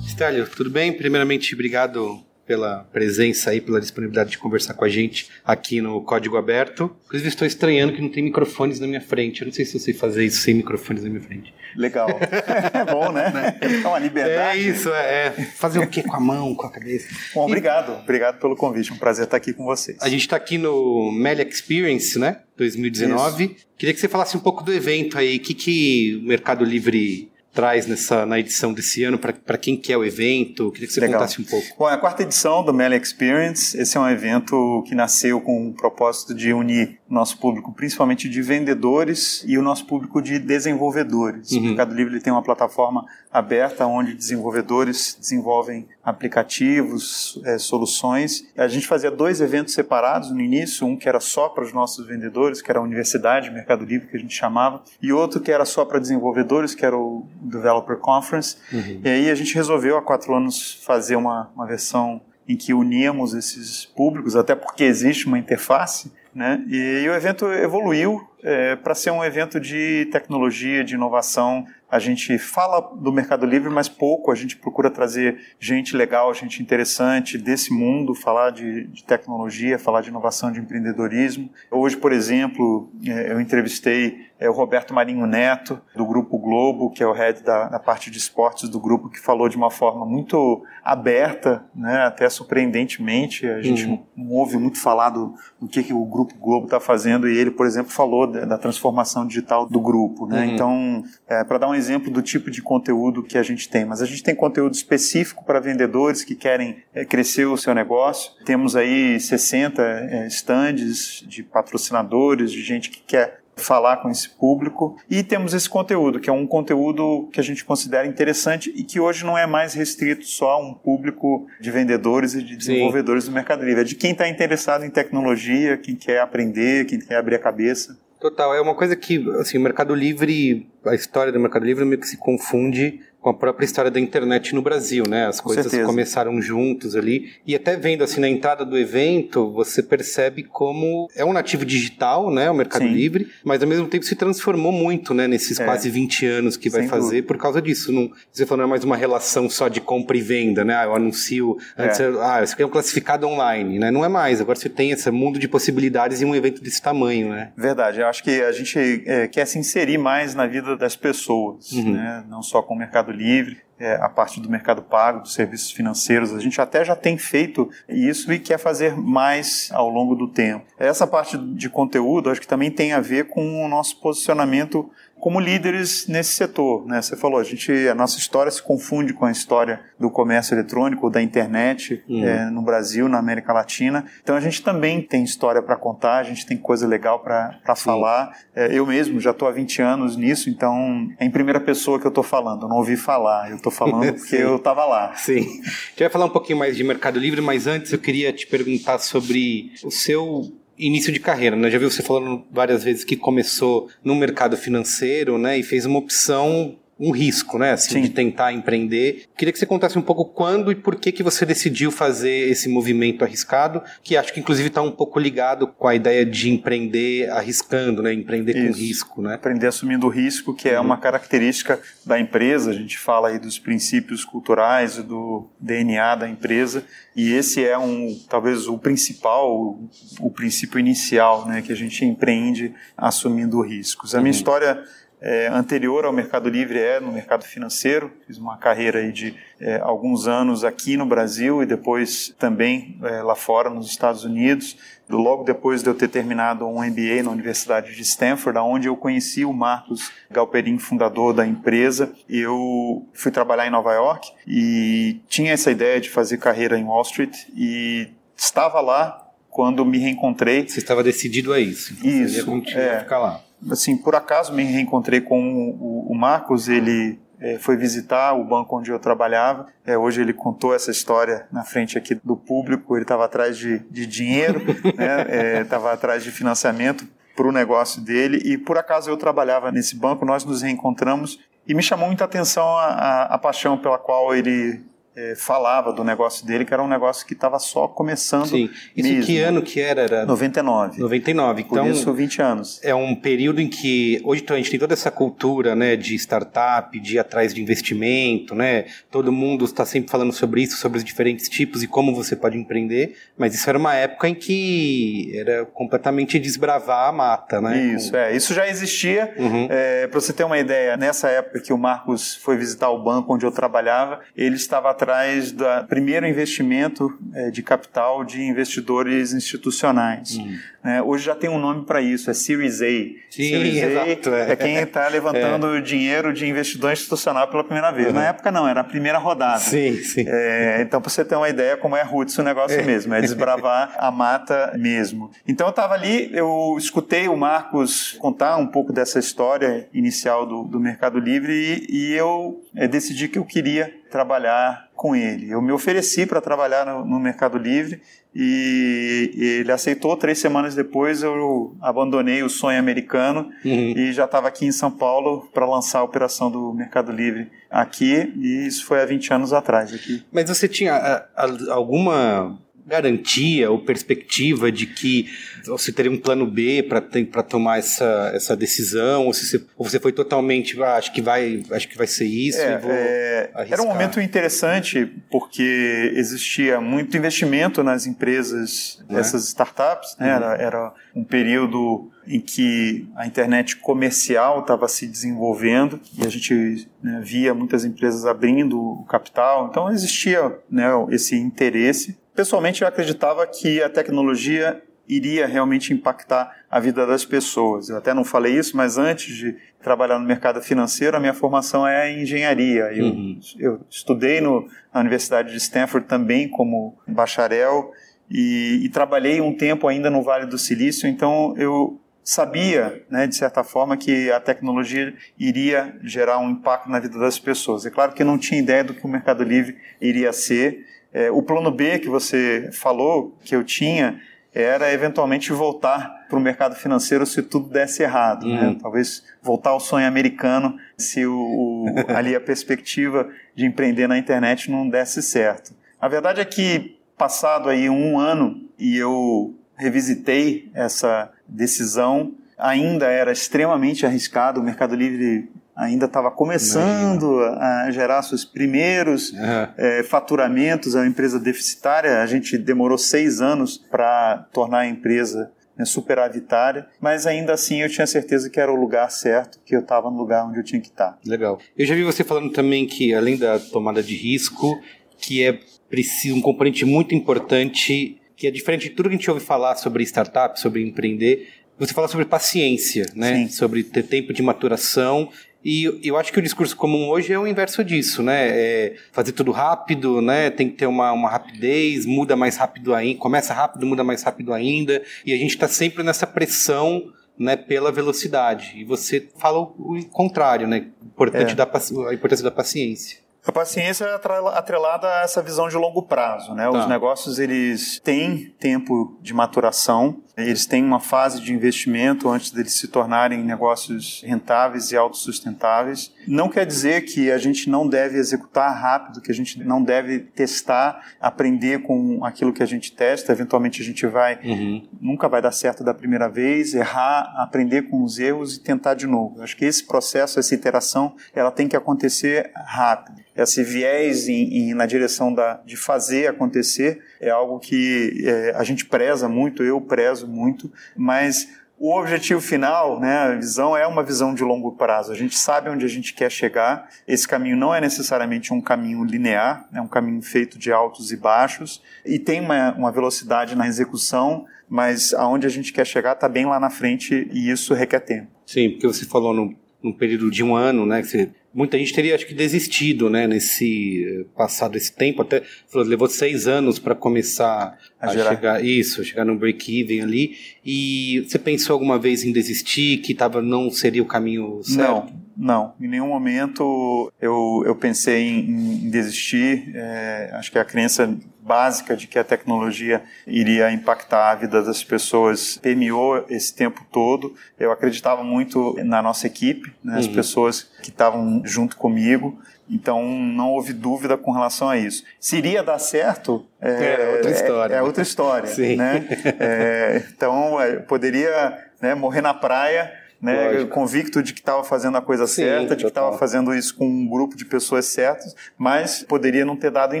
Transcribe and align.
Stélio, 0.06 0.48
tudo 0.48 0.70
bem? 0.70 0.92
Primeiramente, 0.92 1.54
obrigado 1.54 2.24
pela 2.46 2.84
presença 2.92 3.50
aí, 3.50 3.60
pela 3.60 3.80
disponibilidade 3.80 4.30
de 4.30 4.38
conversar 4.38 4.74
com 4.74 4.84
a 4.84 4.88
gente 4.88 5.28
aqui 5.44 5.80
no 5.80 6.02
Código 6.02 6.36
Aberto. 6.36 6.94
Inclusive, 7.06 7.28
estou 7.28 7.46
estranhando 7.46 7.92
que 7.92 8.00
não 8.00 8.08
tem 8.08 8.22
microfones 8.22 8.80
na 8.80 8.86
minha 8.86 9.00
frente. 9.00 9.42
Eu 9.42 9.46
não 9.46 9.52
sei 9.52 9.64
se 9.64 9.76
eu 9.76 9.80
sei 9.80 9.94
fazer 9.94 10.24
isso 10.24 10.40
sem 10.40 10.54
microfones 10.54 11.04
na 11.04 11.10
minha 11.10 11.22
frente. 11.22 11.54
Legal. 11.76 12.08
é 12.10 12.84
bom, 12.90 13.12
né? 13.12 13.58
É 13.60 13.86
uma 13.86 13.98
liberdade. 13.98 14.58
É 14.58 14.62
isso, 14.62 14.92
é. 14.92 15.26
é. 15.26 15.30
Fazer 15.56 15.78
o 15.78 15.86
quê 15.86 16.02
com 16.02 16.16
a 16.16 16.20
mão, 16.20 16.54
com 16.54 16.66
a 16.66 16.70
cabeça? 16.70 17.08
Bom, 17.34 17.46
obrigado. 17.46 17.92
Obrigado 18.02 18.38
pelo 18.38 18.56
convite. 18.56 18.92
Um 18.92 18.98
prazer 18.98 19.24
estar 19.24 19.36
aqui 19.36 19.52
com 19.52 19.64
vocês. 19.64 19.98
A 20.00 20.08
gente 20.08 20.22
está 20.22 20.36
aqui 20.36 20.58
no 20.58 21.10
Meli 21.12 21.42
Experience, 21.42 22.18
né? 22.18 22.40
2019. 22.56 23.44
Isso. 23.44 23.66
Queria 23.78 23.94
que 23.94 24.00
você 24.00 24.08
falasse 24.08 24.36
um 24.36 24.40
pouco 24.40 24.62
do 24.62 24.72
evento 24.72 25.16
aí. 25.18 25.36
O 25.36 25.40
que, 25.40 25.54
que 25.54 26.20
o 26.22 26.28
Mercado 26.28 26.64
Livre 26.64 27.31
traz 27.52 27.86
nessa, 27.86 28.24
na 28.24 28.38
edição 28.38 28.72
desse 28.72 29.04
ano 29.04 29.18
para 29.18 29.58
quem 29.58 29.76
quer 29.76 29.96
o 29.96 30.04
evento? 30.04 30.70
Queria 30.72 30.88
que 30.88 30.94
você 30.94 31.00
Legal. 31.00 31.20
contasse 31.20 31.40
um 31.40 31.44
pouco. 31.44 31.66
Bom, 31.78 31.88
é 31.88 31.94
a 31.94 31.98
quarta 31.98 32.22
edição 32.22 32.64
do 32.64 32.72
Meli 32.72 32.96
Experience. 32.96 33.76
Esse 33.76 33.96
é 33.96 34.00
um 34.00 34.08
evento 34.08 34.82
que 34.86 34.94
nasceu 34.94 35.40
com 35.40 35.68
o 35.68 35.72
propósito 35.72 36.34
de 36.34 36.52
unir 36.52 36.98
nosso 37.08 37.38
público, 37.38 37.72
principalmente 37.72 38.28
de 38.28 38.40
vendedores, 38.40 39.44
e 39.46 39.58
o 39.58 39.62
nosso 39.62 39.86
público 39.86 40.22
de 40.22 40.38
desenvolvedores. 40.38 41.52
Uhum. 41.52 41.58
O 41.58 41.62
Mercado 41.62 41.94
Livre 41.94 42.20
tem 42.20 42.32
uma 42.32 42.42
plataforma 42.42 43.04
aberta 43.32 43.86
onde 43.86 44.14
desenvolvedores 44.14 45.16
desenvolvem 45.18 45.88
aplicativos, 46.04 47.40
é, 47.44 47.56
soluções. 47.58 48.46
A 48.56 48.68
gente 48.68 48.86
fazia 48.86 49.10
dois 49.10 49.40
eventos 49.40 49.72
separados 49.72 50.30
no 50.30 50.40
início, 50.40 50.86
um 50.86 50.96
que 50.96 51.08
era 51.08 51.18
só 51.18 51.48
para 51.48 51.64
os 51.64 51.72
nossos 51.72 52.06
vendedores, 52.06 52.60
que 52.60 52.70
era 52.70 52.78
a 52.78 52.82
Universidade 52.82 53.50
Mercado 53.50 53.84
Livre, 53.84 54.08
que 54.08 54.16
a 54.16 54.20
gente 54.20 54.34
chamava, 54.34 54.82
e 55.00 55.12
outro 55.12 55.40
que 55.40 55.50
era 55.50 55.64
só 55.64 55.84
para 55.84 55.98
desenvolvedores, 55.98 56.74
que 56.74 56.84
era 56.84 56.96
o 56.96 57.26
Developer 57.40 57.96
Conference. 57.96 58.56
Uhum. 58.72 59.00
E 59.02 59.08
aí 59.08 59.30
a 59.30 59.34
gente 59.34 59.54
resolveu 59.54 59.96
há 59.96 60.02
quatro 60.02 60.34
anos 60.34 60.82
fazer 60.84 61.16
uma, 61.16 61.50
uma 61.54 61.66
versão 61.66 62.20
em 62.46 62.56
que 62.56 62.74
uníamos 62.74 63.34
esses 63.34 63.86
públicos, 63.86 64.36
até 64.36 64.54
porque 64.54 64.84
existe 64.84 65.26
uma 65.26 65.38
interface, 65.38 66.12
né? 66.34 66.64
E, 66.68 67.02
e 67.04 67.08
o 67.08 67.14
evento 67.14 67.46
evoluiu 67.52 68.26
é, 68.42 68.74
para 68.74 68.94
ser 68.94 69.10
um 69.10 69.22
evento 69.22 69.60
de 69.60 70.08
tecnologia, 70.10 70.82
de 70.82 70.94
inovação, 70.94 71.66
a 71.92 71.98
gente 71.98 72.38
fala 72.38 72.80
do 72.96 73.12
Mercado 73.12 73.44
Livre, 73.44 73.68
mas 73.68 73.86
pouco. 73.86 74.32
A 74.32 74.34
gente 74.34 74.56
procura 74.56 74.90
trazer 74.90 75.38
gente 75.60 75.94
legal, 75.94 76.32
gente 76.32 76.62
interessante 76.62 77.36
desse 77.36 77.70
mundo, 77.70 78.14
falar 78.14 78.48
de, 78.48 78.86
de 78.86 79.04
tecnologia, 79.04 79.78
falar 79.78 80.00
de 80.00 80.08
inovação, 80.08 80.50
de 80.50 80.58
empreendedorismo. 80.58 81.50
Hoje, 81.70 81.98
por 81.98 82.10
exemplo, 82.10 82.90
é, 83.06 83.32
eu 83.32 83.38
entrevistei 83.38 84.32
é, 84.42 84.50
o 84.50 84.52
Roberto 84.52 84.92
Marinho 84.92 85.24
Neto, 85.24 85.80
do 85.94 86.04
Grupo 86.04 86.36
Globo, 86.36 86.90
que 86.90 87.00
é 87.00 87.06
o 87.06 87.12
head 87.12 87.44
da, 87.44 87.68
da 87.68 87.78
parte 87.78 88.10
de 88.10 88.18
esportes 88.18 88.68
do 88.68 88.80
grupo, 88.80 89.08
que 89.08 89.20
falou 89.20 89.48
de 89.48 89.56
uma 89.56 89.70
forma 89.70 90.04
muito 90.04 90.64
aberta, 90.82 91.64
né, 91.72 91.98
até 91.98 92.28
surpreendentemente. 92.28 93.46
A 93.46 93.62
gente 93.62 93.86
uhum. 93.86 94.02
não 94.16 94.32
ouve 94.32 94.56
muito 94.56 94.80
falar 94.80 95.10
do, 95.10 95.34
do 95.60 95.68
que, 95.68 95.84
que 95.84 95.92
o 95.92 96.04
Grupo 96.04 96.34
Globo 96.34 96.64
está 96.64 96.80
fazendo, 96.80 97.28
e 97.28 97.38
ele, 97.38 97.52
por 97.52 97.66
exemplo, 97.66 97.92
falou 97.92 98.26
da, 98.26 98.44
da 98.44 98.58
transformação 98.58 99.24
digital 99.24 99.64
do 99.64 99.80
grupo. 99.80 100.26
Né? 100.26 100.40
Uhum. 100.40 100.52
Então, 100.52 101.04
é, 101.28 101.44
para 101.44 101.58
dar 101.58 101.68
um 101.68 101.74
exemplo 101.82 102.10
do 102.10 102.22
tipo 102.22 102.50
de 102.50 102.62
conteúdo 102.62 103.22
que 103.22 103.36
a 103.36 103.42
gente 103.42 103.68
tem. 103.68 103.84
Mas 103.84 104.00
a 104.00 104.06
gente 104.06 104.22
tem 104.22 104.34
conteúdo 104.34 104.74
específico 104.74 105.44
para 105.44 105.60
vendedores 105.60 106.22
que 106.22 106.34
querem 106.34 106.82
é, 106.94 107.04
crescer 107.04 107.46
o 107.46 107.56
seu 107.56 107.74
negócio. 107.74 108.32
Temos 108.44 108.76
aí 108.76 109.18
60 109.18 109.82
é, 109.82 110.26
stands 110.28 111.24
de 111.26 111.42
patrocinadores, 111.42 112.52
de 112.52 112.62
gente 112.62 112.88
que 112.90 113.02
quer 113.02 113.42
falar 113.54 113.98
com 113.98 114.08
esse 114.08 114.28
público 114.30 114.96
e 115.10 115.22
temos 115.22 115.52
esse 115.52 115.68
conteúdo, 115.68 116.18
que 116.18 116.30
é 116.30 116.32
um 116.32 116.46
conteúdo 116.46 117.28
que 117.32 117.38
a 117.38 117.42
gente 117.42 117.64
considera 117.64 118.06
interessante 118.06 118.72
e 118.74 118.82
que 118.82 118.98
hoje 118.98 119.24
não 119.24 119.36
é 119.36 119.46
mais 119.46 119.74
restrito 119.74 120.24
só 120.24 120.52
a 120.52 120.58
um 120.58 120.72
público 120.72 121.46
de 121.60 121.70
vendedores 121.70 122.34
e 122.34 122.42
de 122.42 122.56
desenvolvedores 122.56 123.24
Sim. 123.24 123.30
do 123.30 123.34
Mercado 123.34 123.64
Livre, 123.64 123.82
é 123.82 123.84
de 123.84 123.94
quem 123.94 124.12
está 124.12 124.26
interessado 124.26 124.84
em 124.84 124.90
tecnologia, 124.90 125.76
quem 125.76 125.94
quer 125.94 126.20
aprender, 126.20 126.86
quem 126.86 126.98
quer 126.98 127.16
abrir 127.16 127.36
a 127.36 127.38
cabeça. 127.38 127.98
Total, 128.22 128.54
é 128.54 128.60
uma 128.60 128.76
coisa 128.76 128.94
que, 128.94 129.28
assim, 129.40 129.58
o 129.58 129.60
Mercado 129.60 129.92
Livre, 129.96 130.68
a 130.86 130.94
história 130.94 131.32
do 131.32 131.40
Mercado 131.40 131.64
Livre 131.64 131.84
meio 131.84 132.00
que 132.00 132.08
se 132.08 132.16
confunde 132.16 133.00
com 133.22 133.30
a 133.30 133.34
própria 133.34 133.64
história 133.64 133.90
da 133.90 134.00
internet 134.00 134.52
no 134.52 134.60
Brasil, 134.60 135.04
né? 135.08 135.26
As 135.26 135.40
coisas 135.40 135.72
começaram 135.86 136.42
juntos 136.42 136.96
ali. 136.96 137.30
E 137.46 137.54
até 137.54 137.76
vendo 137.76 138.02
assim 138.02 138.20
na 138.20 138.28
entrada 138.28 138.64
do 138.64 138.76
evento, 138.76 139.50
você 139.52 139.80
percebe 139.80 140.42
como 140.42 141.08
é 141.14 141.24
um 141.24 141.32
nativo 141.32 141.64
digital, 141.64 142.32
né? 142.32 142.50
O 142.50 142.54
Mercado 142.54 142.82
Sim. 142.82 142.92
Livre, 142.92 143.28
mas 143.44 143.62
ao 143.62 143.68
mesmo 143.68 143.86
tempo 143.86 144.04
se 144.04 144.16
transformou 144.16 144.72
muito, 144.72 145.14
né? 145.14 145.28
Nesses 145.28 145.60
é. 145.60 145.64
quase 145.64 145.88
20 145.88 146.26
anos 146.26 146.56
que 146.56 146.68
vai 146.68 146.80
Sem 146.80 146.90
fazer 146.90 147.06
dúvida. 147.06 147.26
por 147.28 147.38
causa 147.38 147.62
disso. 147.62 147.92
Não, 147.92 148.10
você 148.32 148.44
falou, 148.44 148.62
não 148.62 148.64
é 148.64 148.70
mais 148.70 148.82
uma 148.82 148.96
relação 148.96 149.48
só 149.48 149.68
de 149.68 149.80
compra 149.80 150.16
e 150.16 150.20
venda, 150.20 150.64
né? 150.64 150.74
Ah, 150.74 150.84
eu 150.86 150.94
anuncio, 150.96 151.56
antes, 151.78 152.00
é. 152.00 152.06
ah, 152.20 152.42
isso 152.42 152.54
aqui 152.54 152.62
é 152.64 152.66
um 152.66 152.70
classificado 152.70 153.24
online, 153.28 153.78
né? 153.78 153.92
Não 153.92 154.04
é 154.04 154.08
mais. 154.08 154.40
Agora 154.40 154.58
você 154.58 154.68
tem 154.68 154.90
esse 154.90 155.08
mundo 155.12 155.38
de 155.38 155.46
possibilidades 155.46 156.20
em 156.20 156.24
um 156.24 156.34
evento 156.34 156.60
desse 156.60 156.82
tamanho, 156.82 157.28
né? 157.28 157.52
Verdade. 157.56 158.00
Eu 158.00 158.08
acho 158.08 158.24
que 158.24 158.42
a 158.42 158.50
gente 158.50 159.04
é, 159.06 159.28
quer 159.28 159.46
se 159.46 159.60
inserir 159.60 159.96
mais 159.96 160.34
na 160.34 160.48
vida 160.48 160.71
das 160.76 160.96
pessoas, 160.96 161.72
uhum. 161.72 161.92
né? 161.92 162.24
Não 162.28 162.42
só 162.42 162.62
com 162.62 162.74
o 162.74 162.78
Mercado 162.78 163.10
Livre, 163.10 163.60
é, 163.78 163.96
a 163.96 164.08
parte 164.08 164.40
do 164.40 164.48
mercado 164.48 164.82
pago, 164.82 165.20
dos 165.20 165.34
serviços 165.34 165.70
financeiros. 165.70 166.34
A 166.34 166.38
gente 166.38 166.60
até 166.60 166.84
já 166.84 166.94
tem 166.94 167.18
feito 167.18 167.70
isso 167.88 168.32
e 168.32 168.38
quer 168.38 168.58
fazer 168.58 168.96
mais 168.96 169.70
ao 169.72 169.88
longo 169.88 170.14
do 170.14 170.28
tempo. 170.28 170.64
Essa 170.78 171.06
parte 171.06 171.36
de 171.36 171.68
conteúdo 171.68 172.30
acho 172.30 172.40
que 172.40 172.46
também 172.46 172.70
tem 172.70 172.92
a 172.92 173.00
ver 173.00 173.28
com 173.28 173.64
o 173.64 173.68
nosso 173.68 174.00
posicionamento 174.00 174.90
como 175.22 175.38
líderes 175.38 176.08
nesse 176.08 176.34
setor. 176.34 176.84
Né? 176.84 177.00
Você 177.00 177.16
falou, 177.16 177.38
a, 177.38 177.44
gente, 177.44 177.70
a 177.86 177.94
nossa 177.94 178.18
história 178.18 178.50
se 178.50 178.60
confunde 178.60 179.12
com 179.12 179.24
a 179.24 179.30
história 179.30 179.80
do 179.96 180.10
comércio 180.10 180.52
eletrônico, 180.52 181.08
da 181.08 181.22
internet 181.22 182.02
uhum. 182.08 182.24
é, 182.24 182.50
no 182.50 182.60
Brasil, 182.60 183.08
na 183.08 183.18
América 183.18 183.52
Latina. 183.52 184.04
Então 184.20 184.34
a 184.34 184.40
gente 184.40 184.64
também 184.64 185.00
tem 185.00 185.22
história 185.22 185.62
para 185.62 185.76
contar, 185.76 186.16
a 186.16 186.22
gente 186.24 186.44
tem 186.44 186.56
coisa 186.56 186.88
legal 186.88 187.20
para 187.20 187.76
falar. 187.76 188.36
É, 188.52 188.76
eu 188.76 188.84
mesmo 188.84 189.20
já 189.20 189.30
estou 189.30 189.46
há 189.46 189.52
20 189.52 189.80
anos 189.80 190.16
nisso, 190.16 190.50
então 190.50 191.08
é 191.20 191.24
em 191.24 191.30
primeira 191.30 191.60
pessoa 191.60 192.00
que 192.00 192.06
eu 192.06 192.08
estou 192.08 192.24
falando, 192.24 192.62
eu 192.62 192.68
não 192.68 192.78
ouvi 192.78 192.96
falar, 192.96 193.48
eu 193.48 193.56
estou 193.62 193.72
falando 193.72 194.12
porque 194.18 194.36
eu 194.36 194.56
estava 194.56 194.84
lá. 194.84 195.14
Sim. 195.14 195.40
A 195.40 195.40
gente 195.40 195.98
vai 196.00 196.10
falar 196.10 196.26
um 196.26 196.30
pouquinho 196.30 196.58
mais 196.58 196.76
de 196.76 196.84
Mercado 196.84 197.18
Livre, 197.18 197.40
mas 197.40 197.66
antes 197.66 197.92
eu 197.92 197.98
queria 197.98 198.32
te 198.32 198.46
perguntar 198.46 198.98
sobre 198.98 199.72
o 199.84 199.90
seu 199.90 200.52
início 200.78 201.12
de 201.12 201.20
carreira, 201.20 201.54
né? 201.54 201.70
Já 201.70 201.78
viu 201.78 201.90
você 201.90 202.02
falando 202.02 202.44
várias 202.50 202.82
vezes 202.82 203.04
que 203.04 203.16
começou 203.16 203.88
no 204.02 204.14
mercado 204.14 204.56
financeiro, 204.56 205.38
né? 205.38 205.58
E 205.58 205.62
fez 205.62 205.86
uma 205.86 205.98
opção 205.98 206.76
um 206.98 207.10
risco, 207.10 207.58
né, 207.58 207.72
assim, 207.72 207.94
Sim. 207.94 208.02
de 208.02 208.10
tentar 208.10 208.52
empreender. 208.52 209.24
Queria 209.36 209.52
que 209.52 209.58
você 209.58 209.66
contasse 209.66 209.98
um 209.98 210.02
pouco 210.02 210.24
quando 210.24 210.70
e 210.70 210.74
por 210.74 210.96
que 210.96 211.10
que 211.10 211.22
você 211.22 211.44
decidiu 211.44 211.90
fazer 211.90 212.50
esse 212.50 212.68
movimento 212.68 213.24
arriscado, 213.24 213.82
que 214.02 214.16
acho 214.16 214.32
que 214.32 214.40
inclusive 214.40 214.68
está 214.68 214.82
um 214.82 214.90
pouco 214.92 215.18
ligado 215.18 215.66
com 215.66 215.88
a 215.88 215.94
ideia 215.94 216.24
de 216.24 216.50
empreender 216.50 217.28
arriscando, 217.30 218.02
né, 218.02 218.12
empreender 218.12 218.56
Isso. 218.56 218.66
com 218.66 218.78
risco, 218.78 219.22
né? 219.22 219.34
Empreender 219.34 219.66
assumindo 219.66 220.08
risco, 220.08 220.54
que 220.54 220.68
é 220.68 220.78
uhum. 220.78 220.86
uma 220.86 220.96
característica 220.96 221.80
da 222.04 222.20
empresa. 222.20 222.70
A 222.70 222.74
gente 222.74 222.98
fala 222.98 223.28
aí 223.28 223.38
dos 223.38 223.58
princípios 223.58 224.24
culturais 224.24 224.98
e 224.98 225.02
do 225.02 225.48
DNA 225.58 226.14
da 226.14 226.28
empresa, 226.28 226.84
e 227.16 227.32
esse 227.32 227.64
é 227.64 227.76
um 227.76 228.18
talvez 228.28 228.68
o 228.68 228.78
principal, 228.78 229.78
o, 230.20 230.30
princípio 230.30 230.78
inicial, 230.78 231.46
né, 231.46 231.62
que 231.62 231.72
a 231.72 231.76
gente 231.76 232.04
empreende 232.04 232.72
assumindo 232.96 233.60
riscos. 233.60 234.14
A 234.14 234.18
minha 234.18 234.30
uhum. 234.30 234.36
história 234.36 234.82
é, 235.22 235.46
anterior 235.46 236.04
ao 236.04 236.12
Mercado 236.12 236.48
Livre 236.48 236.80
é 236.80 236.98
no 236.98 237.12
mercado 237.12 237.44
financeiro. 237.44 238.10
Fiz 238.26 238.38
uma 238.38 238.56
carreira 238.56 238.98
aí 238.98 239.12
de 239.12 239.36
é, 239.60 239.78
alguns 239.80 240.26
anos 240.26 240.64
aqui 240.64 240.96
no 240.96 241.06
Brasil 241.06 241.62
e 241.62 241.66
depois 241.66 242.34
também 242.40 242.98
é, 243.04 243.22
lá 243.22 243.36
fora 243.36 243.70
nos 243.70 243.88
Estados 243.88 244.24
Unidos. 244.24 244.76
Logo 245.08 245.44
depois 245.44 245.80
de 245.80 245.88
eu 245.88 245.94
ter 245.94 246.08
terminado 246.08 246.66
um 246.66 246.82
MBA 246.82 247.22
na 247.22 247.30
Universidade 247.30 247.94
de 247.94 248.02
Stanford, 248.02 248.58
onde 248.58 248.88
eu 248.88 248.96
conheci 248.96 249.44
o 249.44 249.52
Marcos 249.52 250.10
Galperin, 250.28 250.78
fundador 250.78 251.32
da 251.32 251.46
empresa, 251.46 252.12
eu 252.28 253.06
fui 253.12 253.30
trabalhar 253.30 253.66
em 253.66 253.70
Nova 253.70 253.92
York 253.92 254.32
e 254.46 255.20
tinha 255.28 255.52
essa 255.52 255.70
ideia 255.70 256.00
de 256.00 256.10
fazer 256.10 256.38
carreira 256.38 256.76
em 256.76 256.84
Wall 256.84 257.02
Street 257.02 257.36
e 257.54 258.08
estava 258.36 258.80
lá 258.80 259.28
quando 259.50 259.84
me 259.84 259.98
reencontrei. 259.98 260.66
Você 260.66 260.80
estava 260.80 261.04
decidido 261.04 261.52
a 261.52 261.60
isso? 261.60 261.94
Isso. 262.04 262.44
Você 262.44 262.74
ia 262.74 262.82
é, 262.82 263.00
ficar 263.00 263.18
lá 263.18 263.40
assim, 263.70 263.96
por 263.96 264.14
acaso 264.14 264.52
me 264.52 264.64
reencontrei 264.64 265.20
com 265.20 265.40
o, 265.40 266.10
o 266.10 266.14
Marcos, 266.14 266.68
ele 266.68 267.18
é, 267.40 267.58
foi 267.58 267.76
visitar 267.76 268.34
o 268.34 268.44
banco 268.44 268.78
onde 268.78 268.90
eu 268.90 268.98
trabalhava. 268.98 269.66
É, 269.84 269.98
hoje 269.98 270.20
ele 270.20 270.32
contou 270.32 270.74
essa 270.74 270.90
história 270.90 271.46
na 271.50 271.64
frente 271.64 271.98
aqui 271.98 272.14
do 272.14 272.36
público. 272.36 272.96
Ele 272.96 273.02
estava 273.02 273.24
atrás 273.24 273.58
de, 273.58 273.80
de 273.90 274.06
dinheiro, 274.06 274.60
estava 274.60 275.88
né? 275.90 275.90
é, 275.90 275.92
atrás 275.92 276.22
de 276.22 276.30
financiamento 276.30 277.06
para 277.34 277.48
o 277.48 277.52
negócio 277.52 278.00
dele 278.00 278.40
e 278.44 278.58
por 278.58 278.78
acaso 278.78 279.10
eu 279.10 279.16
trabalhava 279.16 279.72
nesse 279.72 279.96
banco. 279.96 280.24
Nós 280.24 280.44
nos 280.44 280.62
reencontramos 280.62 281.40
e 281.66 281.74
me 281.74 281.82
chamou 281.82 282.06
muita 282.06 282.24
atenção 282.24 282.76
a, 282.76 282.84
a, 282.84 283.22
a 283.34 283.38
paixão 283.38 283.76
pela 283.76 283.98
qual 283.98 284.34
ele 284.34 284.80
é, 285.16 285.34
falava 285.36 285.92
do 285.92 286.02
negócio 286.04 286.46
dele, 286.46 286.64
que 286.64 286.72
era 286.72 286.82
um 286.82 286.88
negócio 286.88 287.26
que 287.26 287.34
estava 287.34 287.58
só 287.58 287.86
começando. 287.88 288.48
Sim. 288.48 288.70
Isso 288.96 289.08
mesmo. 289.08 289.26
que 289.26 289.38
ano 289.38 289.62
que 289.62 289.80
era? 289.80 290.02
era? 290.02 290.26
99. 290.26 291.00
99. 291.00 291.62
Então, 291.62 291.84
Por 291.84 291.90
isso, 291.90 292.12
20 292.12 292.42
anos. 292.42 292.80
É 292.82 292.94
um 292.94 293.14
período 293.14 293.60
em 293.60 293.68
que 293.68 294.20
hoje 294.24 294.44
a 294.48 294.56
gente 294.56 294.70
tem 294.70 294.80
toda 294.80 294.94
essa 294.94 295.10
cultura 295.10 295.74
né, 295.74 295.96
de 295.96 296.14
startup, 296.14 296.98
de 296.98 297.16
ir 297.16 297.18
atrás 297.18 297.54
de 297.54 297.62
investimento, 297.62 298.54
né? 298.54 298.86
Todo 299.10 299.32
mundo 299.32 299.64
está 299.64 299.84
sempre 299.84 300.10
falando 300.10 300.32
sobre 300.32 300.62
isso, 300.62 300.76
sobre 300.76 300.98
os 300.98 301.04
diferentes 301.04 301.48
tipos 301.48 301.82
e 301.82 301.86
como 301.86 302.14
você 302.14 302.34
pode 302.34 302.58
empreender, 302.58 303.16
mas 303.36 303.54
isso 303.54 303.68
era 303.68 303.78
uma 303.78 303.94
época 303.94 304.28
em 304.28 304.34
que 304.34 305.32
era 305.36 305.64
completamente 305.66 306.38
desbravar 306.38 307.08
a 307.08 307.12
mata, 307.12 307.60
né? 307.60 307.76
Isso, 307.76 308.16
é. 308.16 308.34
Isso 308.34 308.54
já 308.54 308.68
existia. 308.68 309.34
Uhum. 309.38 309.68
É, 309.70 310.06
Para 310.06 310.20
você 310.20 310.32
ter 310.32 310.44
uma 310.44 310.58
ideia, 310.58 310.96
nessa 310.96 311.28
época 311.28 311.60
que 311.60 311.72
o 311.72 311.78
Marcos 311.78 312.36
foi 312.36 312.56
visitar 312.56 312.90
o 312.90 313.02
banco 313.02 313.34
onde 313.34 313.44
eu 313.44 313.50
trabalhava, 313.50 314.20
ele 314.36 314.56
estava 314.56 314.90
atrás 315.02 315.50
do 315.50 315.64
primeiro 315.88 316.26
investimento 316.26 317.12
é, 317.34 317.50
de 317.50 317.62
capital 317.62 318.24
de 318.24 318.40
investidores 318.40 319.32
institucionais. 319.32 320.36
Uhum. 320.36 320.58
É, 320.84 321.02
hoje 321.02 321.24
já 321.24 321.34
tem 321.34 321.48
um 321.48 321.58
nome 321.58 321.84
para 321.84 322.00
isso, 322.00 322.30
é 322.30 322.34
Series 322.34 322.80
A. 322.82 322.86
Sim, 322.86 323.18
Series 323.30 323.82
exato, 323.82 324.30
A 324.30 324.38
é, 324.38 324.52
é 324.52 324.56
quem 324.56 324.76
está 324.76 325.08
levantando 325.08 325.76
é. 325.76 325.80
dinheiro 325.80 326.32
de 326.32 326.46
investidor 326.46 326.92
institucional 326.92 327.48
pela 327.48 327.64
primeira 327.64 327.90
vez. 327.90 328.08
Uhum. 328.08 328.14
Na 328.14 328.26
época 328.26 328.50
não, 328.50 328.68
era 328.68 328.80
a 328.80 328.84
primeira 328.84 329.18
rodada. 329.18 329.60
Sim, 329.60 329.96
sim. 329.96 330.24
É, 330.26 330.82
então, 330.82 331.00
para 331.00 331.10
você 331.10 331.24
ter 331.24 331.36
uma 331.36 331.48
ideia 331.48 331.76
como 331.76 331.96
é 331.96 332.02
roots 332.02 332.36
o 332.38 332.42
negócio 332.42 332.78
é. 332.78 332.82
mesmo, 332.82 333.14
é 333.14 333.20
desbravar 333.20 333.94
a 333.98 334.10
mata 334.10 334.72
mesmo. 334.76 335.30
Então, 335.46 335.66
eu 335.66 335.70
estava 335.70 335.94
ali, 335.94 336.30
eu 336.32 336.76
escutei 336.78 337.28
o 337.28 337.36
Marcos 337.36 338.16
contar 338.18 338.56
um 338.56 338.66
pouco 338.66 338.92
dessa 338.92 339.18
história 339.18 339.88
inicial 339.92 340.46
do, 340.46 340.64
do 340.64 340.80
Mercado 340.80 341.18
Livre 341.18 341.52
e, 341.52 341.86
e 341.88 342.12
eu 342.12 342.60
decidi 342.88 343.28
que 343.28 343.38
eu 343.38 343.44
queria 343.44 344.01
trabalhar 344.12 344.90
com 344.94 345.16
ele. 345.16 345.50
Eu 345.50 345.62
me 345.62 345.72
ofereci 345.72 346.26
para 346.26 346.40
trabalhar 346.40 346.84
no, 346.84 347.04
no 347.04 347.18
Mercado 347.18 347.56
Livre 347.56 348.02
e 348.34 349.30
ele 349.34 349.72
aceitou. 349.72 350.16
Três 350.16 350.38
semanas 350.38 350.74
depois 350.74 351.22
eu 351.22 351.74
abandonei 351.80 352.42
o 352.42 352.48
sonho 352.48 352.78
americano 352.78 353.50
uhum. 353.64 353.94
e 353.96 354.12
já 354.12 354.26
estava 354.26 354.48
aqui 354.48 354.66
em 354.66 354.72
São 354.72 354.90
Paulo 354.90 355.48
para 355.52 355.66
lançar 355.66 356.00
a 356.00 356.04
operação 356.04 356.50
do 356.50 356.72
Mercado 356.74 357.10
Livre 357.10 357.50
aqui 357.70 358.32
e 358.36 358.66
isso 358.66 358.84
foi 358.84 359.00
há 359.00 359.06
20 359.06 359.32
anos 359.32 359.52
atrás 359.52 359.92
aqui. 359.92 360.22
Mas 360.30 360.48
você 360.48 360.68
tinha 360.68 360.94
a, 360.94 361.16
a, 361.34 361.72
alguma 361.72 362.58
garantia 362.92 363.70
ou 363.70 363.78
perspectiva 363.78 364.70
de 364.70 364.86
que 364.86 365.26
você 365.64 365.90
teria 365.90 366.10
um 366.10 366.18
plano 366.18 366.46
B 366.46 366.82
para 366.82 367.42
tomar 367.42 367.78
essa, 367.78 368.30
essa 368.34 368.54
decisão 368.54 369.26
ou, 369.26 369.32
se 369.32 369.46
você, 369.46 369.64
ou 369.78 369.88
você 369.88 369.98
foi 369.98 370.12
totalmente 370.12 370.80
ah, 370.82 370.96
acho 370.96 371.10
que 371.10 371.22
vai 371.22 371.62
acho 371.70 371.88
que 371.88 371.96
vai 371.96 372.06
ser 372.06 372.26
isso 372.26 372.60
é, 372.60 373.50
é, 373.54 373.66
era 373.70 373.80
um 373.80 373.86
momento 373.86 374.20
interessante 374.20 375.06
porque 375.30 376.12
existia 376.14 376.82
muito 376.82 377.16
investimento 377.16 377.82
nas 377.82 378.06
empresas 378.06 379.02
é? 379.08 379.14
essas 379.14 379.46
startups 379.46 380.14
né? 380.18 380.26
uhum. 380.26 380.36
era, 380.36 380.56
era 380.56 380.94
um 381.16 381.24
período 381.24 382.10
em 382.26 382.40
que 382.40 383.08
a 383.16 383.26
internet 383.26 383.76
comercial 383.76 384.60
estava 384.60 384.86
se 384.86 385.06
desenvolvendo 385.06 385.98
e 386.18 386.26
a 386.26 386.28
gente 386.28 386.86
né, 387.02 387.22
via 387.24 387.54
muitas 387.54 387.86
empresas 387.86 388.26
abrindo 388.26 388.78
o 388.78 389.04
capital 389.04 389.68
então 389.70 389.90
existia 389.90 390.58
né, 390.70 390.90
esse 391.10 391.34
interesse 391.36 392.20
Pessoalmente, 392.34 392.82
eu 392.82 392.88
acreditava 392.88 393.46
que 393.46 393.82
a 393.82 393.88
tecnologia 393.88 394.82
iria 395.08 395.46
realmente 395.46 395.92
impactar 395.92 396.64
a 396.70 396.80
vida 396.80 397.06
das 397.06 397.24
pessoas. 397.24 397.88
Eu 397.88 397.98
até 397.98 398.14
não 398.14 398.24
falei 398.24 398.56
isso, 398.56 398.76
mas 398.76 398.96
antes 398.96 399.34
de 399.36 399.56
trabalhar 399.82 400.18
no 400.18 400.24
mercado 400.24 400.62
financeiro, 400.62 401.16
a 401.16 401.20
minha 401.20 401.34
formação 401.34 401.86
é 401.86 402.10
em 402.10 402.22
engenharia. 402.22 402.84
Eu, 402.92 403.06
uhum. 403.06 403.40
eu 403.58 403.80
estudei 403.90 404.40
no, 404.40 404.68
na 404.92 405.00
Universidade 405.00 405.50
de 405.50 405.58
Stanford 405.58 406.06
também 406.06 406.48
como 406.48 406.96
bacharel 407.06 407.92
e, 408.30 408.80
e, 408.84 408.88
trabalhei 408.88 409.40
um 409.40 409.54
tempo 409.54 409.86
ainda 409.86 410.08
no 410.08 410.22
Vale 410.22 410.46
do 410.46 410.56
Silício, 410.56 411.06
então 411.06 411.54
eu 411.58 412.00
sabia, 412.24 413.04
né, 413.10 413.26
de 413.26 413.34
certa 413.34 413.62
forma, 413.62 413.96
que 413.96 414.30
a 414.30 414.40
tecnologia 414.40 415.12
iria 415.38 415.94
gerar 416.02 416.38
um 416.38 416.48
impacto 416.50 416.88
na 416.88 417.00
vida 417.00 417.18
das 417.18 417.38
pessoas. 417.38 417.84
É 417.84 417.90
claro 417.90 418.12
que 418.12 418.24
não 418.24 418.38
tinha 418.38 418.60
ideia 418.60 418.84
do 418.84 418.94
que 418.94 419.04
o 419.04 419.08
Mercado 419.08 419.42
Livre 419.42 419.76
iria 420.00 420.32
ser. 420.32 420.86
É, 421.12 421.30
o 421.30 421.42
plano 421.42 421.70
B 421.70 421.98
que 421.98 422.08
você 422.08 422.70
falou, 422.72 423.36
que 423.44 423.54
eu 423.54 423.62
tinha, 423.62 424.20
era 424.54 424.92
eventualmente 424.92 425.52
voltar 425.52 426.26
para 426.28 426.38
o 426.38 426.40
mercado 426.40 426.74
financeiro 426.74 427.24
se 427.24 427.42
tudo 427.42 427.68
desse 427.68 428.02
errado. 428.02 428.46
Né? 428.46 428.54
Uhum. 428.54 428.70
Né? 428.72 428.78
Talvez 428.80 429.24
voltar 429.42 429.70
ao 429.70 429.80
sonho 429.80 430.06
americano 430.06 430.76
se 430.96 431.24
o, 431.24 431.34
o, 431.34 431.86
ali 432.14 432.34
a 432.34 432.40
perspectiva 432.40 433.28
de 433.54 433.64
empreender 433.64 434.06
na 434.06 434.18
internet 434.18 434.70
não 434.70 434.88
desse 434.88 435.22
certo. 435.22 435.74
A 436.00 436.08
verdade 436.08 436.40
é 436.40 436.44
que, 436.44 436.98
passado 437.16 437.68
aí 437.68 437.88
um 437.88 438.18
ano 438.18 438.60
e 438.78 438.96
eu 438.96 439.54
revisitei 439.76 440.70
essa 440.74 441.30
decisão, 441.46 442.34
ainda 442.58 443.06
era 443.06 443.32
extremamente 443.32 444.06
arriscado, 444.06 444.60
o 444.60 444.64
Mercado 444.64 444.94
Livre 444.94 445.50
ainda 445.74 446.06
estava 446.06 446.30
começando 446.30 447.40
Imagina. 447.40 447.84
a 447.84 447.90
gerar 447.90 448.22
seus 448.22 448.44
primeiros 448.44 449.30
uhum. 449.30 449.66
é, 449.76 450.02
faturamentos, 450.02 450.94
é 450.94 450.98
uma 450.98 451.06
empresa 451.06 451.38
deficitária, 451.38 452.22
a 452.22 452.26
gente 452.26 452.58
demorou 452.58 452.98
seis 452.98 453.40
anos 453.40 453.78
para 453.78 454.46
tornar 454.52 454.80
a 454.80 454.86
empresa 454.86 455.50
né, 455.76 455.84
superavitária, 455.84 456.86
mas 457.00 457.26
ainda 457.26 457.52
assim 457.52 457.80
eu 457.82 457.88
tinha 457.88 458.06
certeza 458.06 458.50
que 458.50 458.60
era 458.60 458.72
o 458.72 458.76
lugar 458.76 459.10
certo, 459.10 459.58
que 459.64 459.74
eu 459.74 459.80
estava 459.80 460.10
no 460.10 460.16
lugar 460.16 460.46
onde 460.46 460.58
eu 460.58 460.64
tinha 460.64 460.80
que 460.80 460.88
estar. 460.88 461.12
Tá. 461.12 461.18
Legal. 461.24 461.58
Eu 461.76 461.86
já 461.86 461.94
vi 461.94 462.04
você 462.04 462.22
falando 462.22 462.50
também 462.50 462.86
que 462.86 463.14
além 463.14 463.36
da 463.36 463.58
tomada 463.58 464.02
de 464.02 464.14
risco, 464.14 464.78
que 465.18 465.42
é 465.42 465.58
preciso 465.88 466.36
um 466.36 466.40
componente 466.40 466.84
muito 466.84 467.14
importante, 467.14 468.18
que 468.36 468.46
é 468.46 468.50
diferente 468.50 468.88
de 468.88 468.90
tudo 468.90 469.08
que 469.08 469.14
a 469.14 469.18
gente 469.18 469.30
ouve 469.30 469.44
falar 469.44 469.76
sobre 469.76 470.02
startup, 470.04 470.58
sobre 470.58 470.82
empreender, 470.82 471.48
você 471.78 471.92
fala 471.92 472.06
sobre 472.06 472.26
paciência, 472.26 473.06
né? 473.14 473.36
Sim. 473.36 473.48
Sobre 473.48 473.82
ter 473.82 474.04
tempo 474.04 474.32
de 474.32 474.42
maturação 474.42 475.30
e 475.64 476.00
eu 476.02 476.16
acho 476.16 476.32
que 476.32 476.38
o 476.38 476.42
discurso 476.42 476.76
comum 476.76 477.08
hoje 477.08 477.32
é 477.32 477.38
o 477.38 477.46
inverso 477.46 477.84
disso, 477.84 478.22
né? 478.22 478.48
É 478.48 478.96
fazer 479.12 479.32
tudo 479.32 479.52
rápido, 479.52 480.20
né? 480.20 480.50
Tem 480.50 480.68
que 480.68 480.76
ter 480.76 480.86
uma, 480.86 481.12
uma 481.12 481.28
rapidez, 481.28 482.04
muda 482.04 482.34
mais 482.34 482.56
rápido 482.56 482.94
ainda, 482.94 483.18
começa 483.18 483.54
rápido, 483.54 483.86
muda 483.86 484.02
mais 484.02 484.22
rápido 484.22 484.52
ainda. 484.52 485.02
E 485.24 485.32
a 485.32 485.36
gente 485.36 485.50
está 485.50 485.68
sempre 485.68 486.02
nessa 486.02 486.26
pressão 486.26 487.12
né, 487.38 487.56
pela 487.56 487.92
velocidade. 487.92 488.72
E 488.76 488.84
você 488.84 489.28
fala 489.38 489.58
o 489.58 490.04
contrário, 490.10 490.66
né? 490.66 490.86
Importante 491.02 491.52
é. 491.52 491.54
da, 491.54 491.64
a 491.64 492.14
importância 492.14 492.44
da 492.44 492.50
paciência. 492.50 493.18
A 493.44 493.50
paciência 493.50 494.04
é 494.04 494.14
atrelada 494.14 495.08
a 495.08 495.22
essa 495.22 495.42
visão 495.42 495.68
de 495.68 495.76
longo 495.76 496.02
prazo, 496.02 496.54
né? 496.54 496.70
Tá. 496.70 496.78
Os 496.78 496.88
negócios 496.88 497.40
eles 497.40 497.98
têm 497.98 498.54
tempo 498.58 499.18
de 499.20 499.34
maturação, 499.34 500.22
eles 500.36 500.64
têm 500.64 500.82
uma 500.82 501.00
fase 501.00 501.40
de 501.42 501.52
investimento 501.52 502.28
antes 502.28 502.50
deles 502.50 502.72
se 502.72 502.88
tornarem 502.88 503.44
negócios 503.44 504.22
rentáveis 504.24 504.90
e 504.90 504.96
autossustentáveis. 504.96 506.12
Não 506.26 506.48
quer 506.48 506.64
dizer 506.64 507.02
que 507.02 507.30
a 507.30 507.36
gente 507.36 507.68
não 507.68 507.86
deve 507.86 508.18
executar 508.18 508.74
rápido, 508.74 509.20
que 509.20 509.30
a 509.30 509.34
gente 509.34 509.62
não 509.62 509.82
deve 509.82 510.20
testar, 510.20 511.14
aprender 511.20 511.82
com 511.82 512.24
aquilo 512.24 512.52
que 512.52 512.62
a 512.62 512.66
gente 512.66 512.92
testa. 512.92 513.32
Eventualmente 513.32 513.82
a 513.82 513.84
gente 513.84 514.06
vai, 514.06 514.38
uhum. 514.42 514.88
nunca 515.00 515.28
vai 515.28 515.42
dar 515.42 515.52
certo 515.52 515.84
da 515.84 515.92
primeira 515.92 516.28
vez, 516.28 516.74
errar, 516.74 517.34
aprender 517.36 517.82
com 517.82 518.02
os 518.02 518.18
erros 518.18 518.56
e 518.56 518.60
tentar 518.60 518.94
de 518.94 519.06
novo. 519.06 519.38
Eu 519.38 519.44
acho 519.44 519.56
que 519.56 519.66
esse 519.66 519.84
processo, 519.84 520.38
essa 520.38 520.54
iteração, 520.54 521.14
ela 521.34 521.50
tem 521.50 521.68
que 521.68 521.76
acontecer 521.76 522.50
rápido 522.54 523.22
esse 523.34 523.62
viés 523.62 524.28
em, 524.28 524.70
em, 524.70 524.74
na 524.74 524.86
direção 524.86 525.32
da, 525.32 525.54
de 525.64 525.76
fazer 525.76 526.28
acontecer 526.28 527.02
é 527.22 527.30
algo 527.30 527.60
que 527.60 528.24
é, 528.26 528.52
a 528.56 528.64
gente 528.64 528.84
preza 528.84 529.28
muito, 529.28 529.62
eu 529.62 529.80
prezo 529.80 530.26
muito, 530.26 530.70
mas 530.96 531.48
o 531.78 531.98
objetivo 531.98 532.40
final, 532.40 533.00
né, 533.00 533.16
a 533.18 533.34
visão 533.34 533.76
é 533.76 533.86
uma 533.86 534.04
visão 534.04 534.34
de 534.34 534.44
longo 534.44 534.72
prazo. 534.72 535.10
A 535.10 535.16
gente 535.16 535.36
sabe 535.36 535.68
onde 535.68 535.84
a 535.84 535.88
gente 535.88 536.14
quer 536.14 536.30
chegar. 536.30 536.88
Esse 537.08 537.26
caminho 537.26 537.56
não 537.56 537.74
é 537.74 537.80
necessariamente 537.80 538.52
um 538.52 538.60
caminho 538.60 539.02
linear, 539.04 539.68
é 539.72 539.80
um 539.80 539.88
caminho 539.88 540.22
feito 540.22 540.58
de 540.58 540.70
altos 540.70 541.10
e 541.10 541.16
baixos 541.16 541.82
e 542.04 542.18
tem 542.18 542.40
uma, 542.40 542.72
uma 542.74 542.92
velocidade 542.92 543.56
na 543.56 543.66
execução, 543.66 544.44
mas 544.68 545.12
aonde 545.12 545.44
a 545.44 545.50
gente 545.50 545.72
quer 545.72 545.84
chegar 545.84 546.12
está 546.12 546.28
bem 546.28 546.46
lá 546.46 546.60
na 546.60 546.70
frente 546.70 547.28
e 547.32 547.50
isso 547.50 547.74
requer 547.74 548.00
tempo. 548.00 548.28
Sim, 548.46 548.70
porque 548.70 548.86
você 548.86 549.04
falou 549.04 549.34
no, 549.34 549.56
num 549.82 549.92
período 549.92 550.30
de 550.30 550.42
um 550.42 550.54
ano, 550.54 550.86
né, 550.86 551.02
você 551.02 551.30
muita 551.54 551.76
gente 551.76 551.92
teria 551.92 552.14
acho 552.14 552.26
que 552.26 552.32
desistido 552.32 553.10
né 553.10 553.26
nesse 553.26 554.04
eh, 554.04 554.24
passado 554.34 554.76
esse 554.76 554.90
tempo 554.94 555.20
até 555.20 555.42
falou, 555.68 555.86
levou 555.86 556.08
seis 556.08 556.46
anos 556.46 556.78
para 556.78 556.94
começar 556.94 557.78
a, 558.00 558.06
a 558.06 558.08
chegar 558.08 558.64
isso 558.64 559.04
chegar 559.04 559.24
no 559.24 559.36
break 559.36 559.80
even 559.80 560.00
ali. 560.00 560.36
E 560.64 561.26
você 561.28 561.38
pensou 561.38 561.74
alguma 561.74 561.98
vez 561.98 562.24
em 562.24 562.32
desistir 562.32 562.98
que 562.98 563.14
tava 563.14 563.42
não 563.42 563.70
seria 563.70 564.02
o 564.02 564.06
caminho 564.06 564.62
certo? 564.62 565.12
Não 565.12 565.22
não. 565.36 565.74
Em 565.80 565.88
nenhum 565.88 566.08
momento 566.08 567.12
eu, 567.20 567.62
eu 567.66 567.74
pensei 567.74 568.22
em, 568.22 568.84
em 568.84 568.90
desistir. 568.90 569.72
É, 569.74 570.30
acho 570.34 570.50
que 570.52 570.58
a 570.58 570.64
crença 570.64 571.16
básica 571.42 571.96
de 571.96 572.06
que 572.06 572.18
a 572.18 572.24
tecnologia 572.24 573.02
iria 573.26 573.70
impactar 573.72 574.30
a 574.30 574.34
vida 574.36 574.62
das 574.62 574.84
pessoas 574.84 575.58
permeou 575.58 576.24
esse 576.28 576.54
tempo 576.54 576.86
todo. 576.90 577.34
Eu 577.58 577.72
acreditava 577.72 578.22
muito 578.22 578.76
na 578.84 579.02
nossa 579.02 579.26
equipe, 579.26 579.72
né, 579.82 579.98
as 579.98 580.06
uhum. 580.06 580.14
pessoas 580.14 580.70
que 580.82 580.90
estavam 580.90 581.42
junto 581.44 581.76
comigo. 581.76 582.40
Então 582.70 583.02
não 583.04 583.50
houve 583.50 583.72
dúvida 583.72 584.16
com 584.16 584.30
relação 584.30 584.68
a 584.68 584.78
isso. 584.78 585.04
Se 585.18 585.36
iria 585.36 585.62
dar 585.62 585.78
certo 585.78 586.46
é, 586.60 586.70
é 586.70 587.14
outra 587.16 587.30
história. 587.30 587.74
É, 587.74 587.78
é 587.78 587.82
outra 587.82 588.02
história, 588.02 588.76
né? 588.76 589.06
É, 589.40 590.02
então 590.14 590.60
é, 590.60 590.76
poderia 590.76 591.58
né, 591.80 591.94
morrer 591.94 592.22
na 592.22 592.32
praia 592.32 593.01
né, 593.22 593.64
convicto 593.66 594.20
de 594.20 594.32
que 594.34 594.40
estava 594.40 594.64
fazendo 594.64 594.98
a 594.98 595.00
coisa 595.00 595.26
Sim, 595.28 595.42
certa, 595.42 595.76
de 595.76 595.84
que 595.84 595.88
estava 595.88 596.18
fazendo 596.18 596.52
isso 596.52 596.74
com 596.76 596.86
um 596.86 597.08
grupo 597.08 597.36
de 597.36 597.44
pessoas 597.44 597.86
certas, 597.86 598.34
mas 598.58 599.04
poderia 599.04 599.44
não 599.44 599.56
ter 599.56 599.70
dado 599.70 599.94
em 599.94 600.00